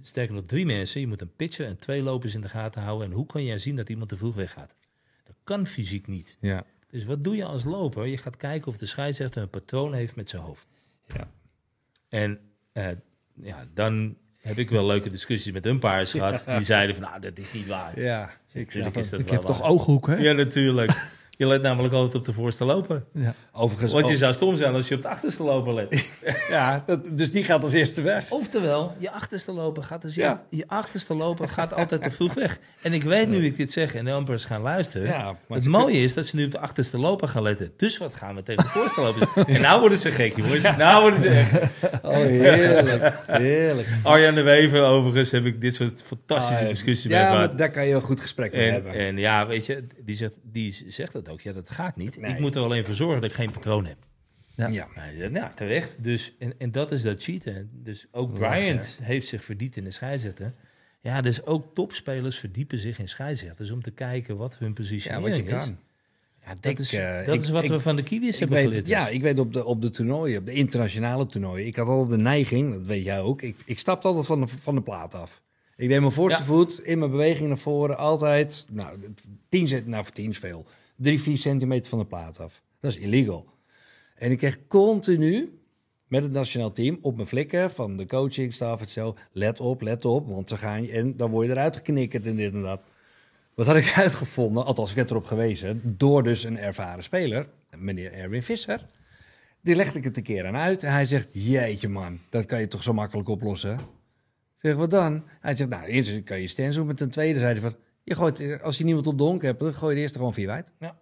[0.01, 3.07] sterker nog drie mensen, je moet een pitcher en twee lopers in de gaten houden.
[3.07, 4.75] En hoe kan jij zien dat iemand te vroeg weggaat?
[5.23, 6.37] Dat kan fysiek niet.
[6.39, 6.63] ja.
[6.91, 8.05] Dus wat doe je als loper?
[8.05, 10.67] Je gaat kijken of de scheidsrechter een patroon heeft met zijn hoofd.
[11.15, 11.31] Ja.
[12.09, 12.39] En
[12.71, 12.87] eh,
[13.41, 16.45] ja, dan heb ik wel leuke discussies met umpires gehad.
[16.55, 17.99] Die zeiden van, nou, dat is niet waar.
[17.99, 19.69] Ja, Natuurlijk is dat Ik heb toch waar.
[19.69, 20.13] ooghoeken?
[20.17, 20.23] hè?
[20.23, 20.91] Ja, natuurlijk.
[21.39, 23.03] Je let namelijk altijd op de voorste loper.
[23.13, 23.33] Ja.
[23.53, 26.05] Overigens, Want je zou stom zijn als je op de achterste loper let.
[26.49, 28.25] ja, dat, dus die gaat als eerste weg.
[28.29, 30.25] Oftewel, je achterste loper gaat als Ja.
[30.25, 32.59] eerst, je achterste loper gaat altijd te vroeg weg.
[32.81, 35.07] En ik weet nu ik dit zeg en de umpires gaan luisteren.
[35.07, 37.71] Ja, maar het mooie is dat ze nu op de achterste loper gaan letten.
[37.77, 39.27] Dus wat gaan we tegen de voorste loper?
[39.55, 40.63] en nou worden ze gek, jongens.
[40.77, 41.53] Nou worden ze echt.
[42.03, 43.87] Oh, heerlijk, heerlijk.
[44.03, 47.47] Arjan de Wever, overigens, heb ik dit soort fantastische Ah, discussies mee Ja, gehad.
[47.47, 48.93] maar daar kan je een goed gesprek mee En, hebben.
[48.93, 51.41] en ja, weet je, die zegt, die zegt dat ook.
[51.41, 52.17] Ja, dat gaat niet.
[52.21, 52.31] Nee.
[52.33, 53.97] Ik moet er alleen voor zorgen dat ik geen patroon heb.
[54.55, 54.67] Ja.
[54.67, 54.87] ja.
[55.29, 56.03] Nou, terecht.
[56.03, 57.69] Dus, en, en dat is dat cheaten.
[57.73, 60.53] Dus ook Bryant heeft zich verdiept in de scheidsrechter.
[61.01, 65.27] Ja, dus ook topspelers verdiepen zich in scheidsrechters om te kijken wat hun ja, positionering
[65.27, 65.49] wat je is.
[65.63, 65.77] kan.
[66.45, 68.57] Ja, dat Ik, is, eh, dat ik- is wat ik- we van de Kiwis hebben
[68.57, 68.87] weet, geleerd.
[68.87, 69.13] ja, dus.
[69.13, 71.65] ik weet op de, op de toernooien, op de internationale toernooien.
[71.67, 73.41] Ik had altijd de neiging, dat weet jij ook.
[73.41, 75.41] Ik, ik stapte altijd van de, van de plaat af.
[75.75, 76.45] Ik deed mijn voorste Ja.
[76.45, 78.65] voet in mijn beweging naar voren altijd.
[78.71, 78.97] Nou,
[79.49, 80.65] 10 cent, nou, voor 10 is veel.
[80.99, 82.63] 3, 4 centimeter van de plaat af.
[82.79, 83.45] Dat is illegal.
[84.15, 85.59] En ik kreeg continu
[86.07, 89.15] met het nationaal team op mijn flikken van de coachingstaf en zo.
[89.31, 92.35] Let op, let op, want ze gaan je en dan word je eruit geknikkerd en
[92.35, 92.81] dit en dat.
[93.53, 97.47] Wat had ik uitgevonden, althans ik werd erop gewezen, door dus een ervaren speler,
[97.77, 98.85] meneer Erwin Visser.
[99.61, 102.59] Die legde ik het een keer aan uit en hij zegt, jeetje man, dat kan
[102.59, 103.79] je toch zo makkelijk oplossen?
[104.55, 105.23] Zeg, wat dan?
[105.39, 107.75] Hij zegt, nou, eerst kan je doen, met ten tweede zei hij van,
[108.09, 110.33] je gooit, als je niemand op de honk hebt, dan gooi je de eerste gewoon
[110.33, 110.71] vier wijd.
[110.79, 110.95] Ja.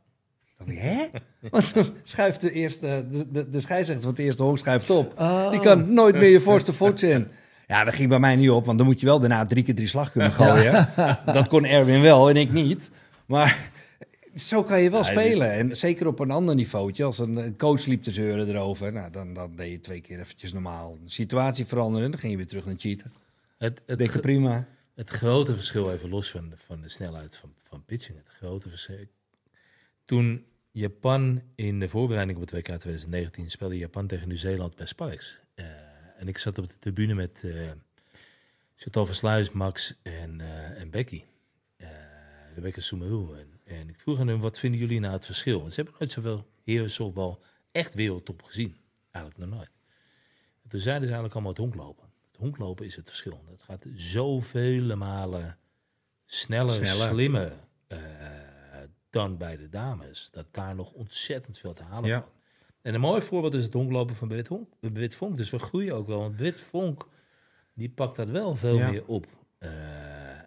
[0.58, 1.06] Dan dacht ik, hè?
[1.50, 5.20] Want dan schuift de eerste, de, de, de scheidsrechter van het eerste honk schuift op.
[5.20, 5.52] Oh.
[5.52, 7.28] Die kan nooit meer je voorste voet in.
[7.68, 9.76] Ja, dat ging bij mij niet op, want dan moet je wel daarna drie keer
[9.76, 10.90] drie slag kunnen gooien.
[11.26, 12.92] Dat kon Erwin wel en ik niet.
[13.26, 13.70] Maar
[14.36, 15.52] zo kan je wel Ja, spelen.
[15.52, 17.04] En zeker op een ander niveautje.
[17.04, 20.20] Als een een coach liep te zeuren erover, nou, dan, dan deed je twee keer
[20.20, 20.98] eventjes normaal.
[21.04, 23.12] De situatie veranderen en dan ging je weer terug naar cheaten.
[23.58, 24.68] Het, het, Dikke prima.
[24.98, 28.70] Het grote verschil, even los van de, van de snelheid van, van pitching, het grote
[28.70, 29.06] verschil.
[30.06, 35.40] Toen Japan in de voorbereiding op het WK 2019 speelde Japan tegen Nieuw-Zeeland bij Sparks.
[35.54, 35.66] eh,
[36.18, 37.72] en ik zat op de tribune met eh
[38.76, 41.24] Chantal Versluis, Max en, eh, en Becky.
[41.78, 41.88] Eh
[42.56, 43.38] Rebecca Soumerou.
[43.38, 45.60] En, en ik vroeg aan hun, wat vinden jullie nou het verschil?
[45.60, 48.78] Want ze hebben nooit zoveel herensoftbal echt wereldtop gezien.
[49.12, 49.72] Eigenlijk nog nooit.
[50.64, 52.07] En toen zeiden ze eigenlijk allemaal het honklopen.
[52.38, 53.44] Het honklopen is het verschil.
[53.50, 55.58] Dat gaat zoveel malen
[56.26, 57.08] sneller, Sneller.
[57.10, 57.54] slimmer
[57.88, 57.98] eh,
[59.10, 60.30] dan bij de dames.
[60.32, 62.20] Dat daar nog ontzettend veel te halen Ja.
[62.20, 62.32] valt.
[62.82, 65.38] En een mooi voorbeeld is het honklopen van Brit, Honk, Brit Vonk.
[65.38, 66.20] Dus we groeien ook wel.
[66.20, 67.08] Want Brit Vonk,
[67.74, 68.90] die pakt dat wel veel Ja.
[68.90, 69.28] meer op.
[69.58, 69.70] Eh,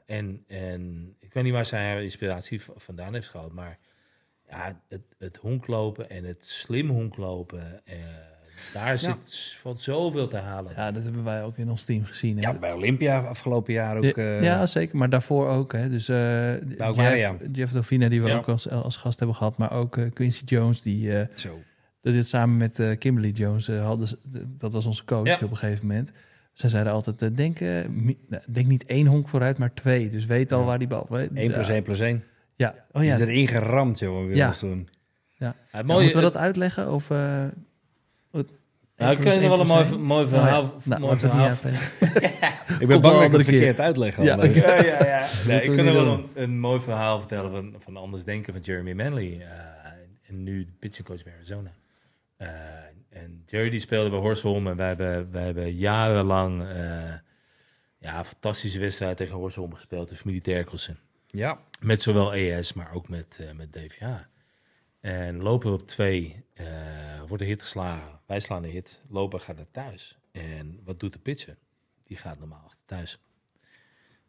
[0.07, 3.53] en, en ik weet niet waar zij haar inspiratie vandaan heeft gehaald.
[3.53, 3.79] Maar
[4.49, 7.87] ja, het, het honklopen en het slim honklopen...
[7.87, 7.99] eh,
[8.73, 10.73] daar zit, valt zoveel te halen.
[10.77, 12.37] Ja, dat hebben wij ook in ons team gezien.
[12.37, 12.43] hè.
[12.43, 14.03] Ja, bij Olympia afgelopen jaar ook.
[14.05, 14.97] Ja, eh, ja, zeker.
[14.97, 15.73] Maar daarvoor ook.
[15.73, 15.89] Hè.
[15.89, 17.37] Dus eh ook Jeff, maar, ja.
[17.53, 18.37] Jeff Dolfina, die we Ja.
[18.37, 19.57] ook als, als gast hebben gehad.
[19.57, 21.59] Maar ook eh, Quincy Jones, die eh, Zo.
[22.01, 24.09] dat dit samen met eh, Kimberly Jones hadden.
[24.57, 25.35] Dat was onze coach Ja.
[25.45, 26.13] op een gegeven moment.
[26.53, 30.09] Zij zeiden altijd, denk, nou, denk niet één honk vooruit, maar twee.
[30.09, 30.65] Dus weet al Ja.
[30.67, 31.07] waar die bal...
[31.11, 31.73] 1 plus ja.
[31.75, 32.25] 1 plus 1.
[32.55, 33.15] Ja, oh Die ja.
[33.17, 34.53] is erin geramd, joh, weer Ja.
[35.37, 36.93] Ja, het Ja, mooie, moeten we dat uitleggen?
[36.93, 37.45] Of, eh,
[39.01, 40.63] Nou, ik één ken wel een mooi, mooi Oh, verhaal.
[40.63, 40.71] ja.
[40.85, 41.49] Nou, mooi we verhaal.
[41.49, 41.61] niet.
[42.81, 43.45] Ik ben bang dat ik keer.
[43.45, 44.23] verkeerd uitleg.
[44.23, 45.27] Ja, Dus- Ja, ja, ja.
[45.47, 48.53] Nee, ik we kan er wel een, een mooi verhaal vertellen van, van Anders Denken
[48.53, 49.39] van Jeremy Manley.
[49.41, 49.49] eh,
[50.29, 51.71] en nu de pitching coach bij Arizona.
[52.37, 52.49] Eh,
[53.11, 54.67] en Jerry die speelde bij Horsholm.
[54.67, 57.13] En wij hebben, wij hebben jarenlang eh,
[57.99, 60.09] ja, een fantastische wedstrijd tegen Horsholm gespeeld.
[60.09, 60.99] De familie Terkelsen.
[61.27, 61.59] Ja.
[61.81, 64.29] Met zowel ES, maar ook met, met DVA.
[65.01, 68.21] En lopen op twee, eh, wordt een hit geslagen.
[68.27, 70.19] Wij slaan de hit, lopen gaat naar thuis.
[70.31, 71.57] En wat doet de pitcher?
[72.05, 73.19] Die gaat normaal achter thuis.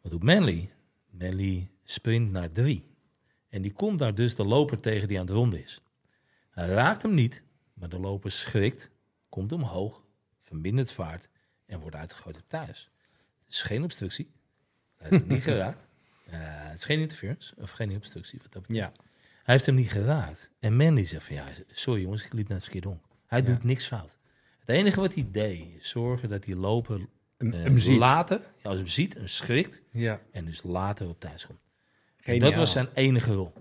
[0.00, 0.70] Wat doet Manley?
[1.10, 2.90] Manley sprint naar drie.
[3.48, 5.80] En die komt daar dus de loper tegen die aan het ronden is.
[6.50, 8.90] Hij raakt hem niet, maar de loper schrikt,
[9.28, 10.02] komt omhoog,
[10.42, 11.28] vermindert vaart
[11.66, 12.90] en wordt uitgegooid op thuis.
[13.44, 14.32] Het is geen obstructie.
[14.96, 15.88] Hij hem niet geraakt.
[16.24, 18.38] Eh, het is geen interference of geen obstructie.
[18.42, 18.96] Wat dat betreft.
[18.96, 19.04] Ja.
[19.52, 20.52] Hij heeft hem niet geraakt.
[20.60, 23.00] En Mandy zegt van ja, sorry jongens, ik liep naar het verkeerde om.
[23.26, 23.44] Hij Ja.
[23.44, 24.18] doet niks fout.
[24.58, 27.00] Het enige wat hij deed is zorgen dat die loper
[27.38, 27.98] Hem, eh, hem ziet.
[27.98, 30.20] later, als hij hem ziet, hem schrikt Ja.
[30.30, 31.58] en dus later op thuis komt.
[32.22, 33.52] En dat was zijn enige rol.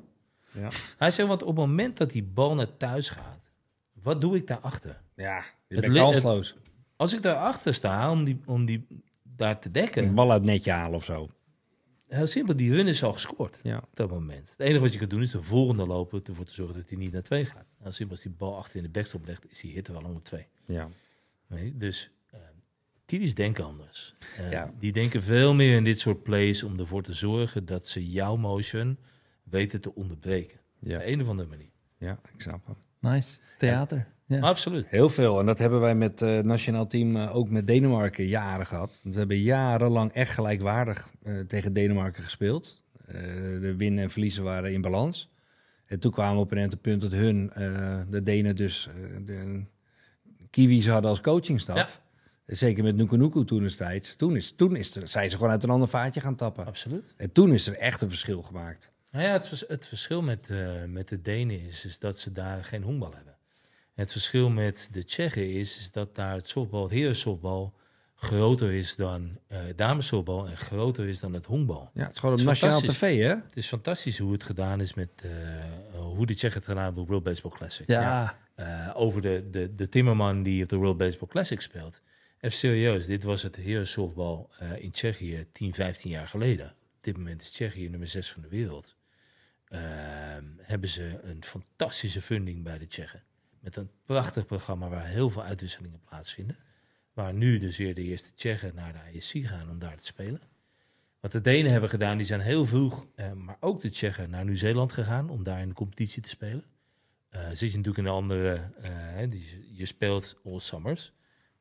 [0.51, 0.69] Ja.
[0.97, 3.51] Hij zegt, want op het moment dat die bal naar thuis gaat,
[3.93, 5.01] wat doe ik daarachter?
[5.15, 6.55] Ja, je Het bent kansloos.
[6.95, 8.87] Als ik daarachter sta om die, om die
[9.23, 11.29] daar te dekken, Een bal uit netje halen of zo.
[12.17, 13.59] Heel simpel, die run is al gescoord.
[13.63, 13.77] Ja.
[13.77, 14.49] op dat moment.
[14.49, 16.97] Het enige wat je kunt doen is de volgende lopen ervoor te zorgen dat hij
[16.97, 17.65] niet naar twee gaat.
[17.83, 20.03] Als simpel als die bal achter in de backstop legt, is die hit er wel
[20.03, 20.47] om op twee.
[20.65, 20.89] Ja.
[21.47, 22.39] Nee, dus eh
[23.05, 24.15] Kiwis denken anders.
[24.37, 24.73] Eh, Ja.
[24.79, 28.35] Die denken veel meer in dit soort plays om ervoor te zorgen dat ze jouw
[28.35, 28.97] motion
[29.43, 30.59] weten te onderbreken.
[30.81, 31.05] Op Ja.
[31.05, 31.69] een of andere manier.
[31.97, 32.75] ja, ik snap hem.
[32.99, 33.37] Nice.
[33.57, 34.07] Theater.
[34.35, 34.39] Ja.
[34.39, 34.87] Absoluut.
[34.87, 35.39] Heel veel.
[35.39, 38.99] En dat hebben wij met het nationaal team eh, ook met Denemarken jaren gehad.
[39.03, 42.83] We hebben jarenlang echt gelijkwaardig eh, tegen Denemarken gespeeld.
[43.07, 43.15] Eh,
[43.61, 45.29] de winnen en verliezen waren in balans.
[45.85, 49.63] En toen kwamen we op een punt dat hun, eh, de Denen dus, eh, de
[50.49, 52.01] Kiwis hadden als coachingstaf.
[52.45, 54.15] Zeker met Nuku toen destijds.
[54.15, 56.65] Toen, is, toen is er, zijn ze gewoon uit een ander vaatje gaan tappen.
[56.65, 57.13] Absoluut.
[57.17, 58.91] En toen is er echt een verschil gemaakt.
[59.11, 62.31] Nou ja, het, vers- het verschil met, eh, met de Denen is, is dat ze
[62.31, 63.30] daar geen honkbal hebben.
[64.01, 67.73] Het verschil met de Tsjechen is, is dat daar het softbal, het herensoftbal,
[68.15, 69.39] groter is dan
[69.75, 71.89] damesoftbal en groter is dan het honkbal.
[71.93, 73.27] Ja, het is gewoon op is nationaal tv, hè?
[73.27, 75.31] Het is fantastisch hoe het gedaan is met eh,
[75.99, 77.87] hoe de Tsjechen het gedaan hebben op de World Baseball Classic.
[77.87, 78.37] Ja.
[78.55, 82.01] Eh, over de, de, de Timmerman die op de World Baseball Classic speelt.
[82.39, 86.65] Even serieus, dit was het herensoftbal eh in Tsjechië 10, 15 jaar geleden.
[86.67, 88.95] Op dit moment is Tsjechië nummer 6 van de wereld.
[89.67, 93.23] Ehm, hebben ze een fantastische funding bij de Tsjechen.
[93.61, 96.57] Met een prachtig programma waar heel veel uitwisselingen plaatsvinden.
[97.13, 100.41] Waar nu dus weer de eerste Tsjechen naar de ISC gaan om daar te spelen.
[101.19, 104.45] Wat de Denen hebben gedaan, die zijn heel vroeg, eh, maar ook de Tsjechen, naar
[104.45, 106.63] Nieuw-Zeeland gegaan om daar in de competitie te spelen.
[107.29, 111.13] Eh zit je natuurlijk in een andere, eh, die, je speelt all summers.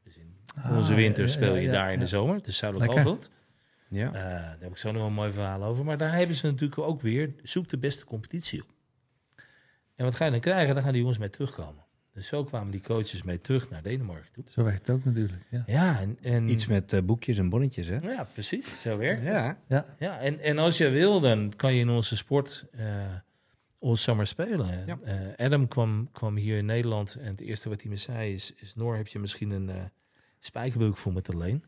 [0.02, 2.56] Dus in Ah, onze winter ja, speel je ja, daar ja, in de zomer, is
[2.56, 3.30] zuidelijk halfrond.
[3.88, 4.06] Ja.
[4.06, 5.84] Eh, daar heb ik zo nog een mooi verhaal over.
[5.84, 8.68] Maar daar hebben ze natuurlijk ook weer, zoek de beste competitie op.
[9.94, 10.74] En wat ga je dan krijgen?
[10.74, 11.84] Dan gaan die jongens mee terugkomen.
[12.12, 14.44] Dus zo kwamen die coaches mee terug naar Denemarken toe.
[14.48, 15.46] Zo werkt het ook natuurlijk.
[15.50, 15.62] Ja.
[15.66, 17.98] Ja, en, en Iets met eh, boekjes en bonnetjes, hè?
[17.98, 18.80] ja, precies.
[18.80, 19.28] Zo werkt het.
[19.28, 19.58] Ja.
[19.68, 19.84] Ja.
[19.98, 22.86] Ja, en, en als je wil, dan kan je in onze sport eh
[23.82, 24.86] All Summer spelen.
[24.86, 24.98] Ja.
[25.04, 28.54] Eh, Adam kwam, kwam hier in Nederland en het eerste wat hij me zei is...
[28.56, 29.76] is Noor, heb je misschien een eh
[30.38, 31.64] spijkerbroek voor met alleen?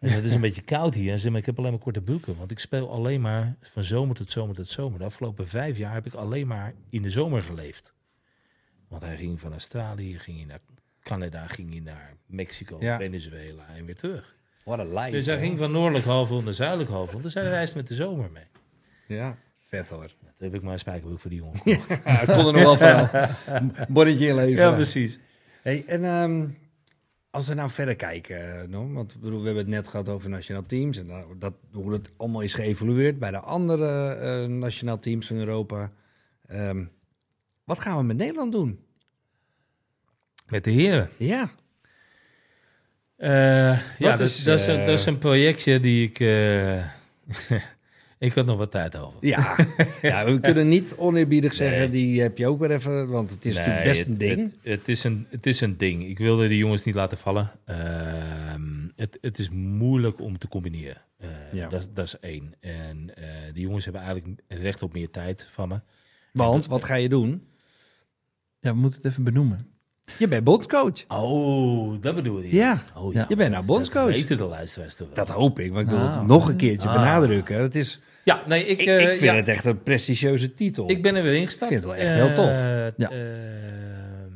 [0.00, 1.10] En het is een beetje koud hier.
[1.10, 2.36] En ze zei, maar ik heb alleen maar korte broeken.
[2.36, 4.98] Want ik speel alleen maar van zomer tot zomer tot zomer.
[4.98, 7.94] De afgelopen vijf jaar heb ik alleen maar in de zomer geleefd.
[9.00, 10.60] Want hij ging van Australië, ging hij naar
[11.02, 12.96] Canada ging hij naar Mexico, Ja.
[12.98, 14.36] Venezuela en weer terug.
[14.64, 15.12] Wat een lijf.
[15.12, 17.22] Dus hij ging van noordelijk halfrond naar zuidelijk halfrond.
[17.22, 18.44] Dus hij reist met de zomer mee.
[19.18, 20.06] Ja, vet hoor.
[20.06, 21.88] Toen heb ik maar een spijkerbroek voor die jongen gekocht.
[22.04, 23.48] Ja, ik kon er nog wel vanaf.
[23.88, 24.74] Bordetje inleveren.
[24.74, 25.18] precies.
[25.62, 26.46] Hey, en ehm,
[27.30, 30.30] als we nou verder kijken, eh, no, want bedoel, we hebben het net gehad over
[30.30, 34.98] nationaal teams en nou, dat, hoe dat allemaal is geëvolueerd bij de andere eh nationaal
[34.98, 35.92] teams van Europa.
[36.46, 36.84] Ehm,
[37.64, 38.83] wat gaan we met Nederland doen?
[40.46, 41.10] Met de heren.
[41.18, 41.50] Ja,
[43.16, 43.30] Eh,
[43.98, 46.20] ja, Wat dat, is, dat, is een, eh, dat is een projectje die ik...
[46.20, 46.76] eh,
[48.18, 49.18] ik had nog wat tijd over.
[49.20, 49.56] ja.
[50.02, 51.90] ja we kunnen niet oneerbiedig zeggen, Nee.
[51.90, 54.40] die heb je ook weer even, want het is Nee, natuurlijk best het- een ding.
[54.40, 56.04] Het, het, is een, het is een ding.
[56.08, 57.50] Ik wilde de jongens niet laten vallen.
[57.64, 61.02] Ehm, het, het is moeilijk om te combineren.
[61.18, 61.68] Eh, Ja.
[61.68, 62.54] dat, dat is één.
[62.60, 65.80] En eh die jongens hebben eigenlijk recht op meer tijd van me.
[66.32, 67.46] want, wat ga je doen?
[68.58, 69.68] Ja, we moeten het even benoemen.
[70.18, 71.04] Je bent bondscoach.
[71.08, 72.54] Oh, dat bedoel je?
[72.54, 73.26] Ja, Oh, Ja.
[73.28, 74.06] je bent nou bondscoach.
[74.06, 75.16] Dat weten de luisteraars toch wel.
[75.16, 76.94] Dat hoop ik, maar ik wil het Ah, nog een keertje Ah.
[76.94, 77.60] benadrukken.
[77.62, 80.90] Het is, Ja, nee, ik, ik, eh, ik vind ja, het echt een prestigieuze titel.
[80.90, 81.72] ik ben er weer ingestapt.
[81.72, 82.50] Ik vind het wel echt heel tof.
[82.56, 83.10] Eh, Ja.
[83.10, 84.32] ehm,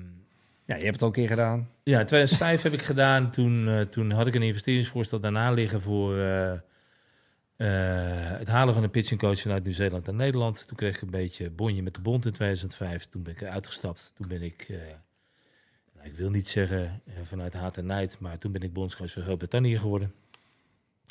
[0.64, 1.68] Ja, je hebt het al een keer gedaan.
[1.82, 3.30] Ja, in 2005 heb ik gedaan.
[3.30, 8.82] Toen, eh, toen had ik een investeringsvoorstel daarna liggen voor eh, eh, het halen van
[8.82, 10.64] een pitching coach vanuit Nieuw-Zeeland naar Nederland.
[10.68, 13.06] Toen kreeg ik een beetje bonje met de bond in 2005.
[13.06, 14.12] Toen ben ik eruit gestapt.
[14.16, 14.76] Toen ben ik, eh,
[15.98, 19.10] nou, ik wil niet zeggen eh, vanuit haat en nijd, maar toen ben ik bondscoach
[19.12, 20.12] van Groot-Brittannië geworden.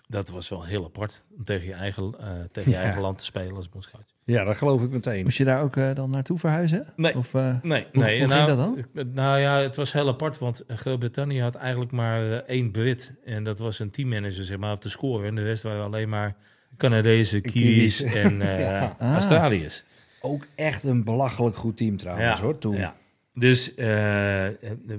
[0.09, 2.83] Dat was wel heel apart om tegen je eigen, eh, tegen je Ja.
[2.83, 4.05] eigen land te spelen als bondscoach.
[4.23, 5.23] Ja, dat geloof ik meteen.
[5.23, 6.87] Moest je daar ook eh, dan naartoe verhuizen?
[6.95, 7.15] Nee.
[7.17, 8.19] Of, eh, Nee, Hoe- nee.
[8.19, 9.13] hoe nou, ging dat dan?
[9.13, 13.13] Nou ja, het was heel apart, want Groot-Brittannië had eigenlijk maar één Brit.
[13.25, 15.27] En dat was een teammanager, zeg maar, op de score.
[15.27, 16.35] En de rest waren alleen maar
[16.77, 18.95] Canadezen, Kiwis en eh Ja.
[18.99, 19.13] Ah.
[19.13, 19.83] Australiërs.
[20.21, 22.75] Ook echt een belachelijk goed team trouwens, hoor, toen.
[22.75, 22.95] Ja.
[23.39, 24.47] Dus eh,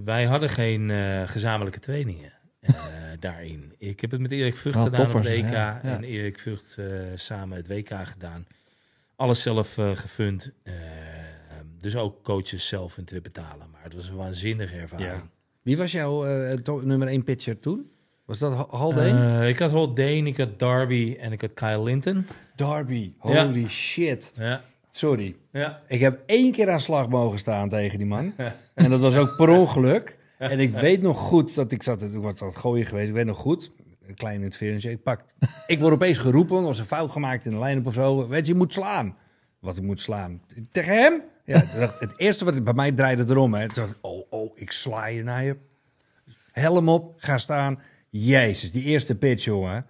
[0.04, 2.74] wij hadden geen eh, gezamenlijke trainingen eh,
[3.20, 3.74] daarin.
[3.78, 5.80] Ik heb het met Erik Vught gedaan toppers, op ja, ja.
[5.82, 6.76] En Erik Vught
[7.14, 8.46] samen het WK gedaan.
[9.16, 10.50] Alles zelf gefund.
[11.80, 13.70] Dus ook coaches zelf in te betalen.
[13.72, 15.10] Maar het was een waanzinnige ervaring.
[15.10, 15.28] Ja.
[15.62, 16.24] Wie was jouw
[16.82, 17.90] nummer 1 pitcher toen?
[18.24, 19.48] Was dat Ha- Haldane?
[19.48, 22.26] Ik had Haldane, ik had Darby en ik had Kyle Linton.
[22.56, 23.12] Darby.
[23.22, 23.46] ja.
[23.46, 24.32] Holy shit.
[24.36, 24.62] Ja,
[24.98, 25.36] Sorry.
[25.52, 25.80] ja.
[25.86, 28.32] Ik heb één keer aan slag mogen staan tegen die man.
[28.74, 30.18] en dat was ook per ongeluk.
[30.38, 33.08] En ik weet nog goed dat ik zat, ik was aan het gooien geweest.
[33.08, 33.70] Ik weet nog goed,
[34.06, 34.90] een klein interference.
[34.90, 35.20] Ik pak,
[35.66, 38.28] ik word opeens geroepen, er was een fout gemaakt in de line-up of zo.
[38.28, 39.16] Weet je, je moet slaan.
[39.58, 40.42] Wat ik moet slaan.
[40.70, 41.22] Tegen hem?
[41.44, 41.62] Ja,
[41.98, 43.54] het eerste wat bij mij draaide erom.
[43.54, 43.68] Hè.
[43.68, 45.56] Toen dacht ik, oh, oh, ik sla je naar je.
[46.52, 47.80] Helm op, ga staan.
[48.10, 49.86] Jezus, die eerste pitch, jongen.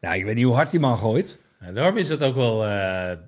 [0.00, 1.38] Nou, ik weet niet hoe hard die man gooit.
[1.60, 3.18] Ja, Darby zat ook wel eh,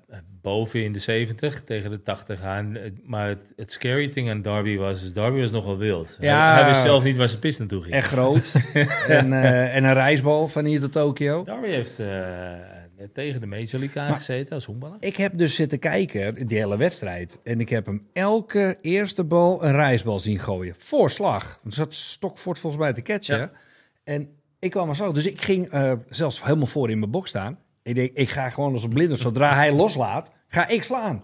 [0.47, 2.75] boven in de 70 tegen de 80 aan.
[2.75, 6.17] Eh, Maar het, het scary thing aan Darby was, is Darby was nogal wild.
[6.19, 6.45] Ja.
[6.45, 7.93] Hij, hij wist zelf niet waar zijn pist naartoe ging.
[7.93, 8.53] Echt groot.
[9.07, 11.43] en, eh, en een reisbal van hier tot Tokio.
[11.43, 12.07] Darby heeft eh,
[13.13, 14.97] tegen de Major League aangezeten als honkballer.
[14.99, 17.39] Ik heb dus zitten kijken, die hele wedstrijd.
[17.43, 20.75] En ik heb hem elke eerste bal een reisbal zien gooien.
[20.77, 21.59] Voorslag.
[21.65, 23.37] Er zat Stokfort volgens mij te catchen.
[23.37, 23.51] Ja.
[24.03, 24.29] En
[24.59, 25.11] ik kwam maar zo.
[25.11, 25.69] Dus ik ging
[26.09, 27.57] zelfs helemaal voor in mijn box staan.
[27.87, 29.15] Ik denk, ik ga gewoon als een blinde.
[29.15, 31.23] Zodra hij loslaat, ga ik slaan.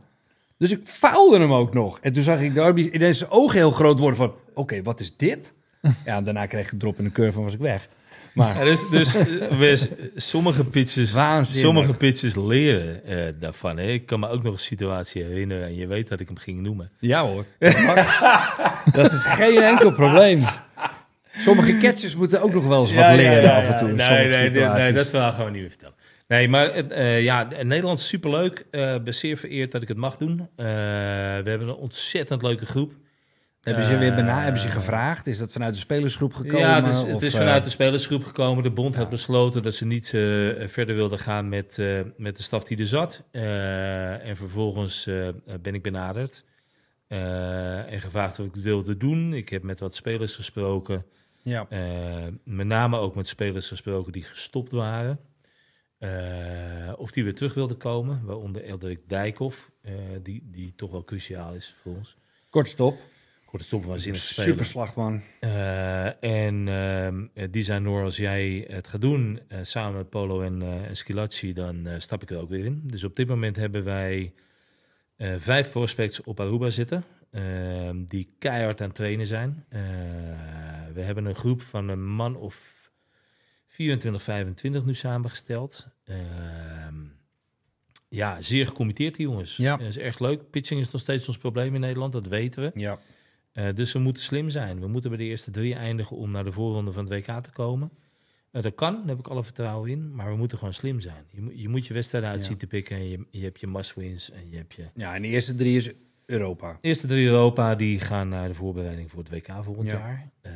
[0.57, 1.99] Dus ik faalde hem ook nog.
[1.99, 4.33] En toen zag ik Darby ineens zijn ogen heel groot worden van...
[4.53, 5.53] Oké, wat is dit?
[6.05, 7.87] Ja, en daarna kreeg ik een drop in de curve en was ik weg.
[8.33, 9.17] Maar Ja, dus dus
[10.15, 11.63] sommige pitches, Waanzinnig.
[11.65, 13.77] sommige pitches leren eh, daarvan.
[13.77, 13.87] Hè.
[13.87, 16.61] Ik kan me ook nog een situatie herinneren en je weet dat ik hem ging
[16.61, 16.89] noemen.
[16.99, 17.45] Ja hoor.
[18.99, 20.43] dat is geen enkel probleem.
[21.37, 23.89] Sommige catchers moeten ook nog wel eens wat leren af en toe.
[23.89, 25.95] in Nee, nee, nee, nee, dat verhaal gaan we niet meer vertellen.
[26.33, 28.65] Nee, maar eh, ja, Nederland is superleuk.
[28.71, 30.39] Eh ben zeer vereerd dat ik het mag doen.
[30.39, 32.93] Eh, we hebben een ontzettend leuke groep.
[33.61, 35.27] Hebben ze weer Eh, bena hebben ze gevraagd?
[35.27, 36.59] Is dat vanuit de spelersgroep gekomen?
[36.59, 38.63] ja, het is, het is vanuit de spelersgroep gekomen.
[38.63, 40.07] De bond had besloten dat ze niet
[40.67, 41.77] verder wilden gaan met,
[42.17, 43.23] met de staf die er zat.
[43.31, 45.09] En vervolgens
[45.61, 46.45] ben ik benaderd
[47.07, 49.33] en gevraagd of ik het wilde doen.
[49.33, 51.05] Ik heb met wat spelers gesproken.
[51.43, 51.67] Ja.
[52.43, 55.19] Met name ook met spelers gesproken die gestopt waren.
[56.03, 58.21] Eh, of die weer terug wilden komen.
[58.25, 59.93] Waaronder Eldrik Dijkhoff, eh,
[60.23, 62.17] die, die toch wel cruciaal is voor ons.
[62.49, 62.97] Kort stop.
[63.45, 64.49] Korte stop, waanzinnig spelen.
[64.49, 65.21] Super slagman.
[65.39, 70.97] Eh, en die zijn Noor, als jij het gaat doen samen met Polo en, en
[70.97, 72.81] Schilacci, dan stap ik er ook weer in.
[72.83, 74.33] Dus op dit moment hebben wij
[75.37, 77.03] vijf prospects op Aruba zitten,
[78.07, 79.65] die keihard aan het trainen zijn.
[80.93, 82.89] We hebben een groep van een man of
[83.67, 85.87] 24, 25 nu samengesteld.
[86.03, 86.95] Ehm,
[88.09, 89.57] ja, zeer gecommitteerd die jongens.
[89.57, 89.77] Ja.
[89.77, 90.49] Dat is erg leuk.
[90.49, 92.79] Pitching is nog steeds ons probleem in Nederland, dat weten we.
[92.79, 92.99] Ja.
[93.51, 94.79] Eh, dus we moeten slim zijn.
[94.79, 97.51] We moeten bij de eerste drie eindigen om naar de voorronde van het WK te
[97.51, 97.91] komen.
[98.51, 100.15] Eh, dat kan, daar heb ik alle vertrouwen in.
[100.15, 101.25] Maar we moeten gewoon slim zijn.
[101.29, 102.45] Je, moet- je moet je wedstrijden uit Ja.
[102.45, 102.95] zien te pikken.
[102.97, 104.83] En je, je hebt je must-wins en je hebt je...
[104.95, 105.91] Ja, en de eerste drie is
[106.25, 106.71] Europa.
[106.81, 109.93] De eerste drie Europa die gaan naar de voorbereiding voor het WK volgend Ja.
[109.93, 110.29] jaar.
[110.41, 110.53] Ehm,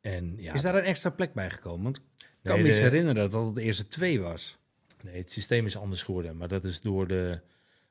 [0.00, 1.82] en ja, Is daar een extra plek bij gekomen?
[1.82, 2.00] Want
[2.44, 4.56] kan Nee, me eens de- herinneren dat dat de eerste twee was.
[5.02, 6.36] Nee, het systeem is anders geworden.
[6.36, 7.40] Maar dat is door de,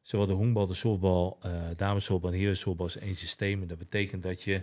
[0.01, 1.39] zowel de honkbal, de softbal,
[1.75, 3.61] damessoftbal en herensoftbal is één systeem.
[3.61, 4.61] En dat betekent dat je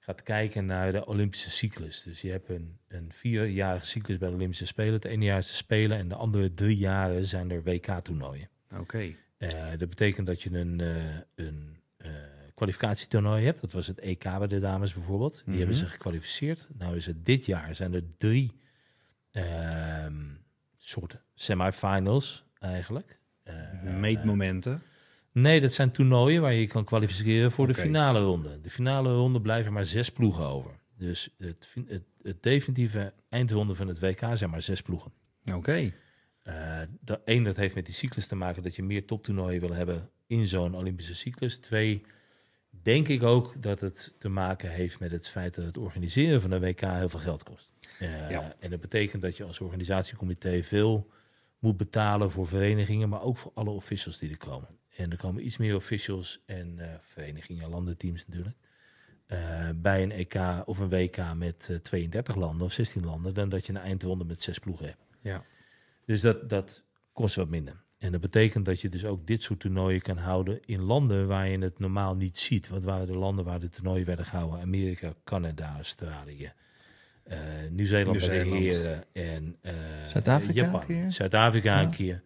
[0.00, 2.02] gaat kijken naar de Olympische cyclus.
[2.02, 4.92] Dus je hebt een, een vierjarige cyclus bij de Olympische Spelen.
[4.92, 8.48] Het ene jaar is de Spelen en de andere drie jaren zijn er WK-toernooien.
[8.78, 9.14] Oké.
[9.38, 10.96] Eh, dat betekent dat je een, eh,
[11.34, 11.76] een
[12.54, 13.60] kwalificatietoernooi hebt.
[13.60, 15.34] Dat was het EK bij de dames bijvoorbeeld.
[15.34, 15.56] Die Mhm.
[15.58, 16.66] hebben zich gekwalificeerd.
[16.78, 18.52] Nou is het dit jaar zijn er drie
[19.36, 20.14] ehm
[20.76, 23.20] soorten semifinals eigenlijk.
[23.42, 24.82] Eh, Meetmomenten.
[25.32, 28.60] nee, dat zijn toernooien waar je kan kwalificeren voor de finale ronde.
[28.60, 30.70] De finale ronde blijven maar zes ploegen over.
[30.98, 35.12] Dus het, het, het definitieve eindronde van het WK zijn maar zes ploegen.
[35.54, 35.92] Oké.
[36.42, 39.74] Eh dat, één, dat heeft met die cyclus te maken dat je meer toptoernooien wil
[39.74, 41.58] hebben in zo'n Olympische cyclus.
[41.58, 42.02] Twee,
[42.86, 46.50] denk ik ook dat het te maken heeft met het feit dat het organiseren van
[46.50, 47.70] een WK heel veel geld kost.
[47.98, 48.54] Eh, Ja.
[48.58, 51.10] En dat betekent dat je als organisatiecomité veel
[51.58, 54.68] moet betalen voor verenigingen, maar ook voor alle officials die er komen.
[54.96, 58.56] En er komen iets meer officials en eh, verenigingen, landenteams natuurlijk.
[59.26, 60.34] eh, bij een EK
[60.64, 64.24] of een WK met eh, 32 landen of 16 landen, dan dat je een eindronde
[64.24, 65.00] met zes ploegen hebt.
[65.20, 65.44] Ja.
[66.04, 67.82] Dus dat, dat kost wat minder.
[67.98, 71.48] En dat betekent dat je dus ook dit soort toernooien kan houden in landen waar
[71.48, 72.68] je het normaal niet ziet.
[72.68, 74.60] Want waren de landen waar de toernooien werden gehouden?
[74.60, 76.52] Amerika, Canada, Australië,
[77.22, 77.38] eh
[77.70, 78.62] Nieuw-Zeeland bij de Nieuw-Zeeland.
[78.62, 79.74] heren en eh,
[80.08, 80.80] Zuid-Afrika Japan.
[80.80, 81.12] een keer?
[81.12, 81.82] Zuid-Afrika Ja.
[81.82, 82.22] een keer.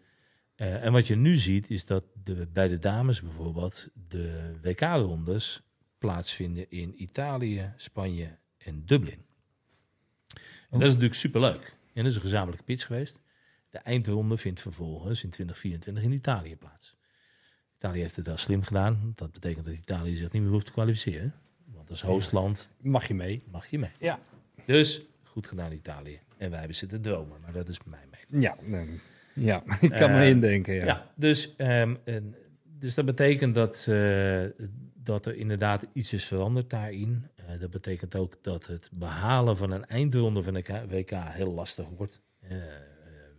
[0.55, 5.63] Eh, en wat je nu ziet is dat de, bij de dames bijvoorbeeld de WK-rondes
[5.99, 9.25] plaatsvinden in Italië, Spanje en Dublin.
[10.71, 11.77] En dat is natuurlijk superleuk.
[11.93, 13.21] En dat is een gezamenlijke pitch geweest.
[13.71, 16.97] De eindronde vindt vervolgens in 2024 in Italië plaats.
[17.77, 19.13] Italië heeft het wel slim gedaan.
[19.15, 21.35] Dat betekent dat Italië zich niet meer hoeft te kwalificeren.
[21.67, 23.43] Want als hostland Mag je mee?
[23.51, 23.91] mag je mee.
[23.99, 24.19] Ja.
[24.65, 26.21] Dus goed gedaan Italië.
[26.37, 28.45] En wij hebben zitten dromen, maar dat is mijn mening.
[28.45, 28.57] Ja.
[28.63, 29.01] nee.
[29.35, 30.75] Ja, ik kan me Eh, indenken.
[30.75, 30.85] Ja.
[30.85, 32.35] Ja, dus, ehm, en,
[32.79, 34.45] dus dat betekent dat, eh,
[34.95, 37.27] dat er inderdaad iets is veranderd daarin.
[37.37, 41.89] Eh, dat betekent ook dat het behalen van een eindronde van de WK heel lastig
[41.89, 42.21] wordt.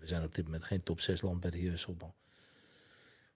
[0.01, 2.15] We zijn op dit moment geen top 6 land bij de herensoftbal.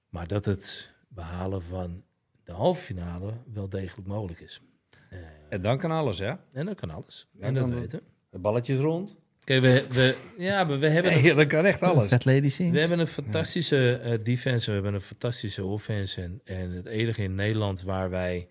[0.10, 2.04] Maar dat het behalen van
[2.44, 4.62] de halve finale wel degelijk mogelijk is.
[5.10, 5.20] Eh,
[5.50, 6.34] En dan kan alles, hè?
[6.54, 7.28] en dat kan alles.
[7.32, 8.06] Ja, en dat dan- weten we.
[8.30, 9.18] De balletjes rond.
[9.44, 12.10] Kijk, we, we, ja, we, we hebben dat kan echt alles.
[12.10, 12.58] Sings.
[12.72, 16.22] We hebben een fantastische eh, defense, we hebben een fantastische offense.
[16.22, 18.48] En, en het enige in Nederland waar wij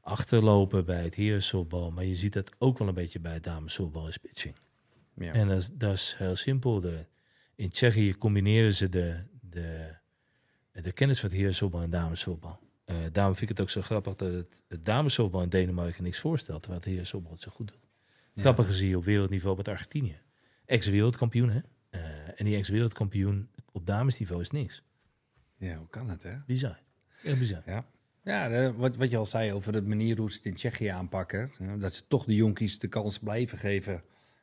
[0.00, 4.08] achterlopen bij het herensoftbal, maar je ziet dat ook wel een beetje bij het damessoftbal,
[4.08, 4.54] is pitching.
[5.16, 5.32] Ja.
[5.32, 6.80] En dat is heel simpel.
[6.80, 7.04] De,
[7.62, 9.94] in Tsjechië combineren ze de, de,
[10.72, 12.58] de kennis van het herensoftbal en damessoftbal.
[12.84, 16.18] Eh daarom vind ik het ook zo grappig dat het, het damessoftbal in Denemarken niks
[16.18, 17.80] voorstelt, terwijl het herensoftbal het zo goed doet.
[18.44, 18.72] Ja.
[18.72, 20.18] Zie je op wereldniveau met Argentinië.
[20.64, 21.60] Ex-wereldkampioen, hè?
[21.90, 22.00] Eh,
[22.40, 24.82] en die ex-wereldkampioen op damesniveau is niks.
[25.56, 26.36] ja, hoe kan het, hè?
[26.46, 26.80] Bizar.
[27.22, 27.62] Echt bizar.
[27.66, 27.86] Ja,
[28.22, 31.50] ja wat, wat je al zei over de manier hoe ze het in Tsjechië aanpakken.
[31.78, 34.02] Dat ze toch de jonkies de kans blijven geven.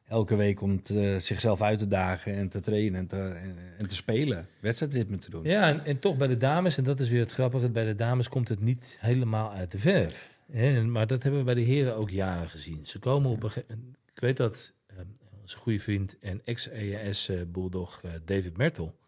[0.10, 0.82] Elke week om
[1.20, 3.36] zichzelf uit te dagen en te trainen en te,
[3.78, 4.48] en, te spelen.
[4.60, 5.44] Wedstrijdritme te doen.
[5.44, 8.30] Ja, en, toch bij de dames, en dat is weer het grappige, bij de dames
[8.30, 10.38] komt het niet helemaal uit de verf.
[10.86, 12.86] Maar dat hebben we bij de heren ook jaren gezien.
[12.86, 14.96] Ze komen op een gegeven Ik weet dat eh,
[15.42, 19.00] onze goede vriend en ex-EAS-bulldog eh, David Mertel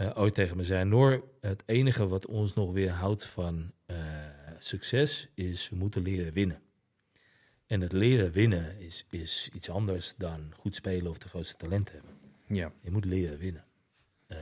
[0.00, 0.84] eh, ooit tegen me zei...
[0.84, 3.96] Noor, het enige wat ons nog weer houdt van eh,
[4.58, 6.60] succes is we moeten leren winnen.
[7.70, 11.92] En het leren winnen is, is iets anders dan goed spelen of de grootste talent
[11.92, 12.10] hebben.
[12.46, 13.64] Ja, Je moet leren winnen.
[14.26, 14.36] Eh,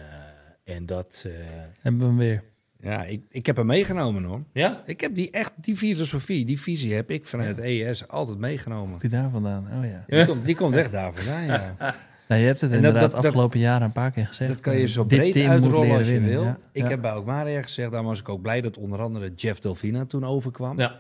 [0.65, 1.25] en dat...
[1.27, 1.33] eh,
[1.81, 2.43] Hebben we hem weer.
[2.81, 4.43] ja ik, ik heb hem meegenomen hoor.
[4.53, 4.83] ja?
[4.87, 8.99] Ik heb die echt, die filosofie, die visie heb ik vanuit ES altijd meegenomen.
[9.01, 9.69] Hij daar vandaan?
[9.79, 10.05] Oh ja.
[10.07, 11.75] Die, komt, die komt echt daar vandaan, ja.
[12.29, 14.51] Nou, je hebt het En inderdaad dat- dat- afgelopen jaren een paar keer gezegd.
[14.51, 16.31] Dat kan je zo Dit breed uitrollen als je winnen.
[16.31, 16.43] wil.
[16.43, 16.89] Ja, Ik ja.
[16.89, 20.25] heb bij Alkmaar gezegd, daar was ik ook blij dat onder andere Jeff Delfina toen
[20.25, 20.79] overkwam.
[20.79, 20.97] Ja.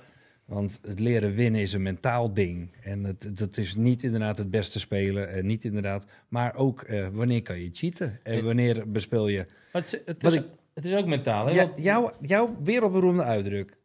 [0.48, 2.70] Want het leren winnen is een mentaal ding.
[2.82, 5.28] En het, dat is niet inderdaad het beste spelen.
[5.32, 8.20] En niet inderdaad, maar ook eh, wanneer kan je cheaten?
[8.22, 9.46] En wanneer bespeel je...
[9.72, 11.46] Maar het, is, het, is, ik- het is ook mentaal.
[11.46, 11.52] Hè?
[11.52, 13.78] Ja, jouw, jouw wereldberoemde uitdruk.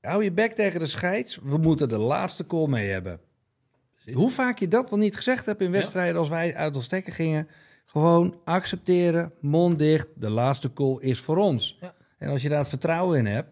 [0.00, 1.38] Hou je bek tegen de scheids.
[1.42, 3.20] We moeten de laatste call mee hebben.
[3.94, 4.14] Precies.
[4.14, 7.12] Hoe vaak je dat wel niet gezegd hebt in wedstrijden als wij uit ons stekken
[7.12, 7.48] gingen.
[7.86, 10.08] Gewoon accepteren, mond dicht.
[10.14, 11.78] De laatste call is voor ons.
[11.80, 11.94] Ja.
[12.18, 13.48] En als je daar het vertrouwen in hebt.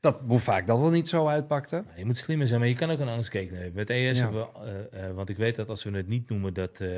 [0.00, 1.84] Dat hoe vaak dat wel niet zo uitpakte.
[1.96, 3.72] Je moet slimmer zijn, maar je kan ook een angstkeek nemen.
[3.74, 4.24] Met ES Ja.
[4.24, 6.90] hebben we, eh, eh, want ik weet dat als we het niet noemen, dat, eh,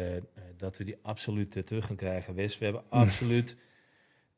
[0.56, 2.35] dat we die absoluut terug gaan krijgen.
[2.35, 3.56] Wes, we hebben absoluut,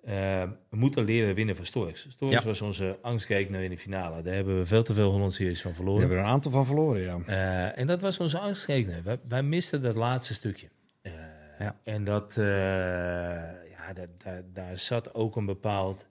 [0.03, 2.07] eh, we moeten leren winnen van Storks.
[2.11, 2.43] Storks Ja.
[2.45, 4.23] was onze angstkeek nu in de finale.
[4.23, 6.01] Daar hebben we veel te veel Holland Series van We verloren.
[6.01, 7.73] hebben er een aantal van verloren, ja.
[7.75, 9.03] En dat was onze angstgekner.
[9.03, 10.69] Wij, wij misten dat laatste stukje.
[11.59, 11.77] Ja.
[11.85, 16.07] En dat, ja, daar, daar, daar zat ook een bepaald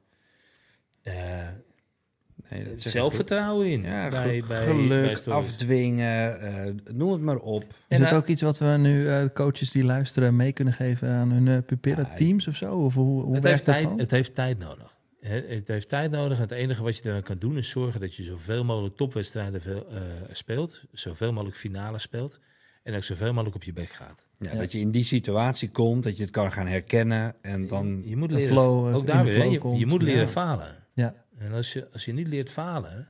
[2.51, 3.83] Nee, dat je zelfvertrouwen in.
[3.83, 7.63] Ja, bij, geluk, bij afdwingen, eh, noem het maar op.
[7.87, 11.31] Is hij- ook iets wat we nu eh, coaches die luisteren mee kunnen geven aan
[11.31, 12.75] hun uh, pupillen, Ja, teams of zo?
[12.75, 13.99] Of hoe, hoe het, werkt heeft dat tijd, dan?
[13.99, 14.89] het heeft tijd nodig.
[15.21, 16.35] Het heeft tijd nodig.
[16.37, 19.61] En het enige wat je dan kan doen is zorgen dat je zoveel mogelijk topwedstrijden
[19.61, 20.01] veel, eh,
[20.31, 20.81] speelt.
[20.91, 22.39] Zoveel mogelijk finales speelt.
[22.83, 24.25] En ook zoveel mogelijk op je bek gaat.
[24.39, 24.57] Ja, Ja.
[24.59, 28.01] Dat je in die situatie komt, dat je het kan gaan herkennen en dan...
[28.03, 30.27] je, je moet leren, flow, eh, ook in daar weer, je, je moet leren Ja.
[30.27, 30.75] falen.
[30.93, 31.13] Ja.
[31.45, 33.07] En als je, als je niet leert falen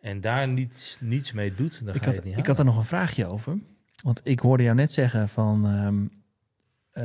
[0.00, 2.58] en daar niets, niets mee doet, dan Ik ga had, je het niet ik had
[2.58, 3.58] er nog een vraagje over.
[4.02, 5.66] Want ik hoorde jou net zeggen van...
[5.66, 6.06] ehm,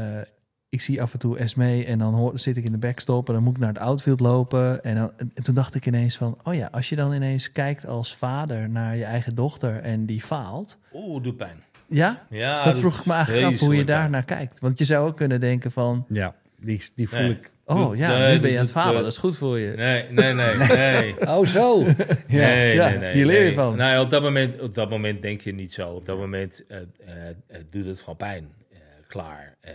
[0.01, 0.21] eh,
[0.69, 3.27] ik zie af en toe Esme en dan hoor, zit ik in de backstop...
[3.27, 4.83] en dan moet ik naar het outfield lopen.
[4.83, 6.37] En, dan, en toen dacht ik ineens van...
[6.43, 9.81] oh ja, als je dan ineens kijkt als vader naar je eigen dochter...
[9.81, 10.77] en die faalt...
[10.93, 11.57] Oeh, doet pijn.
[11.87, 14.11] Ja, Ja, dat vroeg ik me eigenlijk af hoe je daar pijn.
[14.11, 14.59] naar kijkt.
[14.59, 16.05] Want je zou ook kunnen denken van...
[16.09, 17.31] Ja, die, die voel Nee.
[17.31, 17.51] ik...
[17.65, 19.73] oh ja, nee, nu ben je aan het falen, dat- dat is goed voor je.
[19.75, 21.27] Nee, nee, nee, nee.
[21.27, 21.83] Oh, zo!
[22.27, 23.13] Nee, ja, nee, nee.
[23.13, 23.53] hier leer je nee.
[23.53, 23.75] van.
[23.77, 25.89] Nou, op dat, moment, op dat moment denk je niet zo.
[25.89, 28.49] Op dat moment eh, eh, eh, doet het gewoon pijn.
[28.71, 28.77] Eh,
[29.07, 29.55] klaar.
[29.61, 29.71] Eh,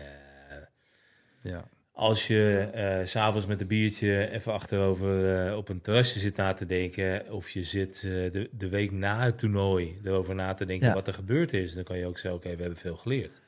[1.42, 1.64] Ja.
[1.92, 6.36] als je eh, s s'avonds met een biertje even achterover eh, op een terrasje zit
[6.36, 7.22] na te denken...
[7.32, 10.94] of je zit eh, de, de week na het toernooi erover na te denken Ja.
[10.94, 11.74] wat er gebeurd is...
[11.74, 13.40] dan kan je ook zeggen, oké, we hebben veel geleerd.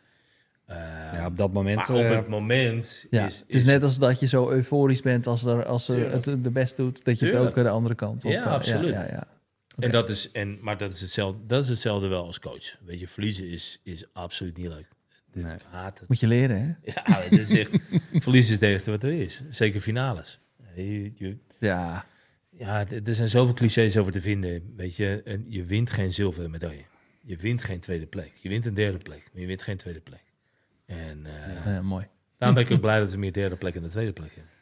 [0.70, 0.76] Eh,
[1.12, 1.88] ja, op dat moment...
[1.88, 3.38] maar op eh, het moment Ja, is...
[3.38, 6.50] het is net als dat je zo euforisch bent als, er, als ze het de
[6.50, 7.04] best doet...
[7.04, 8.30] dat je het ook de andere kant op...
[8.30, 8.94] Ja, eh, absoluut.
[8.94, 9.28] Ja.
[9.78, 12.76] En dat is, en, maar dat is, hetzelfde, dat is hetzelfde wel als coach.
[12.84, 14.88] Weet je, verliezen is, is absoluut niet leuk.
[15.32, 15.52] Nee.
[15.52, 16.08] Ik haat het.
[16.08, 16.92] Moet je leren, hè?
[16.94, 17.76] Ja, dat is echt,
[18.12, 19.42] verliezen is het ergste wat er is.
[19.48, 20.40] Zeker finales.
[20.74, 22.04] Je, je- Ja,
[22.50, 24.72] ja, er zijn zoveel clichés over te vinden.
[24.76, 26.84] Weet je, en je wint geen zilveren medaille.
[27.22, 28.32] Je wint geen tweede plek.
[28.34, 30.22] Je wint een derde plek, maar je wint geen tweede plek.
[30.90, 32.06] En eh, eh, mooi.
[32.38, 34.52] daarom ben ik ook blij dat we meer derde plek en de tweede plek hebben.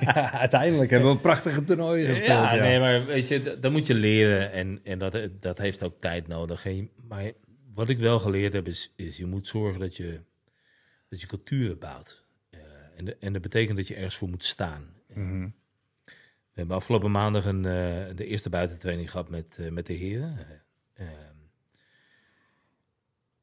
[0.00, 2.28] ja, uiteindelijk hebben we een prachtige toernooi gespeeld.
[2.28, 5.82] Ja, Ja, nee, maar weet je, dat moet je leren en, en dat, dat heeft
[5.82, 6.66] ook tijd nodig.
[6.66, 7.32] En maar
[7.74, 10.20] wat ik wel geleerd heb, is, is je moet zorgen dat je,
[11.08, 12.24] dat je cultuur bouwt.
[12.50, 12.60] Eh,
[12.96, 14.94] en, de, en dat betekent dat je ergens voor moet staan.
[15.14, 15.48] Mhm.
[16.04, 20.46] We hebben afgelopen maandag een, eh, de eerste buitentraining gehad met, eh, met de heren.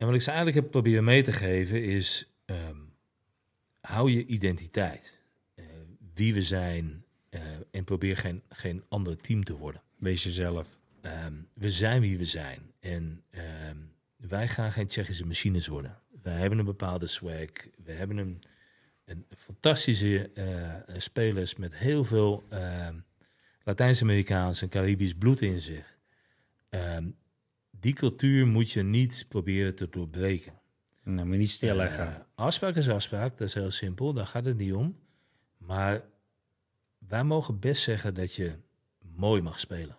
[0.05, 2.77] En wat ik ze eigenlijk heb proberen mee te geven is, ehm,
[3.81, 5.19] hou je identiteit.
[5.55, 5.65] Eh,
[6.13, 7.41] wie we zijn eh,
[7.71, 9.81] en probeer geen, geen ander team te worden.
[9.97, 10.69] Wees jezelf.
[11.01, 12.71] Ehm, we zijn wie we zijn.
[12.79, 13.77] En ehm,
[14.15, 15.99] wij gaan geen Tsjechische machines worden.
[16.21, 17.49] Wij hebben een bepaalde swag.
[17.83, 18.41] We hebben een,
[19.05, 22.43] een fantastische eh, spelers met heel veel
[23.63, 25.97] Latijns-Amerikaans en Caribisch bloed in zich.
[27.85, 30.53] Die cultuur moet je niet proberen te doorbreken.
[31.03, 32.07] Nou, moet je niet stilleggen.
[32.07, 34.99] Eh, afspraak is afspraak, dat is heel simpel, daar gaat het niet om.
[35.57, 36.03] Maar
[36.97, 38.55] wij mogen best zeggen dat je
[39.15, 39.97] mooi mag spelen.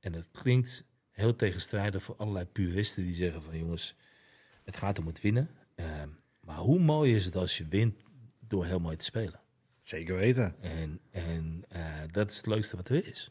[0.00, 3.96] En dat klinkt heel tegenstrijdig voor allerlei puristen die zeggen van jongens,
[4.64, 5.50] het gaat om het winnen.
[5.74, 5.86] Eh,
[6.40, 7.94] maar hoe mooi is het als je wint
[8.40, 9.40] door heel mooi te spelen?
[9.80, 10.62] Zeker weten.
[10.62, 13.30] En, en eh, dat is het leukste wat er is.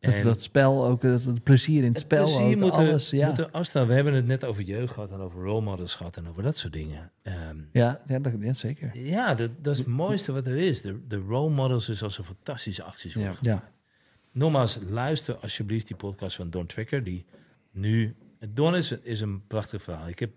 [0.00, 2.76] Dat, En- dat spel ook, dat, het plezier in het, spel plezier ook, moet er-
[2.76, 3.10] alles.
[3.10, 3.86] Ja, moet afstaan.
[3.86, 6.56] We hebben het net over jeugd gehad en over role models gehad en over dat
[6.56, 7.12] soort dingen.
[7.22, 8.96] Ehm, ja, ja, dat, ja zeker.
[8.98, 10.82] Ja, dat, dat is het mooiste wat er is.
[10.82, 13.38] De, de role models is als er fantastische acties worden Ja.
[13.52, 13.78] gemaakt.
[14.32, 17.04] Nogmaals, luister alsjeblieft die podcast van Don Tricker.
[17.04, 17.24] Die
[17.70, 18.14] nu...
[18.50, 20.08] Don is, is een prachtig verhaal.
[20.08, 20.30] Ik heb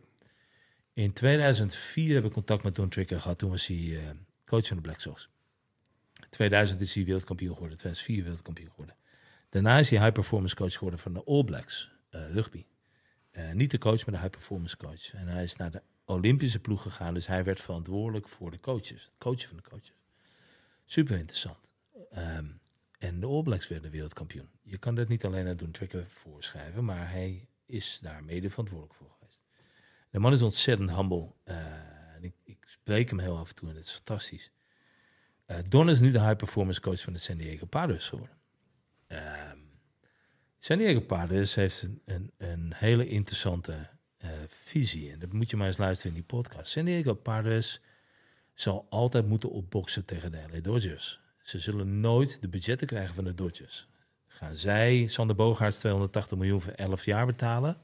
[0.93, 3.37] in 2004 heb ik contact met Don Tricker gehad.
[3.37, 3.99] Toen was hij eh,
[4.45, 5.29] coach van de Black Sox.
[6.29, 7.77] 2000 is hij wereldkampioen geworden.
[7.77, 8.95] 2004 wereldkampioen geworden.
[9.53, 12.65] Daarna is hij high performance coach geworden van de All Blacks eh, rugby.
[13.31, 15.13] Eh, niet de coach, maar de high performance coach.
[15.13, 17.13] En hij is naar de Olympische ploeg gegaan.
[17.13, 19.03] Dus hij werd verantwoordelijk voor de coaches.
[19.03, 19.93] Het coachen van de coaches.
[20.85, 21.73] Super interessant.
[22.11, 22.45] Ehm,
[22.99, 24.49] en de All Blacks werden wereldkampioen.
[24.61, 28.97] Je kan dat niet alleen aan Don Tricker voorschrijven, maar hij is daar mede verantwoordelijk
[28.97, 29.41] voor geweest.
[30.09, 31.31] De man is ontzettend humble.
[31.43, 31.55] eh,
[32.21, 34.51] ik, ik spreek hem heel af en toe en het is fantastisch.
[35.67, 38.41] Don is nu de high performance coach van de San Diego Padres geworden.
[39.13, 39.57] Ehm,
[40.59, 45.11] San Diego Padres heeft een, een, een hele interessante eh, visie.
[45.11, 46.71] En dat moet je maar eens luisteren in die podcast.
[46.71, 47.81] San Diego Padres
[48.53, 51.21] zal altijd moeten opboksen tegen de LA Dodgers.
[51.41, 53.87] Ze zullen nooit de budgetten krijgen van de Dodgers.
[54.27, 57.77] gaan zij Sander Boogaerts 280 miljoen voor 11 jaar betalen.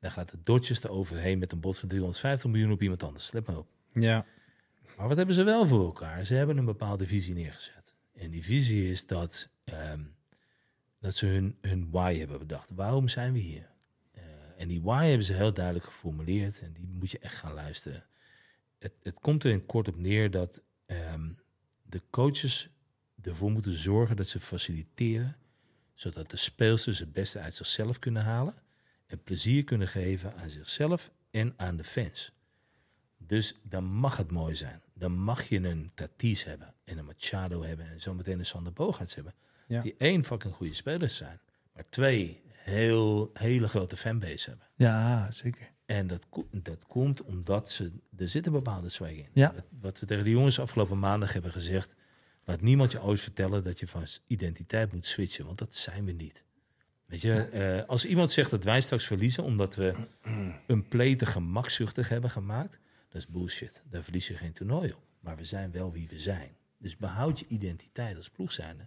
[0.00, 3.32] Dan gaat de Dodgers er overheen met een bod van 350 miljoen op iemand anders.
[3.32, 3.66] Let maar op.
[3.92, 4.26] Ja.
[4.96, 6.24] Maar wat hebben ze wel voor elkaar?
[6.24, 7.94] Ze hebben een bepaalde visie neergezet.
[8.14, 10.00] En die visie is dat, ehm,
[11.04, 12.70] dat ze hun, hun why hebben bedacht.
[12.74, 13.70] Waarom zijn we hier?
[14.12, 14.22] Eh,
[14.56, 16.60] en die why hebben ze heel duidelijk geformuleerd.
[16.60, 18.04] En die moet je echt gaan luisteren.
[18.78, 21.30] Het, het komt er in kort op neer dat ehm,
[21.82, 22.68] de coaches
[23.22, 25.36] ervoor moeten zorgen dat ze faciliteren.
[25.94, 28.54] Zodat de speelsters het beste uit zichzelf kunnen halen.
[29.06, 32.32] En plezier kunnen geven aan zichzelf en aan de fans.
[33.16, 34.82] Dus dan mag het mooi zijn.
[34.94, 39.14] Dan mag je een Tatis hebben en een Machado hebben en zometeen een Sander Bogarts
[39.14, 39.34] hebben.
[39.74, 39.80] Ja.
[39.80, 41.40] Die één fucking goede spelers zijn,
[41.74, 44.66] maar twee heel, hele grote fanbase hebben.
[44.74, 45.72] Ja, zeker.
[45.86, 49.28] En dat, dat komt omdat ze, er zit een bepaalde swag in.
[49.32, 49.54] Ja.
[49.80, 51.94] Wat- we tegen de jongens afgelopen maandag hebben gezegd,
[52.44, 56.12] laat niemand je ooit vertellen dat je van identiteit moet switchen, want dat zijn we
[56.12, 56.44] niet.
[57.06, 59.94] Weet je, eh, als iemand zegt dat wij straks verliezen omdat we
[60.66, 62.78] een plete gemakzuchtig hebben gemaakt,
[63.08, 63.82] dat is bullshit.
[63.90, 65.02] Daar verlies je geen toernooi op.
[65.20, 66.56] Maar we zijn wel wie we zijn.
[66.78, 68.86] Dus behoud je identiteit als ploeg zijnde.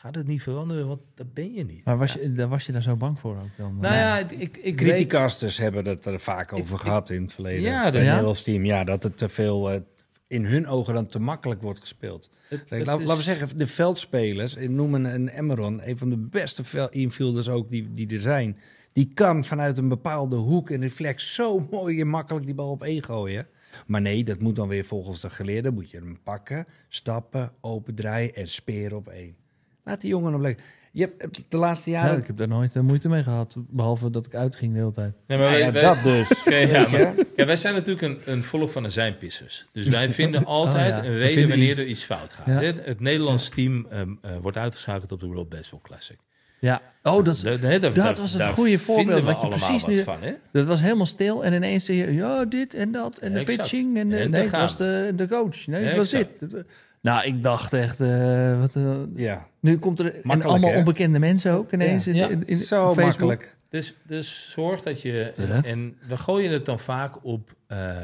[0.00, 1.84] Gaat het niet veranderen, want dat ben je niet.
[1.84, 3.76] Maar was je, daar was je daar zo bang voor ook dan?
[3.80, 4.88] Nou ja, ik, ik, ik weet...
[4.88, 7.62] Criticasters hebben het er vaak over ik- gehad in het verleden.
[7.62, 8.08] Ja, dat- Ja?
[8.08, 8.64] Nederlands team.
[8.64, 9.80] Ja, dat het te veel eh,
[10.26, 12.30] in hun ogen dan te makkelijk wordt gespeeld.
[12.48, 15.88] het- Kijk, het laat- is- Laten we zeggen, de veldspelers, ik noem een, een Emeron,
[15.88, 18.58] een van de beste infielders ook die, die er zijn.
[18.92, 22.82] Die kan vanuit een bepaalde hoek en reflex zo mooi en makkelijk die bal op
[22.82, 23.46] één gooien.
[23.86, 25.70] Maar nee, dat moet dan weer volgens de geleerde.
[25.70, 29.36] Moet je hem pakken, stappen, opendraaien en speren op één.
[29.84, 30.64] Laat die jongen nog lekker.
[30.92, 32.18] Je hebt de laatste Ja, jaren...
[32.18, 33.54] ik heb daar nooit eh, moeite mee gehad.
[33.58, 35.12] Behalve dat ik uitging de hele tijd.
[35.26, 36.42] Nee, maar Ja, wij- ja, wij- dat dus.
[36.70, 39.66] Ja, maar- ja, wij zijn natuurlijk een, een volk van de zijnpissers.
[39.72, 41.78] Dus wij vinden altijd Oh ja, een reden wanneer iets.
[41.78, 42.46] er iets fout gaat.
[42.46, 42.52] Ja.
[42.52, 46.18] Het, het Nederlands team ehm, eh, wordt uitgeschakeld op de World Baseball Classic.
[46.60, 46.80] Ja.
[47.02, 47.40] Oh, dat,
[47.80, 50.16] dat da- was het goede voorbeeld wat je precies wat nu- van,
[50.52, 51.44] dat was helemaal stil.
[51.44, 53.18] En ineens zie je, ja, dit en dat.
[53.18, 53.58] En de Exact.
[53.60, 53.96] pitching.
[53.98, 55.66] En, de, En nee, het was de, de coach.
[55.66, 56.40] Nee, het was Exact.
[56.40, 56.52] dit.
[56.52, 56.66] Het-
[57.00, 60.78] Nou, ik dacht echt, eh, wat, eh, Ja, nu komt er en allemaal hè?
[60.78, 62.10] onbekende mensen ook ineens Ja.
[62.12, 62.28] in, Ja.
[62.28, 63.06] in, in- zo Facebook.
[63.06, 63.56] makkelijk.
[63.68, 65.22] Dus, dus zorg dat je...
[65.64, 67.96] En we gooien het dan vaak op, eh,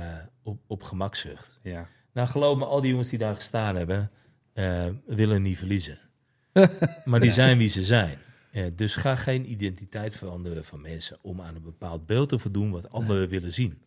[0.42, 1.58] op, op gemakzucht.
[1.62, 1.88] Ja.
[2.12, 4.10] Nou, geloof me, al die jongens die daar gestaan hebben,
[4.52, 5.98] eh, willen niet verliezen.
[7.04, 8.18] maar die zijn wie ze zijn.
[8.52, 12.70] Eh, dus ga geen identiteit veranderen van mensen om aan een bepaald beeld te voldoen
[12.70, 13.78] wat anderen willen zien.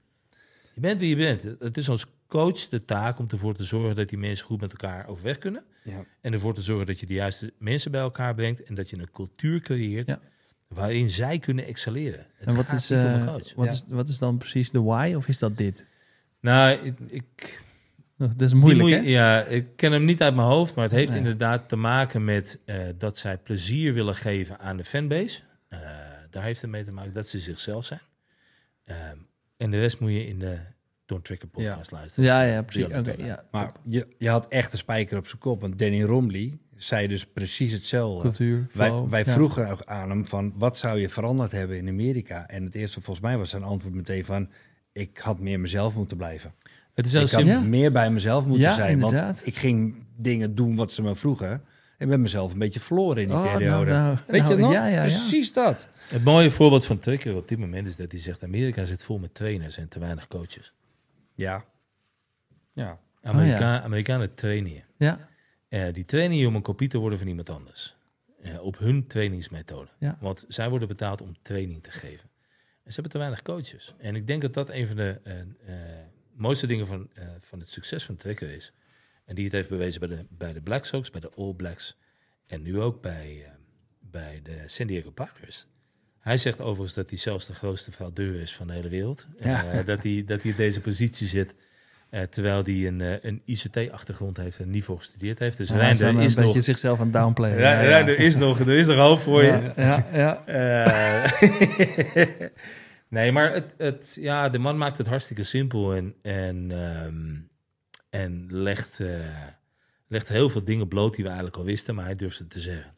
[0.73, 1.43] Je bent wie je bent.
[1.59, 4.71] Het is als coach de taak om ervoor te zorgen dat die mensen goed met
[4.71, 5.63] elkaar overweg kunnen.
[5.83, 6.05] Ja.
[6.21, 8.63] En ervoor te zorgen dat je de juiste mensen bij elkaar brengt.
[8.63, 10.19] En dat je een cultuur creëert Ja.
[10.67, 12.25] waarin zij kunnen excelleren.
[12.37, 13.71] Het En wat is, eh, wat, Ja.
[13.71, 15.13] is, wat is dan precies de why?
[15.15, 15.85] Of is dat dit?
[16.39, 17.63] Nou, ik, ik,
[18.17, 18.97] Dat is moeilijk, hè?
[19.09, 21.19] Ja, ik ken hem niet uit mijn hoofd, maar het heeft Nee.
[21.19, 25.41] inderdaad te maken met eh, dat zij plezier willen geven aan de fanbase.
[25.67, 25.79] Eh,
[26.29, 28.01] daar heeft het mee te maken dat ze zichzelf zijn.
[28.85, 29.17] Ehm,
[29.57, 30.57] en de rest moet je in de
[31.09, 32.29] Don't Tricker podcast luisteren.
[32.29, 32.87] Ja, ja, precies.
[32.87, 33.43] Ja, ja.
[33.51, 35.61] Maar je, je had echt de spijker op zijn kop.
[35.61, 38.21] Want Danny Romley zei dus precies hetzelfde.
[38.21, 39.31] Cultuur, Wij, flow, wij ja.
[39.31, 42.47] vroegen ook aan hem van wat zou je veranderd hebben in Amerika?
[42.47, 44.49] En het eerste volgens mij was zijn antwoord meteen van
[44.91, 46.53] ik had meer mezelf moeten blijven.
[46.93, 47.45] Het is ik had.
[47.45, 47.59] Ja.
[47.59, 48.91] meer bij mezelf moeten Ja, zijn.
[48.91, 49.21] inderdaad.
[49.21, 51.61] Want ik ging dingen doen wat ze me vroegen.
[51.97, 53.91] En ben mezelf een beetje verloren in die Oh, nou, periode.
[53.91, 54.71] nou, Weet je nou, nog?
[54.71, 55.01] Ja, ja, ja.
[55.01, 55.89] Precies dat.
[56.07, 58.43] Het mooie voorbeeld van Tricker op dit moment is dat hij zegt...
[58.43, 60.73] Amerika zit vol met trainers en te weinig coaches.
[61.39, 61.65] Ja.
[62.73, 62.99] Ja.
[63.21, 64.83] Amerika Amerikanen trainen je.
[64.97, 65.27] Ja,
[65.69, 67.95] Eh, die trainen je om een kopie te worden van iemand anders.
[68.41, 69.89] Eh, op hun trainingsmethode.
[69.99, 70.17] Ja.
[70.21, 72.29] Want zij worden betaald om training te geven.
[72.83, 73.93] En ze hebben te weinig coaches.
[73.97, 75.75] En ik denk dat dat een van de eh,
[76.33, 77.09] mooiste dingen van,
[77.39, 78.73] van het succes van Trekker is.
[79.25, 81.97] En die het heeft bewezen bij de, bij de Black Sox, bij de All Blacks.
[82.45, 83.51] En nu ook bij,
[83.99, 85.67] bij de San Diego Padres.
[86.19, 89.27] Hij zegt overigens dat hij zelfs de grootste fraudeur is van de hele wereld.
[89.39, 89.71] Ja.
[89.71, 91.55] Eh, dat, hij, dat hij in deze positie zit.
[92.09, 95.57] eh, terwijl hij een, eh, een ICT-achtergrond heeft en niet voor gestudeerd heeft.
[95.57, 97.59] Dus is Reinder een is beetje nog zichzelf aan downplayen.
[97.59, 97.89] ja, Ja, ja.
[97.89, 99.71] ja, er, is nog, er is nog hoop voor je.
[99.75, 101.31] Ja, ja, ja.
[103.09, 107.35] Nee, maar het, het, ja, de man maakt het hartstikke simpel en, en, ehm,
[108.09, 109.01] en legt,
[110.07, 112.59] legt heel veel dingen bloot die we eigenlijk al wisten, maar hij durft het te
[112.59, 112.97] zeggen.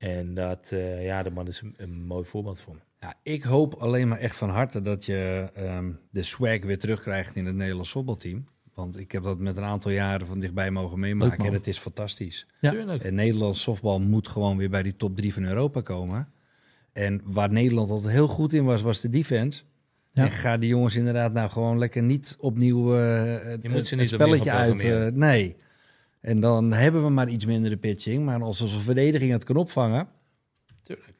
[0.00, 2.80] En dat, eh, ja, de man is een, een mooi voorbeeld voor me.
[3.00, 7.36] Ja, ik hoop alleen maar echt van harte dat je ehm, de swag weer terugkrijgt
[7.36, 8.44] in het Nederlands voetbalteam.
[8.74, 11.78] Want ik heb dat met een aantal jaren van dichtbij mogen meemaken en het is
[11.78, 12.46] fantastisch.
[12.60, 12.70] Ja.
[12.70, 13.04] Tuurlijk.
[13.04, 16.28] En Nederlands softbal moet gewoon weer bij die top drie van Europa komen.
[16.92, 19.62] En waar Nederland altijd heel goed in was, was de defense.
[20.12, 20.24] Ja.
[20.24, 23.96] En ga die jongens inderdaad nou gewoon lekker niet opnieuw eh het, Je moet ze
[23.96, 24.80] niet opnieuw spelletje uit.
[24.80, 25.56] eh, nee.
[26.20, 28.24] En dan hebben we maar iets minder de pitching.
[28.24, 30.08] Maar als onze verdediging het kan opvangen,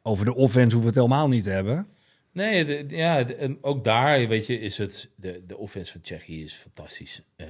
[0.02, 1.86] over de offense hoeven we het helemaal niet te hebben.
[2.32, 5.10] Nee, de- ja, de- ook daar, weet je, is het...
[5.16, 7.22] De, de offense van Tsjechië is fantastisch.
[7.36, 7.46] Eh,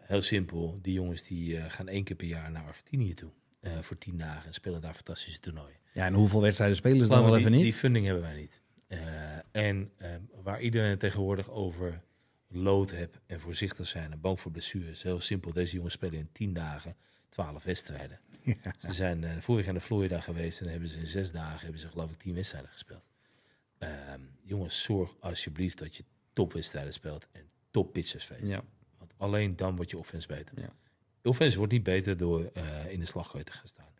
[0.00, 0.78] heel simpel.
[0.82, 3.30] Die jongens die eh, gaan één keer per jaar naar Argentinië toe.
[3.60, 5.76] eh, voor tien dagen en spelen daar fantastische toernooien.
[5.92, 7.62] Ja, en hoeveel wedstrijden spelen ze dan wel die, even niet?
[7.62, 8.62] die funding hebben wij niet.
[9.52, 9.90] En
[10.42, 12.00] waar iedereen tegenwoordig over
[12.50, 15.02] lood hebt en voorzichtig zijn en bang voor blessures.
[15.02, 16.96] Heel simpel, deze jongens spelen in tien dagen
[17.28, 18.20] twaalf wedstrijden.
[18.78, 21.80] Ze zijn eh, vorig jaar naar Florida geweest en hebben ze in zes dagen hebben
[21.80, 23.04] ze geloof ik tien wedstrijden gespeeld.
[23.78, 28.48] Ehm, jongens, zorg alsjeblieft dat je topwedstrijden speelt en top pitchers feest.
[28.48, 28.64] Ja.
[28.98, 30.60] Want alleen dan wordt je offense beter.
[30.60, 30.72] Ja.
[31.22, 33.92] Je offense wordt niet beter door eh, in de slaggooi te gaan staan.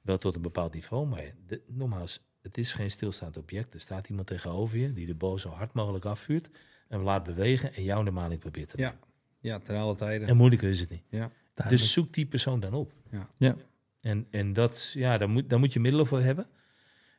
[0.00, 3.74] Wel tot een bepaald niveau, maar de, nogmaals, het is geen stilstaand object.
[3.74, 6.50] Er staat iemand tegenover je die de bal zo hard mogelijk afvuurt
[6.88, 8.88] en laat bewegen en jou de maling probeert te Ja.
[8.88, 9.02] nemen.
[9.40, 10.28] Ja, ten alle tijden.
[10.28, 11.02] En moeilijker is het niet.
[11.10, 11.32] Duidelijk.
[11.68, 12.92] Dus zoek die persoon dan op.
[13.10, 13.28] Ja.
[13.36, 13.56] Ja.
[14.00, 16.46] En, en dat, ja, daar, moet, daar moet je middelen voor hebben.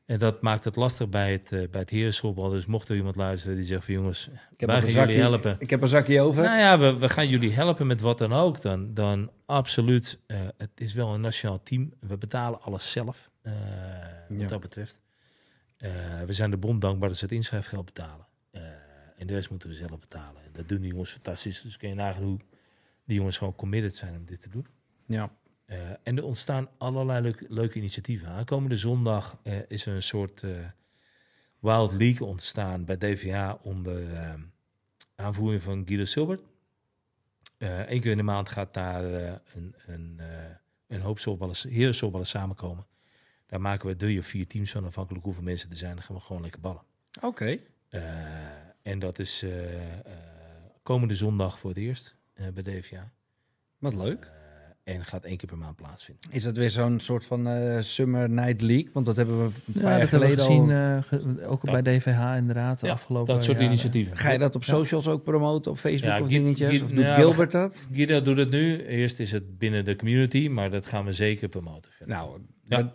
[0.06, 2.50] En dat maakt het lastig bij het, eh bij het herensoftbal.
[2.50, 5.08] Dus mocht er iemand luisteren die zegt van jongens, ik, heb wij gaan een jullie
[5.16, 5.56] zakje, helpen.
[5.60, 6.44] ik heb een zakje over.
[6.44, 8.62] Nou ja, we, we gaan jullie helpen met wat dan ook.
[8.62, 10.20] Dan, dan absoluut.
[10.28, 11.94] eh, het is wel een nationaal team.
[12.00, 13.30] We betalen alles zelf.
[13.42, 13.54] eh,
[14.30, 14.48] wat Ja.
[14.48, 15.02] dat betreft.
[15.78, 15.92] Eh,
[16.26, 18.25] we zijn de bond dankbaar dat ze het inschrijfgeld betalen.
[19.26, 20.44] En de rest moeten we zelf betalen.
[20.44, 21.62] En dat doen die jongens fantastisch.
[21.62, 22.40] Dus kun je nagaan hoe
[23.06, 24.68] die jongens gewoon committed zijn om dit te doen.
[25.06, 25.32] Ja.
[25.66, 28.28] Eh, en er ontstaan allerlei leuke, leuke initiatieven.
[28.28, 30.52] Aankomende zondag eh, is er een soort eh,
[31.60, 34.04] Wild League ontstaan bij DVH onder
[35.16, 36.42] aanvoering van Guido Silbert.
[37.58, 39.04] Eén keer in de maand gaat daar
[39.54, 40.22] een, een,
[40.88, 42.86] een hoop softballers, herensoftballers samenkomen.
[43.46, 45.96] Daar maken we drie of vier teams van, afhankelijk hoeveel mensen er zijn.
[45.96, 46.84] Dan gaan we gewoon lekker ballen.
[47.22, 47.60] Oké.
[48.86, 49.82] En dat is eh, eh,
[50.84, 53.12] komende zondag voor het eerst eh, bij DVA.
[53.80, 54.32] Wat leuk.
[54.84, 56.32] En gaat één keer per maand plaatsvinden.
[56.32, 58.90] Is dat weer zo'n soort van eh, Summer Night League?
[58.94, 61.02] Want dat hebben we een paar Ja, jaar geleden gezien, al.
[61.02, 63.72] ge- ook Dat- bij DVH inderdaad, de Ja, afgelopen dat soort jaren.
[63.72, 64.18] initiatieven.
[64.18, 66.82] Ga je dat op socials ook promoten, op Facebook Ja, of dingetjes?
[66.82, 67.88] Of doet nou, Gilbert dat?
[67.92, 68.86] Guido doet het nu.
[68.86, 71.92] Eerst is het binnen de community, maar dat gaan we zeker promoten.
[72.06, 72.92] Nou, Ja.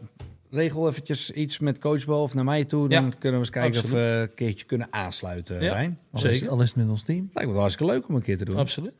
[0.50, 2.88] Regel eventjes iets met coachbal of naar mij toe.
[2.88, 3.98] Dan Ja, kunnen we eens kijken of we
[4.28, 5.72] een keertje kunnen aansluiten, Ja.
[5.72, 5.98] Rijn.
[6.12, 6.50] Al is, Zeker.
[6.52, 7.18] al is het met ons team.
[7.32, 8.56] Lijkt me wel hartstikke leuk om een keer te doen.
[8.56, 8.92] Absoluut.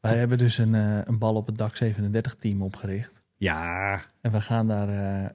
[0.00, 3.22] Wij hebben dus een, eh, een bal op het dak 37 team opgericht.
[3.36, 5.30] Ja, En we gaan daar eh,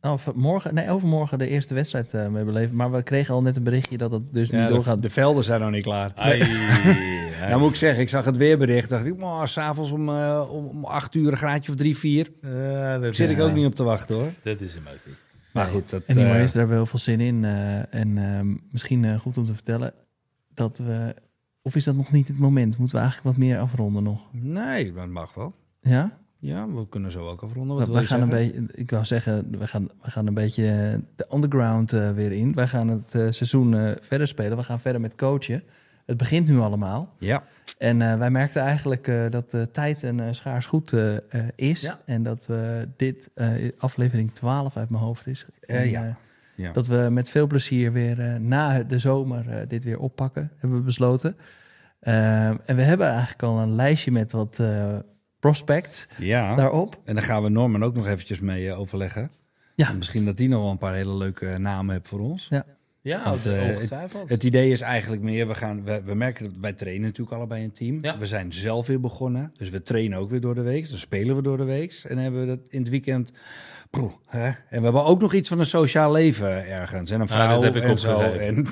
[0.00, 2.76] of morgen, nee, overmorgen de eerste wedstrijd eh, mee beleven.
[2.76, 5.02] Maar we kregen al net een berichtje dat het dus ja niet doorgaat.
[5.02, 6.12] de velden zijn nog niet klaar.
[6.16, 6.42] Ai,
[7.48, 8.88] Nou moet ik zeggen, ik zag het weerbericht.
[8.88, 12.30] dacht ik, oh, s'avonds om, eh, om, om acht uur een graadje of drie, vier.
[13.00, 14.32] Dat Zit ik ook niet op te wachten hoor.
[14.42, 15.22] Dat is hem ook niet.
[15.52, 16.02] Maar goed, dat...
[16.06, 17.44] En die daar hebben we heel veel zin in.
[17.44, 19.92] eh, en ehm, misschien eh, goed om te vertellen
[20.54, 21.14] dat we...
[21.62, 22.78] Of is dat nog niet het moment?
[22.78, 24.20] Moeten we eigenlijk wat meer afronden nog?
[24.32, 25.54] nee, dat mag wel.
[25.80, 26.18] Ja?
[26.40, 27.76] Ja, we kunnen zo ook afronden.
[27.76, 30.98] Wat We, gaan een beetje, ik wou zeggen, we gaan, we gaan een beetje eh,
[31.14, 32.54] de underground eh, weer in.
[32.54, 34.56] Wij gaan het eh, seizoen verder spelen.
[34.56, 35.62] We gaan verder met coachen.
[36.06, 37.14] Het begint nu allemaal.
[37.18, 37.44] Ja,
[37.78, 40.94] En wij merkten eigenlijk dat de tijd een schaars goed
[41.54, 41.80] is.
[41.80, 42.00] Ja.
[42.04, 43.30] En dat we dit,
[43.78, 45.46] aflevering 12 uit mijn hoofd is.
[45.60, 46.16] En, ja.
[46.54, 46.72] Ja.
[46.72, 51.36] Dat we met veel plezier weer na de zomer dit weer oppakken, hebben we besloten.
[52.00, 54.60] En we hebben eigenlijk al een lijstje met wat
[55.40, 56.54] prospects ja.
[56.54, 57.00] daarop.
[57.04, 59.30] En dan gaan we Norman ook nog eventjes mee eh, overleggen.
[59.74, 59.88] Ja.
[59.88, 62.46] En misschien dat die nog wel een paar hele leuke namen heeft voor ons.
[62.50, 62.64] Ja,
[63.02, 64.28] Want, eh, ongetwijfeld.
[64.28, 67.64] Het idee is eigenlijk meer, we, gaan, we, we merken dat wij trainen natuurlijk allebei
[67.64, 67.98] een team.
[68.02, 68.18] Ja.
[68.18, 69.52] We zijn zelf weer begonnen.
[69.56, 70.88] Dus we trainen ook weer door de week.
[70.88, 72.02] Dan spelen we door de week.
[72.08, 73.32] En hebben we dat in het weekend.
[73.90, 74.46] Poeh, hè?
[74.46, 77.10] En we hebben ook nog iets van een sociaal leven ergens.
[77.10, 78.20] En een Ah, vrouw dat heb ik en zo.
[78.20, 78.66] En,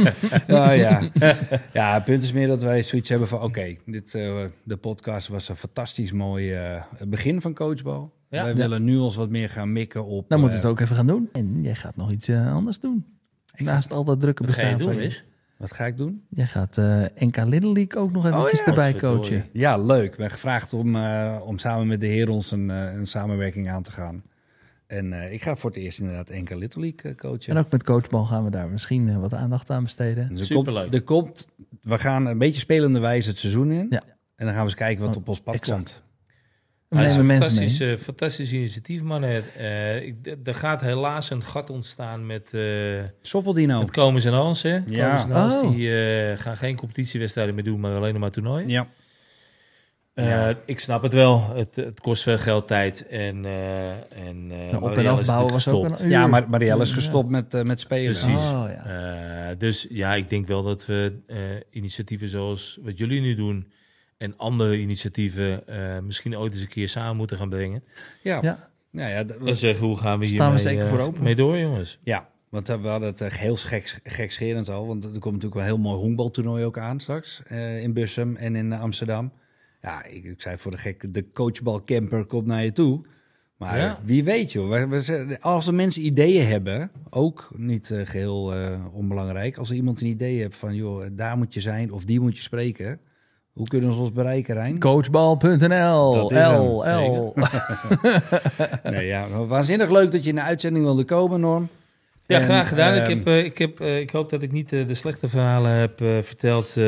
[0.58, 1.08] oh, ja.
[1.72, 3.42] ja, het punt is meer dat wij zoiets hebben van...
[3.42, 8.12] Oké, dit eh, de podcast was een fantastisch mooi eh, begin van coachbal.
[8.28, 8.42] Ja.
[8.42, 8.56] wij Ja.
[8.56, 10.28] willen nu ons wat meer gaan mikken op...
[10.28, 11.28] Dan moeten we eh, het ook even gaan doen.
[11.32, 13.04] En jij gaat nog iets eh, anders doen.
[13.56, 15.24] Naast al dat drukke Wat ga je bestaan doen van is...
[15.56, 16.24] Wat ga ik doen?
[16.28, 19.44] Jij gaat eh, NK Little League ook nog eventjes ja, erbij coachen.
[19.52, 19.98] Ja, leuk.
[19.98, 23.70] We hebben gevraagd om, eh, om samen met de heren ons een, eh, een samenwerking
[23.70, 24.22] aan te gaan.
[24.86, 27.52] En eh, ik ga voor het eerst inderdaad Enka Little League coachen.
[27.52, 30.28] En ook met coachbal gaan we daar misschien wat aandacht aan besteden.
[30.28, 30.82] Dus er Superleuk.
[30.82, 31.48] Komt, er komt,
[31.82, 33.86] we gaan een beetje spelende wijze het seizoen in.
[33.90, 34.02] Ja.
[34.36, 35.78] En dan gaan we eens kijken wat Oh, op ons pad exact.
[35.78, 36.02] komt.
[37.02, 39.42] Is een fantastisch, eh, fantastisch initiatief, mannen.
[39.58, 42.62] Eh, ik- er gaat helaas een gat ontstaan met, eh
[43.22, 43.78] Soppeldino.
[43.80, 44.62] met Komens en Hans.
[44.62, 44.74] Hè?
[44.86, 45.04] Ja.
[45.04, 45.70] Komens en Hans Oh.
[45.70, 48.68] die, eh, gaan geen competitiewedstrijden meer doen, maar alleen nog maar toernooien.
[48.68, 48.86] Ja.
[50.14, 50.54] Eh, Ja.
[50.66, 51.54] Ik snap het wel.
[51.54, 53.06] Het, het kost veel geld, tijd.
[53.08, 56.10] En, eh en, eh, Nou, op- en afbouwen was ook een uur.
[56.10, 56.94] ja, maar Marielle is Ja.
[56.94, 58.04] gestopt met, met spelen.
[58.20, 58.50] Precies.
[58.50, 58.84] Oh, ja.
[59.50, 61.36] Eh, dus ja, ik denk wel dat we eh,
[61.70, 63.72] initiatieven zoals wat jullie nu doen
[64.18, 67.84] en andere initiatieven eh, misschien ooit eens een keer samen moeten gaan brengen.
[68.22, 68.38] Ja.
[68.42, 68.70] Ja.
[68.90, 71.22] Nou ja, d- En zeggen, hoe gaan we hier Staan we zeker mee, voor open.
[71.22, 71.98] mee door, jongens?
[72.02, 74.86] ja, want eh, we hadden het echt heel gek, gekscherend al.
[74.86, 77.42] Want er komt natuurlijk wel een heel mooi honkbaltoernooi ook aan straks.
[77.46, 79.32] eh, in Bussum en in eh, Amsterdam.
[79.82, 83.04] Ja, ik, ik zei voor de gek, de coachbalcamper komt naar je toe.
[83.56, 83.98] Maar Ja.
[84.04, 84.68] wie weet joh.
[84.70, 89.56] We, we zeggen- als er mensen ideeën hebben, ook niet eh, geheel eh, onbelangrijk.
[89.56, 92.36] Als er iemand een idee heeft van, joh, daar moet je zijn of die moet
[92.36, 93.00] je spreken.
[93.54, 94.78] Hoe kunnen ze ons bereiken, Rijn?
[94.78, 96.28] Coachbal.nl.
[96.28, 97.34] L, L.
[98.82, 101.68] Nee, ja, waanzinnig leuk dat je in de uitzending wilde komen, Norm.
[102.26, 102.94] Ja, En, graag gedaan.
[102.94, 105.28] ik, ehm, heb, eh, ik, heb, eh, ik hoop dat ik niet eh, de slechte
[105.28, 106.84] verhalen heb eh, verteld eh,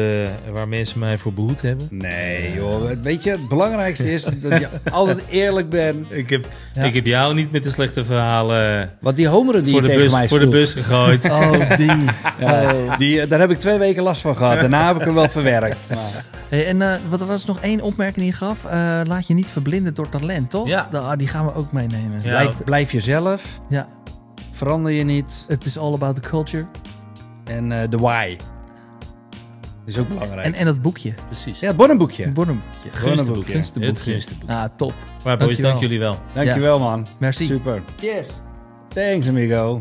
[0.52, 1.88] waar mensen mij voor behoed hebben.
[1.90, 2.90] Nee, joh.
[3.02, 6.06] Weet je, het belangrijkste is dat je altijd eerlijk bent.
[6.10, 6.82] Ik heb, Ja.
[6.82, 9.92] ik heb jou niet met de slechte verhalen Want die homeren die voor, je de
[9.94, 11.24] tegen bus, mij voor de bus gegooid.
[11.30, 11.86] Oh, die.
[12.40, 12.98] ja, Oh.
[12.98, 14.60] die, daar heb ik twee weken last van gehad.
[14.60, 15.78] Daarna heb ik hem wel verwerkt.
[15.88, 18.64] Maar, Hey, en eh, wat er was nog één opmerking die je gaf.
[18.64, 20.68] Eh, laat je niet verblinden door talent, toch?
[20.68, 20.88] Ja.
[20.90, 22.20] Da- ah, die gaan we ook meenemen.
[22.22, 22.28] Ja.
[22.30, 23.60] blijf, blijf jezelf.
[23.68, 23.88] Ja.
[24.56, 25.44] Verander je niet.
[25.48, 26.66] Het is all about the culture.
[27.44, 28.36] En eh, de why.
[29.84, 30.46] Is ook belangrijk.
[30.46, 31.12] En, en dat boekje.
[31.26, 31.60] Precies.
[31.60, 32.24] ja, het bonnenboekje.
[32.24, 32.90] Het Bonnenboekje.
[32.90, 33.52] Gunste boekje.
[33.52, 34.22] Gunste Het boekje.
[34.46, 34.92] Ah, top.
[35.24, 36.18] Maar boys, dank jullie wel.
[36.34, 37.06] Dankjewel, man.
[37.18, 37.44] Merci.
[37.44, 37.82] Super.
[37.96, 38.28] Cheers.
[38.88, 39.80] Thanks, amigo.